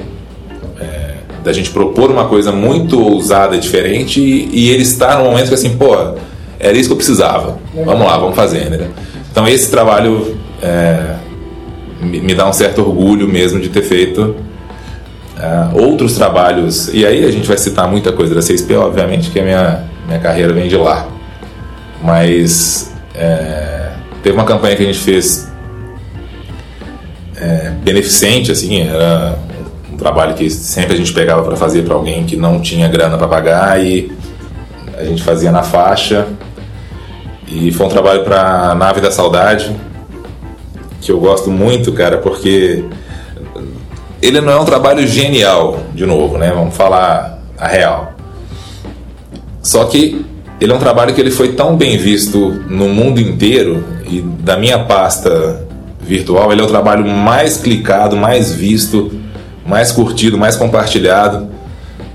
é, 0.80 1.14
da 1.44 1.52
gente 1.52 1.70
propor 1.70 2.10
uma 2.10 2.26
coisa 2.26 2.50
muito 2.50 3.00
ousada 3.00 3.58
diferente 3.58 4.20
e, 4.20 4.48
e, 4.52 4.70
ele 4.70 4.82
está 4.82 5.18
no 5.18 5.24
momento 5.24 5.48
que 5.48 5.54
assim, 5.54 5.76
pô, 5.76 5.94
era 6.58 6.76
isso 6.76 6.88
que 6.88 6.92
eu 6.92 6.96
precisava. 6.96 7.58
Vamos 7.74 8.06
lá, 8.06 8.16
vamos 8.18 8.34
fazer, 8.34 8.70
né? 8.70 8.88
Então 9.30 9.46
esse 9.46 9.70
trabalho 9.70 10.36
é, 10.62 11.16
me, 12.00 12.20
me, 12.20 12.34
dá 12.34 12.48
um 12.48 12.52
certo 12.52 12.80
orgulho 12.80 13.28
mesmo 13.28 13.60
de 13.60 13.68
ter 13.68 13.82
feito 13.82 14.34
é, 15.38 15.80
outros 15.80 16.14
trabalhos. 16.14 16.88
E 16.92 17.04
aí 17.04 17.24
a 17.24 17.30
gente 17.30 17.46
vai 17.46 17.58
citar 17.58 17.86
muita 17.88 18.12
coisa 18.12 18.34
da 18.34 18.40
6P, 18.40 18.76
obviamente, 18.78 19.30
que 19.30 19.38
a 19.38 19.42
minha, 19.42 19.84
minha 20.06 20.18
carreira 20.18 20.52
vem 20.52 20.68
de 20.68 20.76
lá. 20.76 21.06
Mas 22.02 22.94
é, 23.14 23.90
teve 24.22 24.34
uma 24.34 24.44
campanha 24.44 24.74
que 24.74 24.82
a 24.82 24.86
gente 24.86 24.98
fez 24.98 25.50
é, 27.38 27.70
beneficente, 27.82 28.50
assim, 28.50 28.82
era 28.82 29.38
um 29.92 29.96
trabalho 29.96 30.34
que 30.34 30.48
sempre 30.50 30.94
a 30.94 30.96
gente 30.96 31.12
pegava 31.12 31.42
para 31.42 31.56
fazer 31.56 31.82
para 31.82 31.94
alguém 31.94 32.24
que 32.24 32.36
não 32.36 32.60
tinha 32.60 32.88
grana 32.88 33.16
para 33.16 33.28
pagar 33.28 33.84
e 33.84 34.12
a 34.96 35.04
gente 35.04 35.22
fazia 35.22 35.50
na 35.50 35.62
faixa. 35.62 36.26
E 37.48 37.70
foi 37.70 37.86
um 37.86 37.88
trabalho 37.88 38.24
para 38.24 38.74
Nave 38.74 39.00
da 39.00 39.10
Saudade, 39.10 39.74
que 41.00 41.12
eu 41.12 41.20
gosto 41.20 41.50
muito, 41.50 41.92
cara, 41.92 42.18
porque 42.18 42.84
ele 44.20 44.40
não 44.40 44.52
é 44.52 44.60
um 44.60 44.64
trabalho 44.64 45.06
genial, 45.06 45.80
de 45.94 46.04
novo, 46.04 46.38
né? 46.38 46.50
Vamos 46.52 46.74
falar 46.74 47.40
a 47.56 47.68
real. 47.68 48.14
Só 49.62 49.84
que 49.84 50.24
ele 50.60 50.72
é 50.72 50.74
um 50.74 50.78
trabalho 50.78 51.14
que 51.14 51.20
ele 51.20 51.30
foi 51.30 51.52
tão 51.52 51.76
bem 51.76 51.96
visto 51.96 52.38
no 52.68 52.88
mundo 52.88 53.20
inteiro 53.20 53.84
e 54.08 54.20
da 54.20 54.56
minha 54.56 54.80
pasta 54.80 55.65
virtual, 56.06 56.52
ele 56.52 56.60
é 56.60 56.64
o 56.64 56.68
trabalho 56.68 57.06
mais 57.06 57.56
clicado, 57.56 58.16
mais 58.16 58.52
visto, 58.52 59.12
mais 59.66 59.92
curtido, 59.92 60.38
mais 60.38 60.56
compartilhado. 60.56 61.48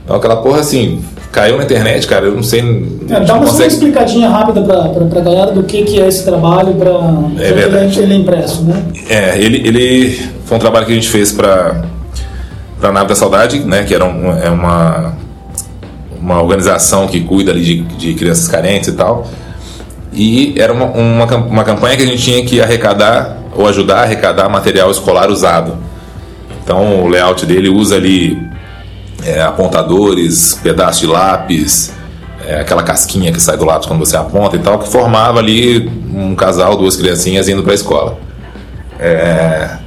Então 0.03 0.15
aquela 0.15 0.37
porra 0.37 0.61
assim, 0.61 1.03
caiu 1.31 1.57
na 1.57 1.63
internet, 1.63 2.07
cara, 2.07 2.25
eu 2.25 2.35
não 2.35 2.43
sei. 2.43 2.61
É, 3.09 3.19
dá 3.21 3.35
uma 3.35 3.45
consegue... 3.45 3.67
explicadinha 3.69 4.29
rápida 4.29 4.61
pra, 4.61 4.89
pra, 4.89 5.05
pra 5.05 5.21
galera 5.21 5.51
do 5.51 5.63
que, 5.63 5.83
que 5.83 6.01
é 6.01 6.07
esse 6.07 6.25
trabalho 6.25 6.73
para 6.75 6.91
é 7.43 7.53
verdade. 7.53 7.99
ele 7.99 8.13
é 8.13 8.17
impresso, 8.17 8.63
né? 8.63 8.83
É, 9.09 9.37
ele, 9.39 9.57
ele 9.67 10.29
foi 10.45 10.57
um 10.57 10.59
trabalho 10.59 10.85
que 10.85 10.91
a 10.91 10.95
gente 10.95 11.09
fez 11.09 11.31
para 11.31 11.83
a 12.81 12.91
Nave 12.91 13.07
da 13.07 13.15
Saudade, 13.15 13.59
né? 13.59 13.83
Que 13.83 13.93
era 13.93 14.05
um, 14.05 14.31
é 14.37 14.49
uma, 14.49 15.13
uma 16.19 16.41
organização 16.41 17.07
que 17.07 17.21
cuida 17.21 17.51
ali 17.51 17.61
de, 17.61 17.81
de 17.81 18.13
crianças 18.13 18.47
carentes 18.47 18.89
e 18.89 18.93
tal. 18.93 19.27
E 20.13 20.53
era 20.57 20.73
uma, 20.73 20.85
uma, 20.85 21.25
uma 21.37 21.63
campanha 21.63 21.95
que 21.95 22.03
a 22.03 22.05
gente 22.05 22.21
tinha 22.21 22.43
que 22.43 22.59
arrecadar 22.59 23.40
ou 23.55 23.67
ajudar 23.67 23.99
a 23.99 24.01
arrecadar 24.03 24.49
material 24.49 24.89
escolar 24.91 25.29
usado. 25.29 25.77
Então 26.63 27.03
o 27.03 27.07
layout 27.07 27.45
dele 27.45 27.69
usa 27.69 27.95
ali 27.95 28.37
é, 29.23 29.41
apontadores, 29.41 30.59
pedaços 30.61 31.01
de 31.01 31.07
lápis, 31.07 31.93
é, 32.45 32.59
aquela 32.59 32.83
casquinha 32.83 33.31
que 33.31 33.41
sai 33.41 33.57
do 33.57 33.65
lápis 33.65 33.87
quando 33.87 33.99
você 33.99 34.17
aponta 34.17 34.55
e 34.55 34.59
tal, 34.59 34.79
que 34.79 34.87
formava 34.87 35.39
ali 35.39 35.89
um 36.13 36.35
casal, 36.35 36.75
duas 36.75 36.95
criancinhas 36.95 37.47
indo 37.47 37.63
para 37.63 37.71
a 37.71 37.75
escola. 37.75 38.17
É... 38.99 39.77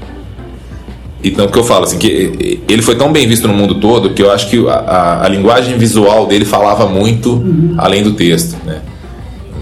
Então, 1.23 1.47
o 1.47 1.49
que 1.49 1.59
eu 1.59 1.65
falo, 1.65 1.85
assim, 1.85 1.97
que 1.97 2.63
ele 2.69 2.83
foi 2.83 2.97
tão 2.97 3.11
bem 3.11 3.27
visto 3.27 3.49
no 3.49 3.55
mundo 3.55 3.77
todo 3.77 4.11
que 4.11 4.23
eu 4.23 4.31
acho 4.31 4.51
que 4.51 4.69
a, 4.69 4.75
a, 4.75 5.25
a 5.25 5.29
linguagem 5.29 5.79
visual 5.79 6.27
dele 6.27 6.45
falava 6.45 6.87
muito 6.87 7.33
uhum. 7.33 7.75
além 7.79 8.03
do 8.03 8.13
texto, 8.13 8.57
né? 8.67 8.83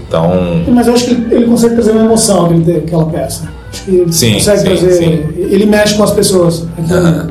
Então... 0.05 0.63
Mas 0.67 0.87
eu 0.87 0.93
acho 0.93 1.05
que 1.05 1.11
ele, 1.33 1.45
consegue 1.45 1.75
trazer 1.75 1.91
uma 1.91 2.03
emoção 2.03 2.49
aquela 2.85 3.05
peça. 3.05 3.49
Acho 3.73 3.83
que 3.85 3.91
ele 3.91 4.13
sim, 4.13 4.33
consegue 4.35 4.59
sim, 4.59 4.65
trazer. 4.65 4.93
Sim. 4.93 5.33
Ele 5.35 5.65
mexe 5.65 5.95
com 5.95 6.03
as 6.03 6.11
pessoas. 6.11 6.59
Uhum. 6.77 7.27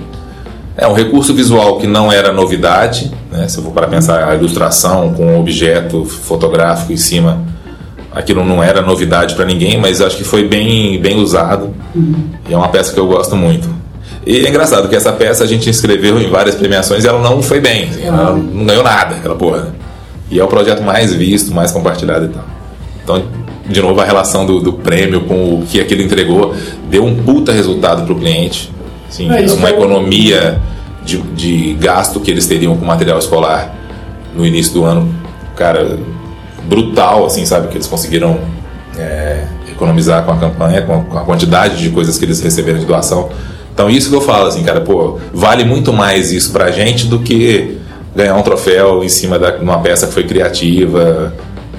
É 0.77 0.89
um 0.89 0.93
recurso 0.93 1.33
visual 1.33 1.79
que 1.79 1.87
não 1.87 2.11
era 2.11 2.33
novidade, 2.33 3.13
né? 3.31 3.47
se 3.47 3.59
eu 3.59 3.63
for 3.63 3.73
para 3.73 3.87
pensar 3.87 4.29
a 4.29 4.35
ilustração 4.35 5.13
com 5.15 5.27
um 5.27 5.39
objeto 5.39 6.05
fotográfico 6.05 6.93
em 6.93 6.97
cima, 6.97 7.41
aquilo 8.13 8.45
não 8.45 8.63
era 8.63 8.83
novidade 8.83 9.35
para 9.35 9.45
ninguém, 9.45 9.79
mas 9.79 10.01
acho 10.01 10.17
que 10.17 10.25
foi 10.25 10.49
bem, 10.49 11.01
bem 11.01 11.21
usado 11.21 11.71
uhum. 11.95 12.31
e 12.49 12.53
é 12.53 12.57
uma 12.57 12.69
peça 12.69 12.93
que 12.93 12.99
eu 12.99 13.07
gosto 13.07 13.37
muito. 13.37 13.69
E 14.27 14.45
é 14.45 14.49
engraçado 14.49 14.89
que 14.89 14.97
essa 14.97 15.13
peça 15.13 15.45
a 15.45 15.47
gente 15.47 15.69
inscreveu 15.69 16.21
em 16.21 16.31
várias 16.31 16.55
premiações 16.55 17.05
e 17.05 17.09
ela 17.09 17.21
não 17.21 17.43
foi 17.43 17.61
bem, 17.61 17.89
assim, 17.89 18.05
ela 18.05 18.33
não 18.33 18.65
ganhou 18.65 18.83
nada, 18.83 19.17
aquela 19.17 19.35
porra. 19.35 19.75
E 20.31 20.41
é 20.41 20.45
o 20.45 20.49
projeto 20.49 20.83
mais 20.83 21.13
visto, 21.13 21.53
mais 21.53 21.71
compartilhado 21.71 22.25
e 22.25 22.29
tal. 22.29 22.45
Então, 23.05 23.23
de 23.67 23.81
novo, 23.81 24.01
a 24.01 24.05
relação 24.05 24.45
do, 24.45 24.61
do 24.61 24.73
prêmio 24.73 25.23
com 25.23 25.55
o 25.55 25.67
que 25.67 25.81
aquilo 25.81 26.03
entregou 26.03 26.55
deu 26.91 27.05
um 27.05 27.17
puta 27.17 27.53
resultado 27.53 28.05
para 28.05 28.13
o 28.13 28.19
cliente. 28.19 28.71
Assim, 29.09 29.29
é 29.31 29.53
uma 29.53 29.71
economia 29.71 30.61
de, 31.05 31.19
de 31.19 31.75
gasto 31.75 32.21
que 32.21 32.31
eles 32.31 32.47
teriam 32.47 32.77
com 32.77 32.85
material 32.85 33.19
escolar 33.19 33.75
no 34.35 34.47
início 34.47 34.73
do 34.73 34.85
ano, 34.85 35.15
cara, 35.55 35.99
brutal, 36.65 37.27
assim, 37.27 37.45
sabe? 37.45 37.69
Que 37.69 37.77
eles 37.77 37.87
conseguiram 37.87 38.39
é, 38.99 39.45
economizar 39.71 40.25
com 40.25 40.33
a 40.33 40.37
campanha, 40.37 40.83
com 40.83 40.95
a, 40.95 41.01
com 41.03 41.19
a, 41.19 41.25
quantidade 41.25 41.77
de 41.79 41.91
coisas 41.91 42.19
que 42.19 42.25
eles 42.25 42.41
receberam 42.41 42.79
de 42.79 42.87
doação. 42.87 43.31
Então, 43.75 43.89
isso 43.89 44.11
que 44.11 44.17
eu 44.17 44.21
falo, 44.21 44.47
assim, 44.47 44.63
cara, 44.63 44.81
pô, 44.81 45.19
vale 45.33 45.65
muito 45.65 45.93
mais 45.93 46.33
isso 46.33 46.53
pra 46.53 46.71
gente 46.71 47.07
do 47.07 47.19
que 47.21 47.79
ganhar 48.15 48.35
um 48.35 48.43
troféu 48.43 49.03
em 49.03 49.09
cima 49.09 49.39
de 49.39 49.63
uma 49.63 49.79
peça 49.79 50.07
que 50.07 50.13
foi 50.13 50.25
criativa, 50.25 51.33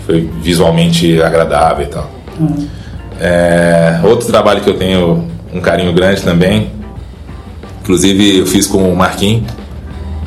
foi 0.05 0.29
visualmente 0.41 1.21
agradável 1.21 1.85
e 1.85 1.89
tal. 1.89 2.09
Uhum. 2.39 2.67
É, 3.19 3.99
outro 4.03 4.27
trabalho 4.27 4.61
que 4.61 4.69
eu 4.69 4.77
tenho 4.77 5.27
um 5.53 5.61
carinho 5.61 5.93
grande 5.93 6.21
também, 6.21 6.71
inclusive 7.81 8.39
eu 8.39 8.45
fiz 8.45 8.67
com 8.67 8.91
o 8.91 8.95
Marquinhos, 8.95 9.43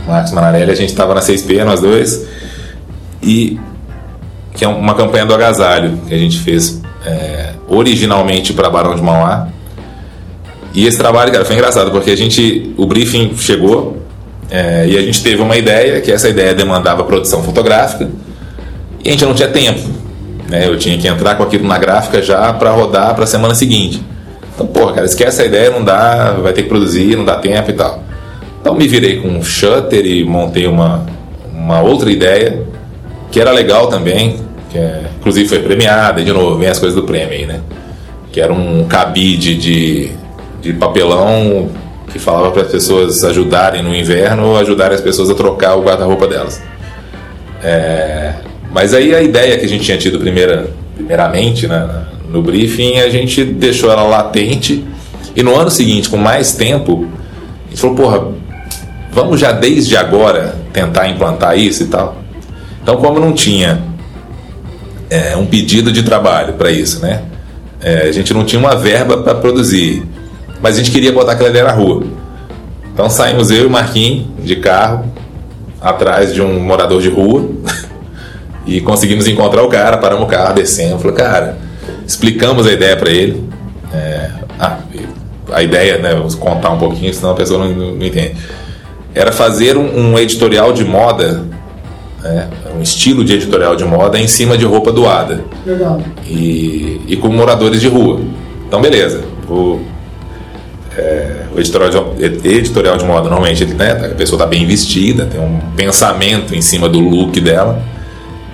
Marcos 0.07 0.33
Manarelli, 0.33 0.70
a 0.70 0.74
gente 0.74 0.91
estava 0.91 1.14
na 1.14 1.20
6P, 1.20 1.64
nós 1.64 1.81
dois, 1.81 2.27
e 3.22 3.59
que 4.55 4.64
é 4.64 4.68
uma 4.68 4.95
campanha 4.95 5.27
do 5.27 5.35
agasalho 5.35 5.99
que 6.07 6.14
a 6.14 6.18
gente 6.18 6.39
fez 6.39 6.81
é, 7.05 7.51
originalmente 7.68 8.53
para 8.53 8.70
Barão 8.70 8.95
de 8.95 9.03
Mauá. 9.03 9.49
E 10.72 10.87
esse 10.87 10.97
trabalho, 10.97 11.33
cara, 11.33 11.45
foi 11.45 11.57
engraçado, 11.57 11.91
porque 11.91 12.11
a 12.11 12.16
gente, 12.16 12.72
o 12.77 12.87
briefing 12.87 13.37
chegou 13.37 14.03
é, 14.51 14.87
e 14.87 14.97
a 14.97 15.01
gente 15.01 15.22
teve 15.22 15.43
uma 15.43 15.57
ideia, 15.57 16.01
que 16.01 16.12
essa 16.12 16.29
ideia 16.29 16.55
demandava 16.55 17.03
produção 17.05 17.43
fotográfica, 17.43 18.09
e 19.07 19.09
a 19.09 19.13
gente 19.13 19.25
não 19.25 19.35
tinha 19.35 19.49
tempo. 19.49 19.81
Né? 20.49 20.67
Eu 20.67 20.77
tinha 20.77 20.99
que 20.99 21.07
entrar 21.07 21.37
com 21.37 21.45
aquilo 21.45 21.67
na 21.67 21.79
gráfica 21.79 22.21
já 22.21 22.53
para 22.53 22.73
rodar 22.73 23.15
para 23.15 23.23
a 23.23 23.27
semana 23.27 23.55
seguinte. 23.55 24.03
Então, 24.53 24.67
porra, 24.67 24.95
cara, 24.95 25.07
esquece 25.07 25.43
a 25.43 25.45
ideia, 25.45 25.71
não 25.71 25.85
dá, 25.85 26.33
vai 26.33 26.53
ter 26.53 26.65
que 26.65 26.69
produzir, 26.69 27.17
não 27.17 27.25
dá 27.25 27.37
tempo 27.37 27.71
e 27.71 27.75
tal. 27.75 28.03
Então 28.61 28.75
me 28.75 28.89
virei 28.89 29.21
com 29.21 29.29
um 29.29 29.45
shutter 29.45 30.05
e 30.05 30.25
montei 30.25 30.67
uma, 30.67 31.07
uma 31.55 31.81
outra 31.81 32.11
ideia, 32.11 32.65
que 33.31 33.41
era 33.41 33.53
legal 33.53 33.87
também, 33.87 34.41
que 34.71 34.79
é, 34.79 35.03
inclusive 35.21 35.49
foi 35.49 35.61
premiada, 35.61 36.21
de 36.21 36.33
novo, 36.33 36.59
vem 36.59 36.69
as 36.69 36.81
coisas 36.81 36.97
do 36.97 37.05
prêmio 37.05 37.33
aí, 37.33 37.47
né? 37.47 37.61
Que 38.33 38.41
era 38.41 38.53
um 38.53 38.87
cabide 38.89 39.55
de, 39.55 40.11
de 40.61 40.73
papelão 40.73 41.71
que 42.11 42.19
falava 42.19 42.51
para 42.51 42.63
as 42.63 42.69
pessoas 42.73 43.23
ajudarem 43.23 43.85
no 43.85 43.95
inverno 43.95 44.57
ajudarem 44.57 44.97
as 44.97 45.01
pessoas 45.01 45.31
a 45.31 45.35
trocar 45.35 45.77
o 45.77 45.83
guarda-roupa 45.83 46.27
delas. 46.27 46.61
É, 47.63 48.35
mas 48.73 48.95
aí 48.95 49.14
a 49.14 49.23
ideia 49.23 49.59
que 49.59 49.64
a 49.64 49.69
gente 49.69 49.85
tinha 49.85 49.97
tido 49.97 50.19
primeira, 50.19 50.71
primeiramente 50.95 51.67
né, 51.67 52.07
no 52.29 52.43
briefing, 52.43 52.99
a 52.99 53.09
gente 53.09 53.45
deixou 53.45 53.91
ela 53.91 54.03
latente 54.03 54.85
e 55.35 55.43
no 55.43 55.55
ano 55.55 55.71
seguinte, 55.71 56.09
com 56.09 56.17
mais 56.17 56.55
tempo, 56.55 57.07
a 57.67 57.69
gente 57.69 57.81
falou, 57.81 57.97
porra, 57.97 58.29
vamos 59.12 59.39
já 59.39 59.53
desde 59.53 59.97
agora 59.97 60.57
tentar 60.73 61.09
implantar 61.09 61.59
isso 61.59 61.83
e 61.83 61.87
tal. 61.87 62.17
Então, 62.83 62.97
como 62.97 63.21
não 63.21 63.33
tinha 63.33 63.83
é, 65.11 65.37
um 65.37 65.47
pedido 65.47 65.93
de 65.93 66.03
trabalho 66.03 66.55
para 66.55 66.71
isso, 66.71 67.01
né? 67.01 67.23
É, 67.83 68.03
a 68.03 68.12
gente 68.12 68.33
não 68.33 68.45
tinha 68.45 68.59
uma 68.59 68.75
verba 68.75 69.19
para 69.19 69.35
produzir, 69.35 70.03
mas 70.62 70.77
a 70.77 70.79
gente 70.79 70.91
queria 70.91 71.12
botar 71.12 71.33
aquela 71.33 71.51
ideia 71.51 71.64
na 71.64 71.73
rua. 71.73 72.05
Então 72.93 73.11
saímos 73.11 73.51
eu 73.51 73.64
e 73.64 73.67
o 73.67 73.71
Marquinhos 73.71 74.27
de 74.43 74.57
carro 74.57 75.05
atrás 75.81 76.33
de 76.33 76.41
um 76.41 76.59
morador 76.61 77.03
de 77.03 77.11
rua 77.11 77.47
e 78.67 78.81
conseguimos 78.81 79.27
encontrar 79.27 79.62
o 79.62 79.69
cara, 79.69 79.97
paramos 79.97 80.25
o 80.25 80.27
carro, 80.27 80.55
descemos, 80.55 81.01
falou, 81.01 81.17
cara, 81.17 81.57
explicamos 82.07 82.67
a 82.67 82.73
ideia 82.73 82.97
para 82.97 83.11
ele. 83.11 83.49
É, 83.93 84.31
ah, 84.59 84.79
a 85.53 85.62
ideia, 85.62 85.99
né, 85.99 86.14
vamos 86.14 86.35
contar 86.35 86.71
um 86.71 86.79
pouquinho, 86.79 87.12
senão 87.14 87.31
a 87.31 87.35
pessoa 87.35 87.64
não, 87.64 87.95
não 87.95 88.07
entende. 88.07 88.37
Era 89.14 89.33
fazer 89.33 89.77
um, 89.77 90.12
um 90.12 90.19
editorial 90.19 90.73
de 90.73 90.85
moda 90.85 91.47
né, 92.27 92.49
um 92.77 92.83
estilo 92.83 93.25
de 93.25 93.35
editorial 93.35 93.77
de 93.77 93.85
moda 93.85 94.19
em 94.19 94.27
cima 94.27 94.59
de 94.59 94.64
roupa 94.64 94.93
doada. 94.93 95.45
Legal. 95.64 96.01
E, 96.27 97.01
e 97.07 97.17
com 97.17 97.29
moradores 97.29 97.81
de 97.81 97.89
rua. 97.89 98.21
Então, 98.67 98.81
beleza. 98.81 99.23
O, 99.49 99.81
é, 100.97 101.43
o 101.55 101.59
editorial, 101.59 102.14
de, 102.14 102.25
editorial 102.25 102.97
de 102.97 103.05
moda, 103.05 103.29
normalmente, 103.29 103.64
né, 103.64 103.93
a 103.93 104.14
pessoa 104.14 104.37
está 104.37 104.47
bem 104.47 104.67
vestida, 104.67 105.27
tem 105.27 105.41
um 105.41 105.59
pensamento 105.77 106.55
em 106.55 106.61
cima 106.61 106.89
do 106.89 106.99
look 106.99 107.41
dela. 107.41 107.81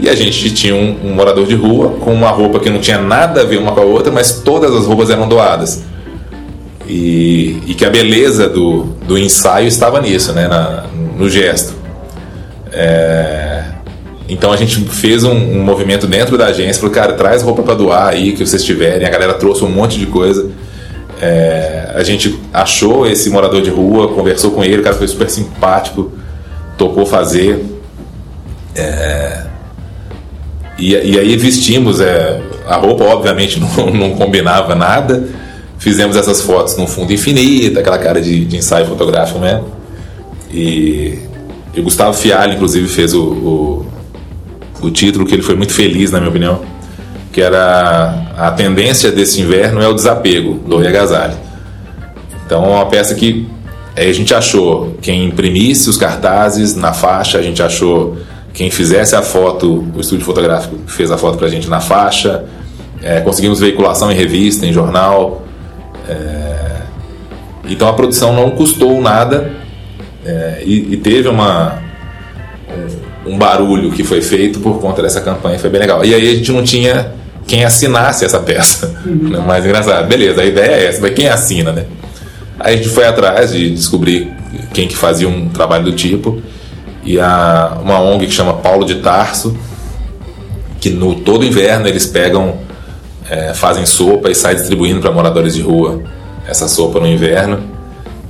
E 0.03 0.09
a 0.09 0.17
gente 0.17 0.51
tinha 0.51 0.75
um, 0.75 0.99
um, 1.05 1.15
morador 1.15 1.47
de 1.47 1.55
rua 1.55 1.91
com 2.01 2.13
uma 2.13 2.31
roupa 2.31 2.59
que 2.59 2.69
não 2.69 2.81
tinha 2.81 2.99
nada 2.99 3.43
a 3.43 3.45
ver 3.45 3.59
uma 3.59 3.71
com 3.71 3.83
a 3.83 3.85
outra, 3.85 4.11
mas 4.11 4.41
todas 4.41 4.75
as 4.75 4.85
roupas 4.85 5.11
eram 5.11 5.29
doadas. 5.29 5.85
E, 6.89 7.63
e 7.69 7.75
que 7.75 7.85
a 7.85 7.89
beleza 7.89 8.49
do, 8.49 8.83
do 9.07 9.17
ensaio 9.17 9.69
estava 9.69 10.01
nisso, 10.01 10.33
né, 10.33 10.49
na, 10.49 10.87
no 11.17 11.31
gesto. 11.31 11.75
É, 12.73 13.63
então 14.29 14.51
a 14.53 14.57
gente 14.57 14.81
fez 14.87 15.23
um, 15.23 15.31
um, 15.31 15.63
movimento 15.63 16.09
dentro 16.09 16.37
da 16.37 16.47
agência, 16.47 16.81
falou, 16.81 16.93
cara, 16.93 17.13
traz 17.13 17.45
roupa 17.45 17.63
para 17.63 17.75
doar 17.75 18.09
aí 18.09 18.33
que 18.33 18.45
vocês 18.45 18.65
tiverem. 18.65 19.07
A 19.07 19.11
galera 19.11 19.35
trouxe 19.35 19.63
um 19.63 19.71
monte 19.71 20.01
de 20.01 20.07
coisa. 20.07 20.51
É, 21.21 21.93
a 21.95 22.03
gente 22.03 22.41
achou 22.53 23.07
esse 23.07 23.31
morador 23.31 23.63
de 23.63 23.71
rua, 23.71 24.09
conversou 24.09 24.51
com 24.51 24.65
ele, 24.65 24.79
o 24.79 24.83
cara 24.83 24.97
foi 24.97 25.07
super 25.07 25.31
simpático, 25.31 26.11
topou 26.77 27.07
fazer. 27.07 27.65
É, 28.75 29.52
e, 30.79 30.93
e, 30.93 31.19
aí 31.19 31.37
vestimos 31.37 32.01
é, 32.01 32.41
a 32.67 32.77
roupa, 32.77 33.05
obviamente 33.05 33.59
não, 33.61 33.91
não, 33.91 34.11
combinava 34.15 34.75
nada. 34.75 35.29
Fizemos 35.79 36.17
essas 36.17 36.41
fotos 36.41 36.77
no 36.77 36.87
fundo 36.87 37.13
infinito, 37.13 37.79
aquela 37.79 37.99
cara 37.99 38.21
de, 38.21 38.45
de 38.45 38.57
ensaio 38.57 38.87
fotográfico 38.87 39.39
mesmo. 39.39 39.67
E 40.53 41.19
e 41.75 41.81
o 41.81 41.83
Gustavo 41.83 42.13
Fialho, 42.13 42.55
inclusive, 42.55 42.87
fez 42.87 43.15
o, 43.15 43.23
o, 43.23 43.87
o, 44.83 44.91
título, 44.91 45.25
que 45.25 45.35
ele 45.35 45.43
foi 45.43 45.55
muito 45.55 45.73
feliz, 45.73 46.11
na 46.11 46.19
minha 46.19 46.29
opinião, 46.29 46.61
que 47.33 47.41
era 47.41 48.27
a 48.37 48.51
tendência 48.51 49.11
desse 49.11 49.41
inverno 49.41 49.81
é 49.81 49.89
o 49.89 49.95
desapego, 49.95 50.55
do 50.67 50.77
Agasalho. 50.87 51.35
Então, 52.45 52.63
é 52.65 52.69
uma 52.69 52.87
peça 52.87 53.15
que 53.15 53.49
a 53.97 54.13
gente 54.13 54.35
achou 54.35 54.99
quem 55.01 55.25
imprimisse 55.25 55.89
os 55.89 55.97
cartazes 55.97 56.77
na 56.77 56.93
faixa, 56.93 57.39
a 57.39 57.43
gente 57.43 57.63
achou 57.63 58.19
quem 58.53 58.71
fizesse 58.71 59.17
a 59.17 59.23
foto, 59.23 59.87
o 59.95 60.01
estúdio 60.01 60.25
fotográfico 60.25 60.79
fez 60.87 61.11
a 61.11 61.17
foto 61.17 61.39
pra 61.39 61.49
gente 61.49 61.69
na 61.69 61.81
faixa, 61.81 62.45
é, 63.03 63.21
conseguimos 63.21 63.61
veiculação 63.61 64.11
em 64.13 64.15
revista, 64.15 64.67
em 64.67 64.73
jornal. 64.73 65.43
É, 66.09 66.83
então 67.69 67.89
a 67.89 67.93
produção 67.93 68.35
não 68.35 68.51
custou 68.51 69.01
nada 69.01 69.51
é, 70.25 70.63
e, 70.65 70.95
e, 70.95 70.97
teve 70.97 71.29
uma, 71.29 71.81
um, 73.27 73.33
um, 73.33 73.39
barulho 73.39 73.91
que 73.91 74.05
foi 74.05 74.21
feito 74.21 74.61
por 74.61 74.81
conta 74.81 75.03
dessa 75.03 75.21
campanha, 75.21 75.59
foi 75.59 75.71
bem 75.71 75.81
legal. 75.81 76.05
E 76.05 76.15
aí 76.15 76.31
a 76.31 76.35
gente 76.35 76.53
não 76.53 76.63
tinha 76.63 77.13
quem 77.47 77.65
assinasse 77.65 78.25
essa 78.25 78.39
peça. 78.39 78.95
Uhum. 79.05 79.31
Né? 79.31 79.39
Mais 79.41 79.65
engraçado. 79.65 80.07
Beleza, 80.07 80.43
a 80.43 80.45
ideia 80.45 80.73
é 80.73 80.87
essa, 80.87 81.01
mas 81.01 81.15
quem 81.15 81.29
assina, 81.29 81.73
né? 81.73 81.87
Aí 82.59 82.75
a 82.75 82.77
gente 82.77 82.89
foi 82.89 83.05
atrás 83.05 83.53
de 83.53 83.71
descobrir 83.71 84.31
quem 84.73 84.87
que 84.87 84.97
fazia 84.97 85.29
um 85.29 85.49
trabalho 85.49 85.85
do 85.85 85.93
tipo. 85.93 86.41
E 87.05 87.19
a, 87.19 87.79
uma 87.83 88.01
ONG 88.01 88.27
que 88.27 88.33
chama 88.33 88.55
Paulo 88.55 88.85
de 88.85 88.97
Tarso, 88.97 89.57
que 90.81 90.91
no 90.91 91.17
todo 91.17 91.45
inverno 91.45 91.89
eles 91.89 92.07
pegam, 92.07 92.57
é, 93.29 93.55
fazem 93.55 93.87
sopa 93.87 94.31
e 94.31 94.35
saem 94.35 94.57
distribuindo 94.57 95.01
para 95.01 95.11
moradores 95.11 95.55
de 95.55 95.63
rua 95.63 96.03
essa 96.47 96.69
sopa 96.69 97.01
no 97.01 97.07
inverno. 97.07 97.61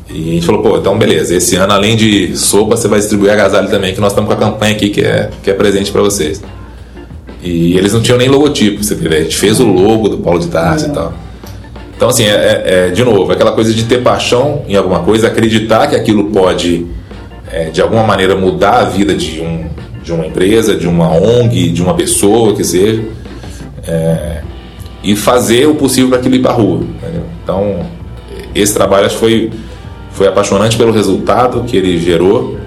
E 0.09 0.31
a 0.31 0.33
gente 0.35 0.47
falou, 0.47 0.63
pô, 0.63 0.77
então 0.77 0.99
beleza, 0.99 1.35
esse 1.35 1.57
ano 1.57 1.73
além 1.73 1.97
de 1.97 2.37
sopa, 2.37 2.77
você 2.77 2.87
vai 2.87 2.99
distribuir 2.99 3.33
agasalho 3.33 3.69
também, 3.69 3.95
que 3.95 4.01
nós 4.01 4.13
estamos 4.13 4.29
com 4.29 4.35
a 4.35 4.39
campanha 4.39 4.73
aqui 4.73 4.91
que 4.91 5.01
é, 5.01 5.31
que 5.43 5.51
é 5.51 5.55
presente 5.55 5.91
para 5.91 6.03
vocês. 6.03 6.43
E 7.43 7.77
eles 7.77 7.93
não 7.93 8.01
tinham 8.01 8.19
nem 8.19 8.29
logotipo, 8.29 8.85
você 8.85 8.95
entendeu? 8.95 9.19
A 9.19 9.23
gente 9.23 9.37
fez 9.37 9.59
o 9.59 9.67
logo 9.67 10.09
do 10.09 10.19
Paulo 10.19 10.39
de 10.39 10.49
Tarso 10.49 10.87
é. 10.87 10.89
e 10.89 10.93
tal. 10.93 11.13
Então, 11.97 12.09
assim, 12.09 12.25
é, 12.25 12.31
é, 12.31 12.63
é, 12.65 12.91
de 12.91 13.05
novo, 13.05 13.31
aquela 13.33 13.53
coisa 13.53 13.73
de 13.73 13.85
ter 13.85 14.03
paixão 14.03 14.63
em 14.69 14.77
alguma 14.77 15.01
coisa, 15.01 15.29
acreditar 15.29 15.87
que 15.87 15.97
aquilo 15.97 16.25
pode, 16.31 16.87
é, 17.53 17.71
de 17.71 17.81
alguma 17.81 18.03
maneira, 18.03 18.35
mudar 18.35 18.81
a 18.81 18.85
vida 18.85 19.15
de, 19.15 19.41
um, 19.41 19.67
de 20.03 20.13
uma 20.13 20.27
empresa, 20.27 20.75
de 20.75 20.89
uma 20.89 21.11
ONG, 21.13 21.71
de 21.71 21.83
uma 21.83 21.95
pessoa, 21.95 22.55
que 22.55 22.65
seja, 22.65 23.05
é, 23.87 24.41
e 25.05 25.15
fazer 25.15 25.67
o 25.67 25.75
possível 25.75 26.09
para 26.09 26.19
aquilo 26.19 26.35
ir 26.35 26.41
para 26.41 26.51
a 26.51 26.55
rua. 26.55 26.79
Entendeu? 26.79 27.25
Então, 27.45 27.87
esse 28.55 28.73
trabalho 28.73 29.07
acho 29.07 29.17
que 29.17 29.21
foi 29.21 29.53
foi 30.13 30.29
apaixonante 30.29 30.77
pelo 30.77 30.93
resultado 30.93 31.65
que 31.65 31.77
ele 31.77 31.99
gerou. 31.99 32.59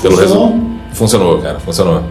Pelo 0.00 0.16
funcionou? 0.16 0.60
Funcionou, 0.92 1.38
cara, 1.38 1.60
funcionou. 1.60 2.02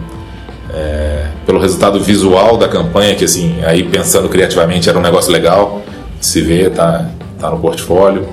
É, 0.72 1.26
pelo 1.44 1.60
resultado 1.60 2.00
visual 2.00 2.56
da 2.56 2.66
campanha, 2.66 3.14
que 3.14 3.24
assim, 3.24 3.62
aí 3.64 3.82
pensando 3.82 4.28
criativamente 4.28 4.88
era 4.88 4.98
um 4.98 5.02
negócio 5.02 5.30
legal 5.30 5.82
se 6.18 6.40
ver, 6.40 6.70
tá, 6.70 7.10
tá 7.38 7.50
no 7.50 7.58
portfólio. 7.58 8.26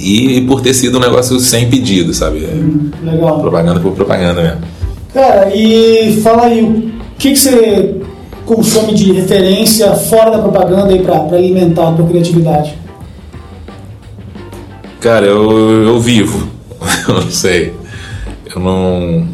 E, 0.00 0.40
por 0.42 0.60
ter 0.60 0.74
sido 0.74 0.98
um 0.98 1.00
negócio 1.00 1.38
sem 1.40 1.68
pedido, 1.68 2.14
sabe? 2.14 2.46
Hum, 2.46 2.90
legal. 3.02 3.40
Propaganda 3.40 3.80
por 3.80 3.92
propaganda 3.92 4.42
mesmo. 4.42 4.60
Cara, 5.12 5.54
e 5.54 6.20
fala 6.22 6.44
aí, 6.44 6.62
o 6.62 6.92
que, 7.18 7.32
que 7.32 7.38
você 7.38 7.96
consome 8.46 8.94
de 8.94 9.12
referência 9.12 9.92
fora 9.94 10.30
da 10.30 10.38
propaganda 10.38 10.92
aí 10.92 11.02
para 11.02 11.36
alimentar 11.36 11.88
a 11.88 11.92
tua 11.92 12.06
criatividade? 12.06 12.78
Cara, 15.00 15.26
eu, 15.26 15.84
eu 15.84 16.00
vivo. 16.00 16.48
eu 17.08 17.14
não 17.14 17.30
sei. 17.30 17.74
Eu 18.54 18.60
não. 18.60 19.26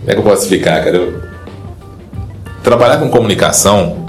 Como 0.00 0.06
é 0.06 0.12
que 0.12 0.18
eu 0.18 0.22
posso 0.22 0.42
explicar, 0.42 0.84
cara? 0.84 0.96
Eu... 0.96 1.28
Trabalhar 2.62 2.98
com 2.98 3.08
comunicação 3.08 4.06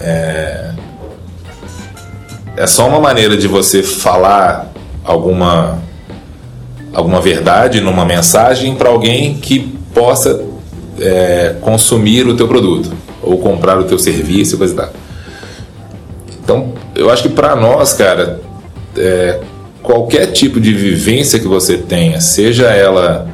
é... 0.00 0.65
é 2.56 2.66
só 2.66 2.88
uma 2.88 3.00
maneira 3.00 3.36
de 3.36 3.46
você 3.46 3.82
falar 3.82 4.72
alguma 5.04 5.78
alguma 6.92 7.20
verdade 7.20 7.80
numa 7.80 8.06
mensagem 8.06 8.74
para 8.74 8.88
alguém 8.88 9.34
que 9.34 9.60
possa 9.92 10.42
é, 10.98 11.54
consumir 11.60 12.26
o 12.26 12.34
teu 12.34 12.48
produto 12.48 12.90
ou 13.22 13.38
comprar 13.38 13.78
o 13.78 13.84
teu 13.84 13.98
serviço, 13.98 14.56
coisa 14.56 14.72
e 14.72 14.76
tal. 14.76 14.90
Então, 16.42 16.72
eu 16.94 17.10
acho 17.10 17.24
que 17.24 17.28
para 17.28 17.54
nós, 17.54 17.92
cara, 17.92 18.40
é, 18.96 19.40
qualquer 19.82 20.28
tipo 20.28 20.58
de 20.58 20.72
vivência 20.72 21.38
que 21.38 21.46
você 21.46 21.76
tenha, 21.76 22.20
seja 22.20 22.66
ela 22.68 23.28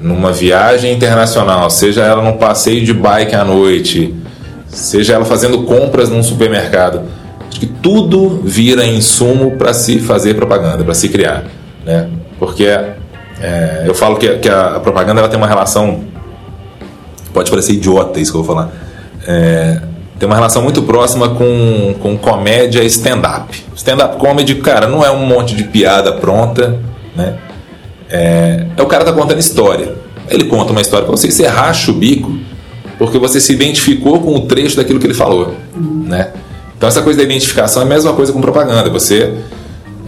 numa 0.00 0.32
viagem 0.32 0.92
internacional, 0.92 1.70
seja 1.70 2.02
ela 2.02 2.22
num 2.22 2.36
passeio 2.36 2.84
de 2.84 2.92
bike 2.92 3.34
à 3.34 3.44
noite, 3.44 4.14
seja 4.66 5.14
ela 5.14 5.24
fazendo 5.24 5.62
compras 5.62 6.08
num 6.08 6.22
supermercado, 6.22 7.02
acho 7.48 7.60
que 7.60 7.66
tudo 7.66 8.40
vira 8.44 8.84
insumo 8.84 9.52
para 9.52 9.72
se 9.72 9.98
fazer 9.98 10.34
propaganda, 10.34 10.84
para 10.84 10.94
se 10.94 11.08
criar, 11.08 11.44
né? 11.84 12.08
Porque 12.38 12.64
é, 12.64 13.84
eu 13.86 13.94
falo 13.94 14.16
que, 14.16 14.28
que 14.38 14.48
a, 14.48 14.80
propaganda 14.80 15.20
ela 15.20 15.28
tem 15.28 15.38
uma 15.38 15.46
relação, 15.46 16.04
pode 17.32 17.50
parecer 17.50 17.72
idiota 17.72 18.20
isso 18.20 18.32
que 18.32 18.38
eu 18.38 18.42
vou 18.42 18.54
falar, 18.54 18.72
é, 19.26 19.80
tem 20.18 20.26
uma 20.26 20.34
relação 20.34 20.62
muito 20.62 20.82
próxima 20.82 21.30
com, 21.30 21.94
com 22.00 22.18
comédia 22.18 22.82
e 22.82 22.86
stand-up. 22.86 23.64
Stand-up 23.76 24.16
comedy, 24.16 24.56
cara, 24.56 24.88
não 24.88 25.04
é 25.04 25.10
um 25.10 25.24
monte 25.24 25.54
de 25.54 25.64
piada 25.64 26.12
pronta, 26.12 26.78
né? 27.14 27.36
É, 28.10 28.66
é 28.76 28.82
o 28.82 28.86
cara 28.86 29.04
tá 29.04 29.12
contando 29.12 29.38
história. 29.38 29.94
Ele 30.28 30.44
conta 30.44 30.72
uma 30.72 30.80
história 30.80 31.06
para 31.06 31.16
você 31.16 31.30
você 31.30 31.46
racha 31.46 31.90
o 31.90 31.94
bico 31.94 32.38
porque 32.98 33.18
você 33.18 33.40
se 33.40 33.52
identificou 33.52 34.20
com 34.20 34.34
o 34.34 34.40
trecho 34.40 34.76
daquilo 34.76 34.98
que 34.98 35.06
ele 35.06 35.14
falou, 35.14 35.54
né? 36.04 36.32
Então 36.78 36.88
essa 36.88 37.02
coisa 37.02 37.18
da 37.18 37.24
identificação 37.24 37.82
é 37.82 37.84
a 37.84 37.88
mesma 37.88 38.12
coisa 38.12 38.32
com 38.32 38.40
propaganda. 38.40 38.88
Você, 38.88 39.34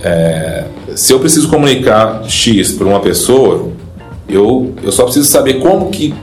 é, 0.05 0.67
se 0.95 1.13
eu 1.13 1.19
preciso 1.19 1.49
comunicar 1.49 2.23
X 2.29 2.71
para 2.73 2.87
uma 2.87 3.01
pessoa, 3.01 3.73
eu, 4.29 4.73
eu 4.81 4.93
só 4.93 5.03
preciso 5.03 5.27
saber 5.27 5.55
como 5.55 5.91
que, 5.91 6.15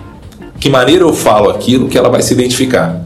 que 0.57 0.69
maneira 0.69 1.03
eu 1.03 1.13
falo 1.13 1.49
aquilo 1.49 1.89
que 1.89 1.97
ela 1.97 2.07
vai 2.07 2.21
se 2.21 2.33
identificar. 2.33 3.01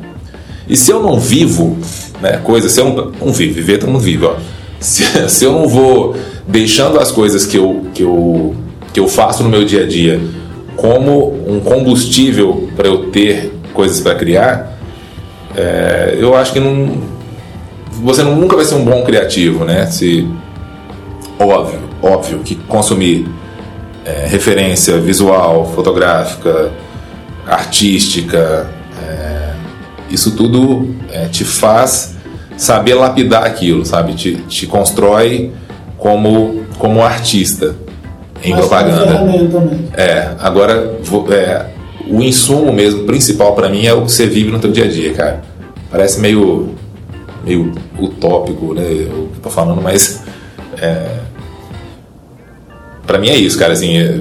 E 0.69 0.77
se 0.77 0.91
eu 0.91 1.01
não 1.01 1.19
vivo, 1.19 1.77
né, 2.21 2.39
coisa, 2.43 2.69
se 2.69 2.79
eu 2.79 2.85
não, 2.85 3.11
não 3.19 3.33
vivo, 3.33 3.55
viver 3.55 3.79
todo 3.79 3.89
mundo 3.89 4.01
vive, 4.01 4.23
ó. 4.25 4.35
Se, 4.79 5.03
se 5.27 5.43
eu 5.43 5.51
não 5.51 5.67
vou 5.67 6.15
deixando 6.47 6.99
as 6.99 7.11
coisas 7.11 7.43
que 7.43 7.57
eu, 7.57 7.87
que 7.91 8.03
eu, 8.03 8.55
que 8.93 8.99
eu 8.99 9.07
faço 9.07 9.41
no 9.41 9.49
meu 9.49 9.65
dia 9.65 9.83
a 9.83 9.87
dia 9.87 10.21
como 10.75 11.43
um 11.47 11.59
combustível 11.59 12.69
para 12.75 12.87
eu 12.87 13.09
ter 13.09 13.51
coisas 13.73 13.99
para 13.99 14.13
criar, 14.13 14.77
é, 15.55 16.15
eu 16.19 16.35
acho 16.35 16.53
que 16.53 16.59
não, 16.59 17.01
você 18.02 18.24
nunca 18.24 18.56
vai 18.56 18.66
ser 18.66 18.76
um 18.76 18.84
bom 18.84 19.04
criativo, 19.04 19.64
né? 19.64 19.86
Se 19.86 20.28
óbvio, 21.39 21.80
óbvio 22.02 22.39
que 22.39 22.56
consumir 22.56 23.28
é, 24.06 24.26
referência 24.28 24.99
visual, 24.99 25.72
fotográfica, 25.74 26.72
artística, 27.47 28.70
é, 29.02 29.54
isso 30.10 30.36
tudo 30.36 30.95
é, 31.12 31.26
te 31.28 31.43
faz 31.43 32.16
saber 32.58 32.95
lapidar 32.95 33.43
aquilo, 33.43 33.86
sabe? 33.86 34.14
Te, 34.14 34.36
te 34.47 34.68
constrói 34.68 35.52
como, 35.97 36.64
como 36.78 37.04
artista 37.04 37.76
em 38.43 38.52
Mas 38.52 38.60
propaganda. 38.62 39.20
É, 39.95 40.32
agora 40.39 40.95
é, 41.32 41.66
o 42.08 42.22
insumo 42.22 42.74
mesmo 42.74 43.06
principal 43.06 43.54
para 43.54 43.70
mim 43.70 43.86
é 43.86 43.93
o 43.93 44.04
que 44.04 44.12
você 44.12 44.26
vive 44.26 44.52
no 44.52 44.60
teu 44.60 44.72
dia 44.72 44.86
a 44.86 44.88
dia, 44.88 45.14
cara. 45.14 45.41
Parece 45.89 46.20
meio 46.20 46.70
meio 47.43 47.71
utópico, 47.99 48.73
né? 48.73 48.83
Eu 48.83 49.29
tô 49.41 49.49
falando, 49.49 49.81
mas 49.81 50.23
é, 50.77 51.19
para 53.05 53.17
mim 53.17 53.29
é 53.29 53.35
isso, 53.35 53.57
cara. 53.57 53.73
Assim, 53.73 53.97
é, 53.97 54.19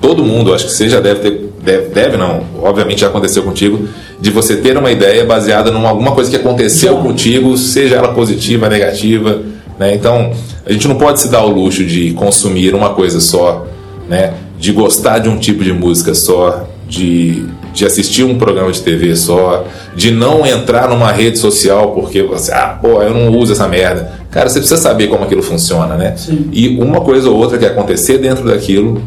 todo 0.00 0.24
mundo, 0.24 0.54
acho 0.54 0.66
que 0.66 0.72
você 0.72 0.88
já 0.88 1.00
deve 1.00 1.20
ter, 1.20 1.50
deve, 1.62 1.88
deve, 1.88 2.16
não, 2.16 2.42
obviamente 2.62 3.00
já 3.00 3.08
aconteceu 3.08 3.42
contigo, 3.42 3.88
de 4.20 4.30
você 4.30 4.56
ter 4.56 4.76
uma 4.76 4.90
ideia 4.90 5.24
baseada 5.24 5.70
em 5.70 5.86
alguma 5.86 6.12
coisa 6.12 6.30
que 6.30 6.36
aconteceu 6.36 6.94
já. 6.94 7.02
contigo, 7.02 7.56
seja 7.56 7.96
ela 7.96 8.12
positiva, 8.12 8.68
negativa, 8.68 9.42
né? 9.78 9.94
Então 9.94 10.32
a 10.64 10.72
gente 10.72 10.88
não 10.88 10.96
pode 10.96 11.20
se 11.20 11.30
dar 11.30 11.44
o 11.44 11.48
luxo 11.50 11.84
de 11.84 12.12
consumir 12.12 12.74
uma 12.74 12.90
coisa 12.90 13.20
só, 13.20 13.66
né? 14.08 14.34
De 14.58 14.72
gostar 14.72 15.18
de 15.18 15.28
um 15.28 15.38
tipo 15.38 15.64
de 15.64 15.72
música 15.72 16.14
só, 16.14 16.68
de, 16.88 17.46
de 17.72 17.86
assistir 17.86 18.24
um 18.24 18.38
programa 18.38 18.70
de 18.70 18.80
TV 18.80 19.16
só, 19.16 19.64
de 19.94 20.10
não 20.10 20.46
entrar 20.46 20.88
numa 20.88 21.10
rede 21.10 21.38
social 21.38 21.92
porque 21.92 22.22
você, 22.22 22.52
ah, 22.52 22.78
pô, 22.80 23.02
eu 23.02 23.14
não 23.14 23.36
uso 23.36 23.52
essa 23.52 23.66
merda. 23.66 24.12
Cara, 24.30 24.48
você 24.48 24.58
precisa 24.58 24.80
saber 24.80 25.08
como 25.08 25.24
aquilo 25.24 25.42
funciona, 25.42 25.96
né? 25.96 26.14
Sim. 26.16 26.48
E 26.52 26.78
uma 26.78 27.00
coisa 27.00 27.28
ou 27.30 27.36
outra 27.36 27.58
que 27.58 27.66
acontecer 27.66 28.18
dentro 28.18 28.44
daquilo 28.44 29.02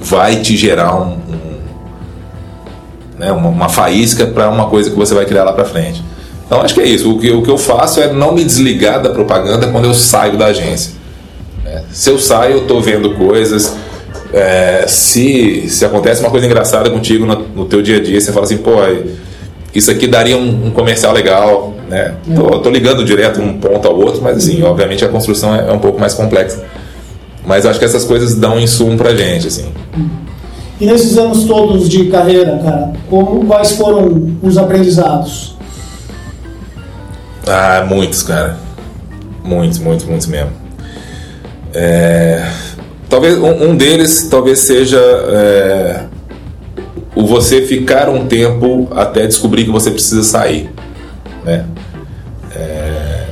vai 0.00 0.40
te 0.40 0.56
gerar 0.56 0.94
um, 0.96 1.12
um 1.12 1.54
né, 3.18 3.32
uma, 3.32 3.48
uma 3.48 3.68
faísca 3.68 4.26
para 4.26 4.50
uma 4.50 4.66
coisa 4.66 4.90
que 4.90 4.96
você 4.96 5.14
vai 5.14 5.24
criar 5.24 5.44
lá 5.44 5.52
para 5.52 5.64
frente. 5.64 6.02
Então 6.46 6.60
acho 6.60 6.74
que 6.74 6.80
é 6.80 6.86
isso. 6.86 7.10
O 7.10 7.18
que, 7.18 7.30
o 7.30 7.42
que 7.42 7.50
eu 7.50 7.58
faço 7.58 8.00
é 8.00 8.12
não 8.12 8.32
me 8.32 8.44
desligar 8.44 9.02
da 9.02 9.10
propaganda 9.10 9.68
quando 9.68 9.86
eu 9.86 9.94
saio 9.94 10.36
da 10.36 10.46
agência. 10.46 10.92
É, 11.64 11.82
se 11.90 12.10
eu 12.10 12.18
saio, 12.18 12.56
eu 12.56 12.62
estou 12.62 12.80
vendo 12.82 13.14
coisas 13.14 13.76
é, 14.34 14.84
se, 14.88 15.68
se 15.68 15.84
acontece 15.84 16.20
uma 16.20 16.30
coisa 16.30 16.44
engraçada 16.44 16.90
contigo 16.90 17.24
no, 17.24 17.38
no, 17.54 17.64
teu 17.66 17.80
dia 17.80 17.98
a 17.98 18.02
dia, 18.02 18.20
você 18.20 18.32
fala 18.32 18.44
assim, 18.44 18.56
pô, 18.56 18.72
isso 19.72 19.92
aqui 19.92 20.08
daria 20.08 20.36
um, 20.36 20.66
um 20.66 20.70
comercial 20.72 21.12
legal, 21.12 21.72
né? 21.88 22.16
Tô, 22.34 22.58
tô, 22.58 22.68
ligando 22.68 23.04
direto 23.04 23.40
um 23.40 23.58
ponto 23.58 23.86
ao 23.86 23.96
outro, 23.96 24.20
mas 24.20 24.38
assim, 24.38 24.60
obviamente 24.64 25.04
a 25.04 25.08
construção 25.08 25.54
é, 25.54 25.68
é 25.68 25.72
um 25.72 25.78
pouco 25.78 26.00
mais 26.00 26.14
complexa. 26.14 26.64
Mas 27.46 27.64
acho 27.64 27.78
que 27.78 27.84
essas 27.84 28.04
coisas 28.04 28.34
dão 28.34 28.58
insumo 28.58 28.96
pra 28.96 29.14
gente, 29.14 29.46
assim. 29.46 29.66
E 30.80 30.86
nesses 30.86 31.16
anos 31.16 31.44
todos 31.44 31.88
de 31.88 32.06
carreira, 32.06 32.58
cara, 32.58 32.92
como, 33.08 33.46
quais 33.46 33.72
foram 33.72 34.36
os 34.42 34.58
aprendizados? 34.58 35.56
Ah, 37.46 37.84
muitos, 37.86 38.24
cara. 38.24 38.56
Muitos, 39.44 39.78
muitos, 39.78 40.06
muitos 40.06 40.26
mesmo. 40.26 40.50
É 41.72 42.42
Talvez 43.08 43.38
um, 43.38 43.70
um 43.70 43.76
deles 43.76 44.28
talvez 44.30 44.60
seja 44.60 44.98
é, 44.98 46.04
o 47.14 47.26
você 47.26 47.62
ficar 47.62 48.08
um 48.08 48.26
tempo 48.26 48.88
até 48.90 49.26
descobrir 49.26 49.64
que 49.64 49.70
você 49.70 49.90
precisa 49.90 50.22
sair, 50.22 50.70
né? 51.44 51.66
É, 52.54 53.24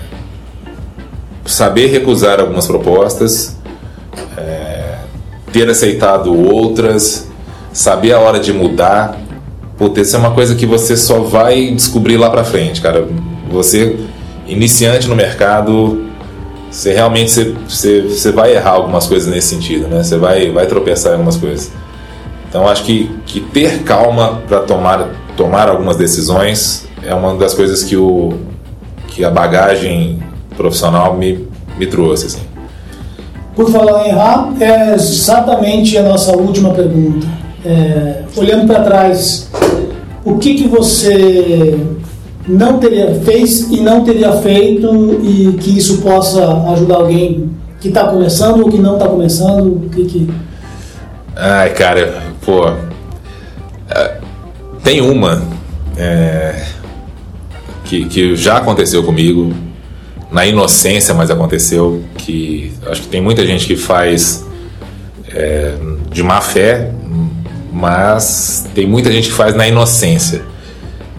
saber 1.45 1.87
recusar 1.89 2.41
algumas 2.41 2.67
propostas, 2.67 3.57
é, 4.37 4.97
ter 5.53 5.69
aceitado 5.69 6.33
outras, 6.35 7.29
saber 7.73 8.13
a 8.13 8.21
hora 8.21 8.39
de 8.39 8.53
mudar. 8.53 9.19
Puta, 9.77 10.01
isso 10.01 10.15
é 10.15 10.19
uma 10.19 10.33
coisa 10.33 10.55
que 10.55 10.67
você 10.67 10.97
só 10.97 11.21
vai 11.21 11.71
descobrir 11.71 12.17
lá 12.17 12.31
pra 12.31 12.45
frente, 12.45 12.81
cara. 12.81 13.07
Você, 13.51 13.97
iniciante 14.47 15.09
no 15.09 15.17
mercado, 15.17 16.12
você 16.73 16.95
realmente 16.95 17.31
você, 17.31 17.55
você, 17.69 18.01
você 18.01 18.33
vai 18.33 18.55
errar 18.55 18.71
algumas 18.71 19.07
coisas 19.07 19.29
nesse 19.29 19.49
sentido, 19.49 19.89
né? 19.89 20.03
Você 20.03 20.17
vai, 20.17 20.51
vai 20.51 20.67
tropeçar 20.67 21.13
em 21.13 21.17
algumas 21.17 21.37
coisas. 21.37 21.71
Então 22.49 22.67
acho 22.67 22.83
que, 22.85 23.11
que 23.27 23.41
ter 23.41 23.83
calma 23.83 24.41
para 24.49 24.61
tomar, 24.61 25.11
tomar 25.37 25.69
algumas 25.69 25.97
decisões 25.97 26.89
é 27.05 27.15
uma 27.15 27.35
das 27.35 27.53
coisas 27.53 27.83
que, 27.83 27.95
o, 27.95 28.39
que 29.09 29.23
a 29.23 29.31
bagagem 29.31 30.23
profissional 30.57 31.15
me, 31.15 31.47
me 31.79 31.87
trouxe. 31.87 32.27
Assim. 32.27 32.41
Por 33.55 33.71
falar 33.71 34.07
em 34.07 34.09
errar, 34.09 34.53
é 34.59 34.95
exatamente 34.95 35.99
a 35.99 36.03
nossa 36.03 36.35
última 36.35 36.71
pergunta. 36.73 37.27
É, 37.67 38.23
olhando 38.35 38.67
para 38.67 38.83
trás, 38.83 39.51
o 40.25 40.39
que, 40.39 40.55
que 40.55 40.69
você 40.69 41.79
não 42.47 42.79
teria 42.79 43.15
fez 43.23 43.71
e 43.71 43.81
não 43.81 44.05
teria 44.05 44.33
feito 44.33 45.21
e 45.23 45.57
que 45.61 45.79
isso 45.79 46.03
possa 46.03 46.45
ajudar 46.73 46.97
alguém 46.97 47.51
que 47.81 47.89
está 47.89 48.09
começando 48.09 48.61
ou 48.61 48.71
que 48.71 48.79
não 48.79 48.95
está 48.95 49.09
começando? 49.09 49.67
O 49.67 49.89
que, 49.91 50.05
que... 50.05 50.31
Ai, 51.37 51.71
cara, 51.71 52.23
pô. 52.45 52.69
É, 53.89 54.17
tem 54.83 55.01
uma 55.01 55.43
é, 55.97 56.65
que, 57.85 58.05
que 58.07 58.37
já 58.37 58.59
aconteceu 58.59 59.03
comigo, 59.03 59.53
na 60.31 60.47
inocência, 60.47 61.13
mas 61.13 61.31
aconteceu, 61.31 62.03
que 62.17 62.73
acho 62.87 63.03
que 63.03 63.09
tem 63.09 63.21
muita 63.21 63.45
gente 63.45 63.67
que 63.67 63.77
faz 63.77 64.47
é, 65.29 65.75
de 66.11 66.23
má 66.23 66.41
fé, 66.41 66.91
mas 67.71 68.67
tem 68.75 68.87
muita 68.87 69.13
gente 69.13 69.29
que 69.29 69.35
faz 69.35 69.55
na 69.55 69.69
inocência 69.69 70.52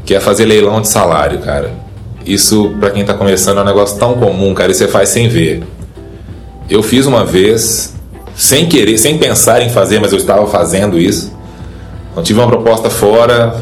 que 0.06 0.14
é 0.14 0.20
fazer 0.20 0.46
leilão 0.46 0.82
de 0.82 0.88
salário, 0.88 1.40
cara. 1.40 1.72
Isso, 2.26 2.76
para 2.80 2.92
quem 2.92 3.04
tá 3.04 3.14
começando, 3.14 3.58
é 3.58 3.62
um 3.62 3.66
negócio 3.66 3.98
tão 4.00 4.16
comum, 4.16 4.54
cara, 4.54 4.72
e 4.72 4.76
você 4.76 4.88
faz 4.88 5.10
sem 5.10 5.28
ver. 5.28 5.64
Eu 6.70 6.82
fiz 6.82 7.06
uma 7.06 7.26
vez, 7.26 7.94
sem 8.36 8.68
querer, 8.68 8.98
sem 8.98 9.18
pensar 9.18 9.62
em 9.62 9.70
fazer, 9.70 10.00
mas 10.00 10.12
eu 10.12 10.18
estava 10.18 10.48
fazendo 10.48 10.98
isso. 10.98 11.34
Eu 12.16 12.24
tive 12.24 12.40
uma 12.40 12.48
proposta 12.48 12.90
fora, 12.90 13.62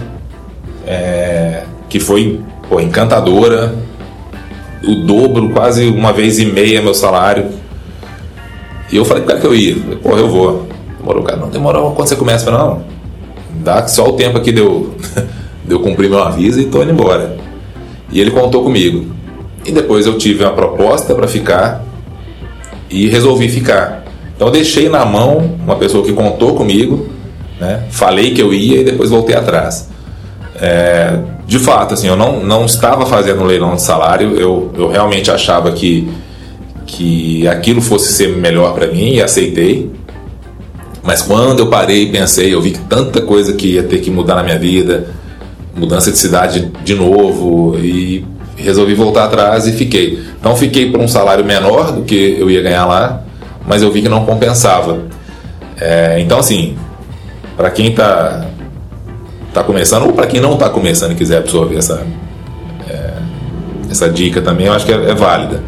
é, 0.85 1.63
que 1.89 1.99
foi 1.99 2.39
pô, 2.69 2.79
encantadora, 2.79 3.73
o 4.83 4.95
dobro, 4.95 5.49
quase 5.49 5.87
uma 5.87 6.13
vez 6.13 6.39
e 6.39 6.45
meia 6.45 6.81
meu 6.81 6.93
salário. 6.93 7.49
E 8.91 8.97
eu 8.97 9.05
falei, 9.05 9.23
cara, 9.23 9.39
que 9.39 9.47
eu 9.47 9.55
ia. 9.55 9.75
Falei, 9.75 9.97
Porra, 9.97 10.19
eu 10.19 10.29
vou. 10.29 10.67
Demorou, 10.99 11.23
cara. 11.23 11.37
Não 11.37 11.49
demorou 11.49 11.91
quando 11.93 12.07
você 12.07 12.15
começa. 12.15 12.45
Falei, 12.45 12.59
não, 12.59 12.83
dá 13.63 13.87
só 13.87 14.07
o 14.09 14.13
tempo 14.13 14.37
aqui 14.37 14.51
deu. 14.51 14.93
eu 15.15 15.40
cumpri 15.79 16.09
meu 16.09 16.21
aviso 16.21 16.59
e 16.59 16.65
estou 16.65 16.83
indo 16.83 16.91
embora. 16.91 17.37
E 18.11 18.19
ele 18.19 18.31
contou 18.31 18.63
comigo. 18.63 19.05
E 19.65 19.71
depois 19.71 20.05
eu 20.05 20.17
tive 20.17 20.43
uma 20.43 20.53
proposta 20.53 21.13
para 21.15 21.27
ficar 21.27 21.83
e 22.89 23.07
resolvi 23.07 23.47
ficar. 23.47 24.03
Então 24.35 24.47
eu 24.47 24.51
deixei 24.51 24.89
na 24.89 25.05
mão 25.05 25.55
uma 25.63 25.75
pessoa 25.75 26.03
que 26.03 26.11
contou 26.13 26.55
comigo, 26.55 27.07
né? 27.59 27.83
falei 27.89 28.33
que 28.33 28.41
eu 28.41 28.53
ia 28.53 28.81
e 28.81 28.83
depois 28.83 29.09
voltei 29.09 29.35
atrás. 29.35 29.89
É, 30.55 31.17
de 31.45 31.59
fato, 31.59 31.93
assim, 31.93 32.07
eu 32.07 32.15
não, 32.15 32.43
não 32.43 32.65
estava 32.65 33.05
fazendo 33.05 33.41
um 33.41 33.45
leilão 33.45 33.75
de 33.75 33.81
salário, 33.81 34.35
eu, 34.35 34.71
eu 34.77 34.89
realmente 34.89 35.29
achava 35.31 35.71
que, 35.71 36.11
que 36.85 37.47
aquilo 37.47 37.81
fosse 37.81 38.13
ser 38.13 38.35
melhor 38.35 38.73
para 38.73 38.87
mim 38.87 39.13
e 39.13 39.21
aceitei. 39.21 39.91
Mas 41.03 41.21
quando 41.21 41.59
eu 41.59 41.67
parei 41.67 42.03
e 42.03 42.11
pensei, 42.11 42.53
eu 42.53 42.61
vi 42.61 42.71
que 42.71 42.79
tanta 42.79 43.21
coisa 43.21 43.53
que 43.53 43.73
ia 43.73 43.83
ter 43.83 43.99
que 43.99 44.11
mudar 44.11 44.35
na 44.35 44.43
minha 44.43 44.59
vida, 44.59 45.09
mudança 45.75 46.11
de 46.11 46.17
cidade 46.17 46.71
de 46.83 46.95
novo 46.95 47.77
e 47.77 48.25
resolvi 48.57 48.93
voltar 48.93 49.25
atrás 49.25 49.67
e 49.67 49.71
fiquei. 49.71 50.23
Então 50.39 50.55
fiquei 50.55 50.91
por 50.91 50.99
um 50.99 51.07
salário 51.07 51.43
menor 51.43 51.91
do 51.91 52.03
que 52.03 52.37
eu 52.39 52.49
ia 52.49 52.61
ganhar 52.61 52.85
lá, 52.85 53.23
mas 53.65 53.81
eu 53.81 53.91
vi 53.91 54.01
que 54.01 54.09
não 54.09 54.25
compensava. 54.25 54.99
É, 55.79 56.19
então 56.19 56.39
assim, 56.39 56.77
para 57.57 57.69
quem 57.71 57.87
está 57.89 58.45
tá 59.53 59.63
começando 59.63 60.03
ou 60.03 60.13
para 60.13 60.27
quem 60.27 60.39
não 60.39 60.53
está 60.53 60.69
começando 60.69 61.11
e 61.11 61.15
quiser 61.15 61.37
absorver 61.37 61.77
essa 61.77 62.05
é, 62.89 63.13
essa 63.89 64.09
dica 64.09 64.41
também, 64.41 64.67
eu 64.67 64.73
acho 64.73 64.85
que 64.85 64.93
é, 64.93 65.09
é 65.09 65.15
válida. 65.15 65.63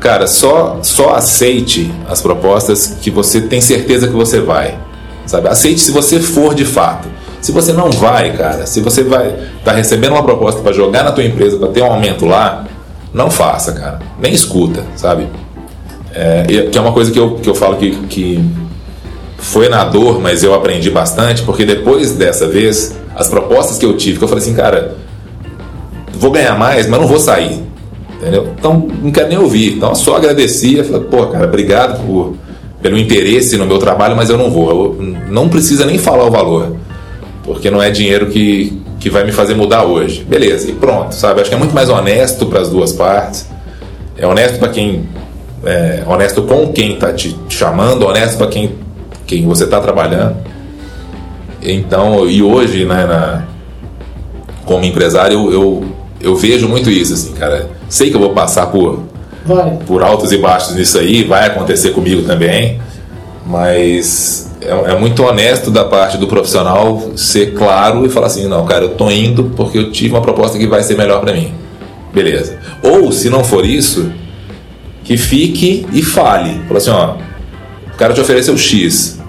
Cara, 0.00 0.26
só 0.26 0.80
só 0.82 1.14
aceite 1.14 1.92
as 2.08 2.20
propostas 2.20 2.98
que 3.00 3.10
você 3.10 3.40
tem 3.40 3.60
certeza 3.60 4.08
que 4.08 4.14
você 4.14 4.40
vai, 4.40 4.76
sabe? 5.26 5.48
Aceite 5.48 5.80
se 5.80 5.92
você 5.92 6.18
for 6.18 6.54
de 6.54 6.64
fato. 6.64 7.08
Se 7.42 7.50
você 7.50 7.72
não 7.72 7.90
vai, 7.90 8.32
cara, 8.36 8.64
se 8.66 8.80
você 8.80 9.02
vai 9.02 9.34
tá 9.64 9.72
recebendo 9.72 10.12
uma 10.12 10.22
proposta 10.22 10.62
para 10.62 10.72
jogar 10.72 11.02
na 11.02 11.10
tua 11.10 11.24
empresa 11.24 11.58
para 11.58 11.68
ter 11.68 11.82
um 11.82 11.92
aumento 11.92 12.24
lá, 12.24 12.64
não 13.12 13.30
faça, 13.30 13.72
cara. 13.72 13.98
Nem 14.20 14.32
escuta, 14.32 14.84
sabe? 14.94 15.26
É, 16.14 16.68
que 16.70 16.78
é 16.78 16.80
uma 16.80 16.92
coisa 16.92 17.10
que 17.10 17.18
eu, 17.18 17.34
que 17.34 17.50
eu 17.50 17.54
falo 17.54 17.76
que, 17.76 17.90
que 18.06 18.44
foi 19.38 19.68
na 19.68 19.84
dor, 19.84 20.20
mas 20.20 20.44
eu 20.44 20.54
aprendi 20.54 20.88
bastante, 20.88 21.42
porque 21.42 21.64
depois 21.64 22.12
dessa 22.12 22.46
vez, 22.46 22.96
as 23.14 23.28
propostas 23.28 23.76
que 23.76 23.84
eu 23.84 23.96
tive, 23.96 24.18
que 24.18 24.24
eu 24.24 24.28
falei 24.28 24.44
assim, 24.44 24.54
cara, 24.54 24.94
vou 26.12 26.30
ganhar 26.30 26.56
mais, 26.56 26.86
mas 26.86 27.00
não 27.00 27.08
vou 27.08 27.18
sair. 27.18 27.60
Entendeu? 28.18 28.50
Então, 28.56 28.88
não 29.02 29.10
quero 29.10 29.28
nem 29.28 29.38
ouvir. 29.38 29.74
Então, 29.74 29.92
só 29.96 30.16
agradecia, 30.16 30.84
falei, 30.84 31.00
pô, 31.00 31.26
cara, 31.26 31.44
obrigado 31.44 32.06
por, 32.06 32.36
pelo 32.80 32.96
interesse 32.96 33.56
no 33.56 33.66
meu 33.66 33.78
trabalho, 33.78 34.14
mas 34.14 34.30
eu 34.30 34.38
não 34.38 34.48
vou. 34.48 34.70
Eu, 34.70 35.16
não 35.28 35.48
precisa 35.48 35.84
nem 35.84 35.98
falar 35.98 36.24
o 36.24 36.30
valor, 36.30 36.76
porque 37.44 37.70
não 37.70 37.82
é 37.82 37.90
dinheiro 37.90 38.26
que, 38.26 38.80
que 39.00 39.10
vai 39.10 39.24
me 39.24 39.32
fazer 39.32 39.54
mudar 39.54 39.84
hoje. 39.84 40.24
Beleza, 40.24 40.70
e 40.70 40.74
pronto, 40.74 41.14
sabe? 41.14 41.40
Acho 41.40 41.50
que 41.50 41.56
é 41.56 41.58
muito 41.58 41.74
mais 41.74 41.88
honesto 41.88 42.46
para 42.46 42.60
as 42.60 42.68
duas 42.68 42.92
partes. 42.92 43.46
É 44.16 44.26
honesto 44.26 44.58
para 44.58 44.68
quem. 44.68 45.08
É, 45.64 46.02
honesto 46.06 46.42
com 46.42 46.72
quem 46.72 46.94
está 46.94 47.12
te 47.12 47.36
chamando, 47.48 48.06
honesto 48.06 48.36
para 48.36 48.48
quem, 48.48 48.72
quem 49.26 49.46
você 49.46 49.64
está 49.64 49.80
trabalhando. 49.80 50.36
Então, 51.62 52.28
e 52.28 52.42
hoje, 52.42 52.84
né, 52.84 53.06
na, 53.06 53.44
como 54.64 54.84
empresário, 54.84 55.34
eu, 55.34 55.52
eu, 55.52 55.84
eu, 56.20 56.36
vejo 56.36 56.68
muito 56.68 56.90
isso, 56.90 57.14
assim, 57.14 57.32
cara. 57.32 57.68
Sei 57.88 58.10
que 58.10 58.16
eu 58.16 58.20
vou 58.20 58.30
passar 58.30 58.66
por, 58.66 59.04
vai. 59.44 59.78
por 59.86 60.02
altos 60.02 60.32
e 60.32 60.38
baixos 60.38 60.74
nisso 60.74 60.98
aí, 60.98 61.22
vai 61.22 61.46
acontecer 61.46 61.90
comigo 61.90 62.22
também, 62.22 62.80
mas 63.46 64.51
é, 64.64 64.92
é, 64.92 64.98
muito 64.98 65.22
honesto 65.22 65.70
da 65.70 65.84
parte 65.84 66.16
do 66.16 66.26
profissional 66.26 67.12
ser 67.16 67.54
claro 67.54 68.04
e 68.06 68.08
falar 68.08 68.26
assim: 68.26 68.46
não, 68.46 68.64
cara, 68.64 68.84
eu 68.84 68.90
tô 68.90 69.10
indo 69.10 69.52
porque 69.56 69.78
eu 69.78 69.90
tive 69.90 70.14
uma 70.14 70.22
proposta 70.22 70.58
que 70.58 70.66
vai 70.66 70.82
ser 70.82 70.96
melhor 70.96 71.20
para 71.20 71.32
mim. 71.32 71.52
Beleza. 72.12 72.58
Ou, 72.82 73.10
se 73.10 73.30
não 73.30 73.42
for 73.42 73.64
isso, 73.64 74.10
que 75.04 75.16
fique 75.16 75.86
e 75.92 76.02
fale. 76.02 76.60
Fala 76.66 76.78
assim: 76.78 76.90
ó, 76.90 77.14
o 77.92 77.96
cara 77.96 78.14
te 78.14 78.20
ofereceu 78.20 78.56
X, 78.56 79.20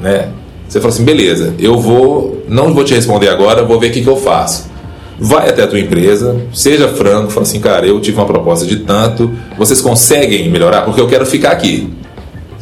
né? 0.00 0.28
Você 0.68 0.80
fala 0.80 0.92
assim: 0.92 1.04
beleza, 1.04 1.54
eu 1.58 1.78
vou, 1.78 2.44
não 2.48 2.72
vou 2.72 2.84
te 2.84 2.94
responder 2.94 3.28
agora, 3.28 3.62
vou 3.62 3.78
ver 3.78 3.88
o 3.88 3.92
que, 3.92 4.02
que 4.02 4.08
eu 4.08 4.16
faço. 4.16 4.70
Vai 5.18 5.48
até 5.48 5.62
a 5.62 5.66
tua 5.66 5.78
empresa, 5.78 6.40
seja 6.52 6.88
franco, 6.88 7.30
fala 7.30 7.46
assim: 7.46 7.60
cara, 7.60 7.86
eu 7.86 8.00
tive 8.00 8.18
uma 8.18 8.26
proposta 8.26 8.66
de 8.66 8.76
tanto, 8.76 9.30
vocês 9.56 9.80
conseguem 9.80 10.50
melhorar? 10.50 10.82
Porque 10.82 11.00
eu 11.00 11.06
quero 11.06 11.24
ficar 11.24 11.52
aqui. 11.52 11.92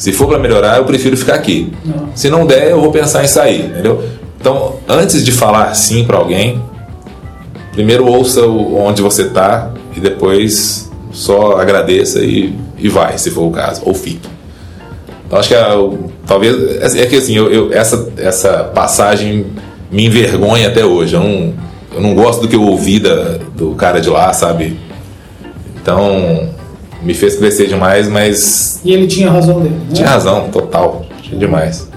Se 0.01 0.12
for 0.12 0.28
para 0.28 0.39
melhorar, 0.39 0.78
eu 0.78 0.85
prefiro 0.86 1.14
ficar 1.14 1.35
aqui. 1.35 1.70
Não. 1.85 2.09
Se 2.14 2.31
não 2.31 2.47
der, 2.47 2.70
eu 2.70 2.81
vou 2.81 2.90
pensar 2.90 3.22
em 3.22 3.27
sair, 3.27 3.66
entendeu? 3.66 4.02
Então, 4.40 4.77
antes 4.89 5.22
de 5.22 5.31
falar 5.31 5.74
sim 5.74 6.05
para 6.05 6.16
alguém, 6.16 6.59
primeiro 7.72 8.06
ouça 8.06 8.47
onde 8.47 9.02
você 9.02 9.24
está 9.24 9.70
e 9.94 10.01
depois 10.01 10.90
só 11.12 11.60
agradeça 11.60 12.20
e, 12.20 12.59
e 12.78 12.89
vai, 12.89 13.18
se 13.18 13.31
for 13.31 13.43
o 13.43 13.51
caso, 13.51 13.82
ou 13.85 13.93
fique. 13.93 14.27
Então, 15.27 15.39
acho 15.39 15.51
que 15.51 15.55
é, 15.55 15.66
talvez 16.27 16.94
é 16.94 17.05
que 17.05 17.16
assim, 17.16 17.36
eu, 17.36 17.52
eu, 17.52 17.70
essa, 17.70 18.10
essa 18.16 18.64
passagem 18.74 19.48
me 19.90 20.06
envergonha 20.06 20.68
até 20.68 20.82
hoje. 20.82 21.14
Eu 21.14 21.20
não, 21.20 21.55
eu 21.94 22.01
não 22.01 22.14
gosto 22.14 22.40
do 22.40 22.48
que 22.48 22.56
eu 22.56 22.62
ouvi 22.62 23.01
da, 23.01 23.36
do 23.55 23.74
cara 23.74 24.01
de 24.01 24.09
lá, 24.09 24.32
sabe? 24.32 24.81
Então, 25.77 26.48
me 27.02 27.12
fez 27.12 27.36
crescer 27.36 27.66
demais, 27.66 28.09
mas. 28.09 28.69
E 28.85 28.93
ele 28.93 29.07
tinha 29.07 29.31
razão 29.31 29.61
dele. 29.61 29.74
Né? 29.74 29.94
Tinha 29.94 30.09
razão, 30.09 30.48
total. 30.51 31.05
Tinha 31.23 31.39
demais. 31.39 31.89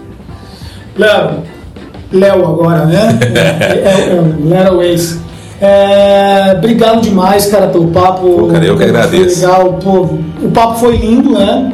Léo, 0.97 1.43
Léo 2.11 2.45
agora, 2.45 2.85
né? 2.85 3.19
é, 3.33 3.69
é, 3.69 4.09
é, 4.11 4.23
Léo 4.45 4.81
Ace. 4.81 5.19
É, 5.61 6.55
obrigado 6.57 7.01
demais, 7.01 7.45
cara, 7.47 7.67
pelo 7.67 7.87
papo. 7.87 8.27
Pô, 8.27 8.47
cara, 8.47 8.65
eu 8.65 8.77
que 8.77 8.83
agradeço. 8.83 9.41
legal. 9.41 9.79
Pô, 9.81 10.01
o 10.41 10.51
papo 10.53 10.79
foi 10.79 10.97
lindo, 10.97 11.31
né? 11.33 11.71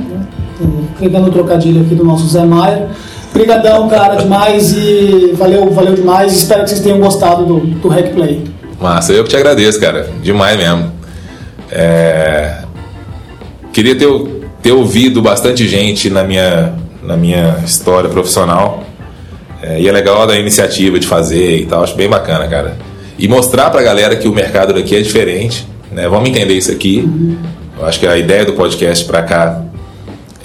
Pegando 1.00 1.30
o 1.30 1.32
trocadilho 1.32 1.82
aqui 1.82 1.96
do 1.96 2.04
nosso 2.04 2.28
Zé 2.28 2.46
Maia. 2.46 2.88
Obrigadão, 3.32 3.88
cara, 3.88 4.16
demais 4.16 4.74
e 4.74 5.34
valeu, 5.38 5.72
valeu 5.72 5.96
demais. 5.96 6.34
Espero 6.34 6.64
que 6.64 6.70
vocês 6.70 6.82
tenham 6.82 7.00
gostado 7.00 7.46
do, 7.46 7.60
do 7.60 7.88
Hack 7.88 8.14
Play. 8.14 8.44
Massa, 8.80 9.14
eu 9.14 9.24
que 9.24 9.30
te 9.30 9.38
agradeço, 9.38 9.80
cara. 9.80 10.10
Demais 10.22 10.58
mesmo. 10.58 10.92
É, 11.72 12.60
Queria 13.72 13.96
ter, 13.96 14.08
ter 14.70 14.74
ouvido 14.74 15.20
bastante 15.20 15.68
gente 15.68 16.12
na 16.12 16.24
minha, 16.24 16.74
na 17.02 17.18
minha 17.18 17.58
história 17.66 18.08
profissional. 18.08 18.84
É, 19.64 19.82
e 19.82 19.88
é 19.88 19.92
legal 19.92 20.28
da 20.28 20.38
iniciativa 20.38 21.00
de 21.00 21.08
fazer 21.08 21.62
e 21.62 21.66
tal, 21.66 21.84
acho 21.84 21.96
bem 21.96 22.08
bacana, 22.08 22.48
cara. 22.48 22.78
E 23.18 23.28
mostrar 23.28 23.72
pra 23.72 23.82
galera 23.82 24.16
que 24.16 24.28
o 24.28 24.32
mercado 24.32 24.72
daqui 24.72 24.96
é 24.96 25.02
diferente, 25.02 25.68
né? 25.92 26.08
Vamos 26.08 26.30
entender 26.30 26.54
isso 26.54 26.72
aqui. 26.72 27.10
Eu 27.78 27.86
acho 27.86 28.00
que 28.00 28.06
a 28.06 28.16
ideia 28.16 28.46
do 28.46 28.54
podcast 28.54 29.04
pra 29.06 29.24
cá 29.24 29.64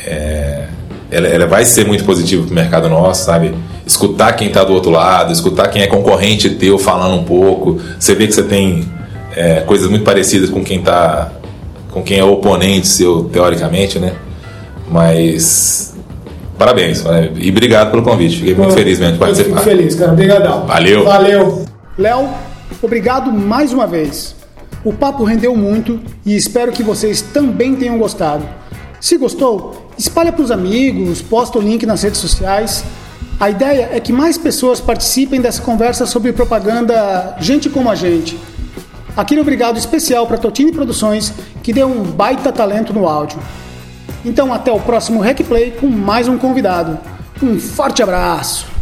é, 0.04 0.64
ela, 1.10 1.28
ela, 1.28 1.46
vai 1.46 1.66
ser 1.66 1.86
muito 1.86 2.02
positiva 2.02 2.44
pro 2.46 2.54
mercado 2.54 2.88
nosso, 2.88 3.26
sabe? 3.26 3.54
Escutar 3.86 4.32
quem 4.32 4.48
tá 4.48 4.64
do 4.64 4.72
outro 4.72 4.90
lado, 4.90 5.32
escutar 5.32 5.68
quem 5.68 5.82
é 5.82 5.86
concorrente 5.86 6.48
teu 6.48 6.78
falando 6.78 7.14
um 7.14 7.24
pouco. 7.24 7.78
Você 7.98 8.14
vê 8.14 8.26
que 8.26 8.32
você 8.32 8.42
tem 8.42 8.88
é, 9.36 9.60
coisas 9.60 9.88
muito 9.90 10.02
parecidas 10.02 10.48
com 10.48 10.64
quem 10.64 10.80
tá 10.80 11.30
com 11.94 12.02
quem 12.02 12.18
é 12.18 12.24
oponente 12.24 12.88
seu, 12.88 13.30
teoricamente, 13.32 14.00
né? 14.00 14.16
Mas 14.90 15.94
parabéns 16.58 17.04
né? 17.04 17.30
e 17.36 17.50
obrigado 17.50 17.92
pelo 17.92 18.02
convite. 18.02 18.38
Fiquei 18.38 18.54
muito 18.56 18.74
feliz 18.74 18.98
mesmo 18.98 19.12
de 19.14 19.18
participar. 19.20 19.50
Eu 19.50 19.54
fico 19.54 19.64
feliz, 19.64 19.94
cara. 19.94 20.12
Obrigadão. 20.12 20.66
Valeu. 20.66 21.04
Valeu. 21.04 21.64
Léo, 21.96 22.28
obrigado 22.82 23.32
mais 23.32 23.72
uma 23.72 23.86
vez. 23.86 24.34
O 24.84 24.92
papo 24.92 25.22
rendeu 25.22 25.56
muito 25.56 26.00
e 26.26 26.34
espero 26.34 26.72
que 26.72 26.82
vocês 26.82 27.22
também 27.22 27.76
tenham 27.76 27.96
gostado. 27.96 28.44
Se 29.00 29.16
gostou, 29.16 29.88
espalha 29.96 30.32
para 30.32 30.42
os 30.42 30.50
amigos, 30.50 31.22
posta 31.22 31.58
o 31.58 31.62
link 31.62 31.86
nas 31.86 32.02
redes 32.02 32.18
sociais. 32.18 32.84
A 33.38 33.50
ideia 33.50 33.90
é 33.92 34.00
que 34.00 34.12
mais 34.12 34.36
pessoas 34.36 34.80
participem 34.80 35.40
dessa 35.40 35.62
conversa 35.62 36.06
sobre 36.06 36.32
propaganda 36.32 37.36
Gente 37.38 37.70
como 37.70 37.88
a 37.88 37.94
Gente 37.94 38.36
Aquele 39.16 39.40
obrigado 39.40 39.78
especial 39.78 40.26
para 40.26 40.38
Totini 40.38 40.72
Produções, 40.72 41.32
que 41.62 41.72
deu 41.72 41.86
um 41.86 42.02
baita 42.02 42.52
talento 42.52 42.92
no 42.92 43.08
áudio. 43.08 43.38
Então 44.24 44.52
até 44.52 44.72
o 44.72 44.80
próximo 44.80 45.20
Rec 45.20 45.40
Play 45.44 45.70
com 45.72 45.86
mais 45.86 46.28
um 46.28 46.36
convidado. 46.36 46.98
Um 47.42 47.58
forte 47.58 48.02
abraço! 48.02 48.73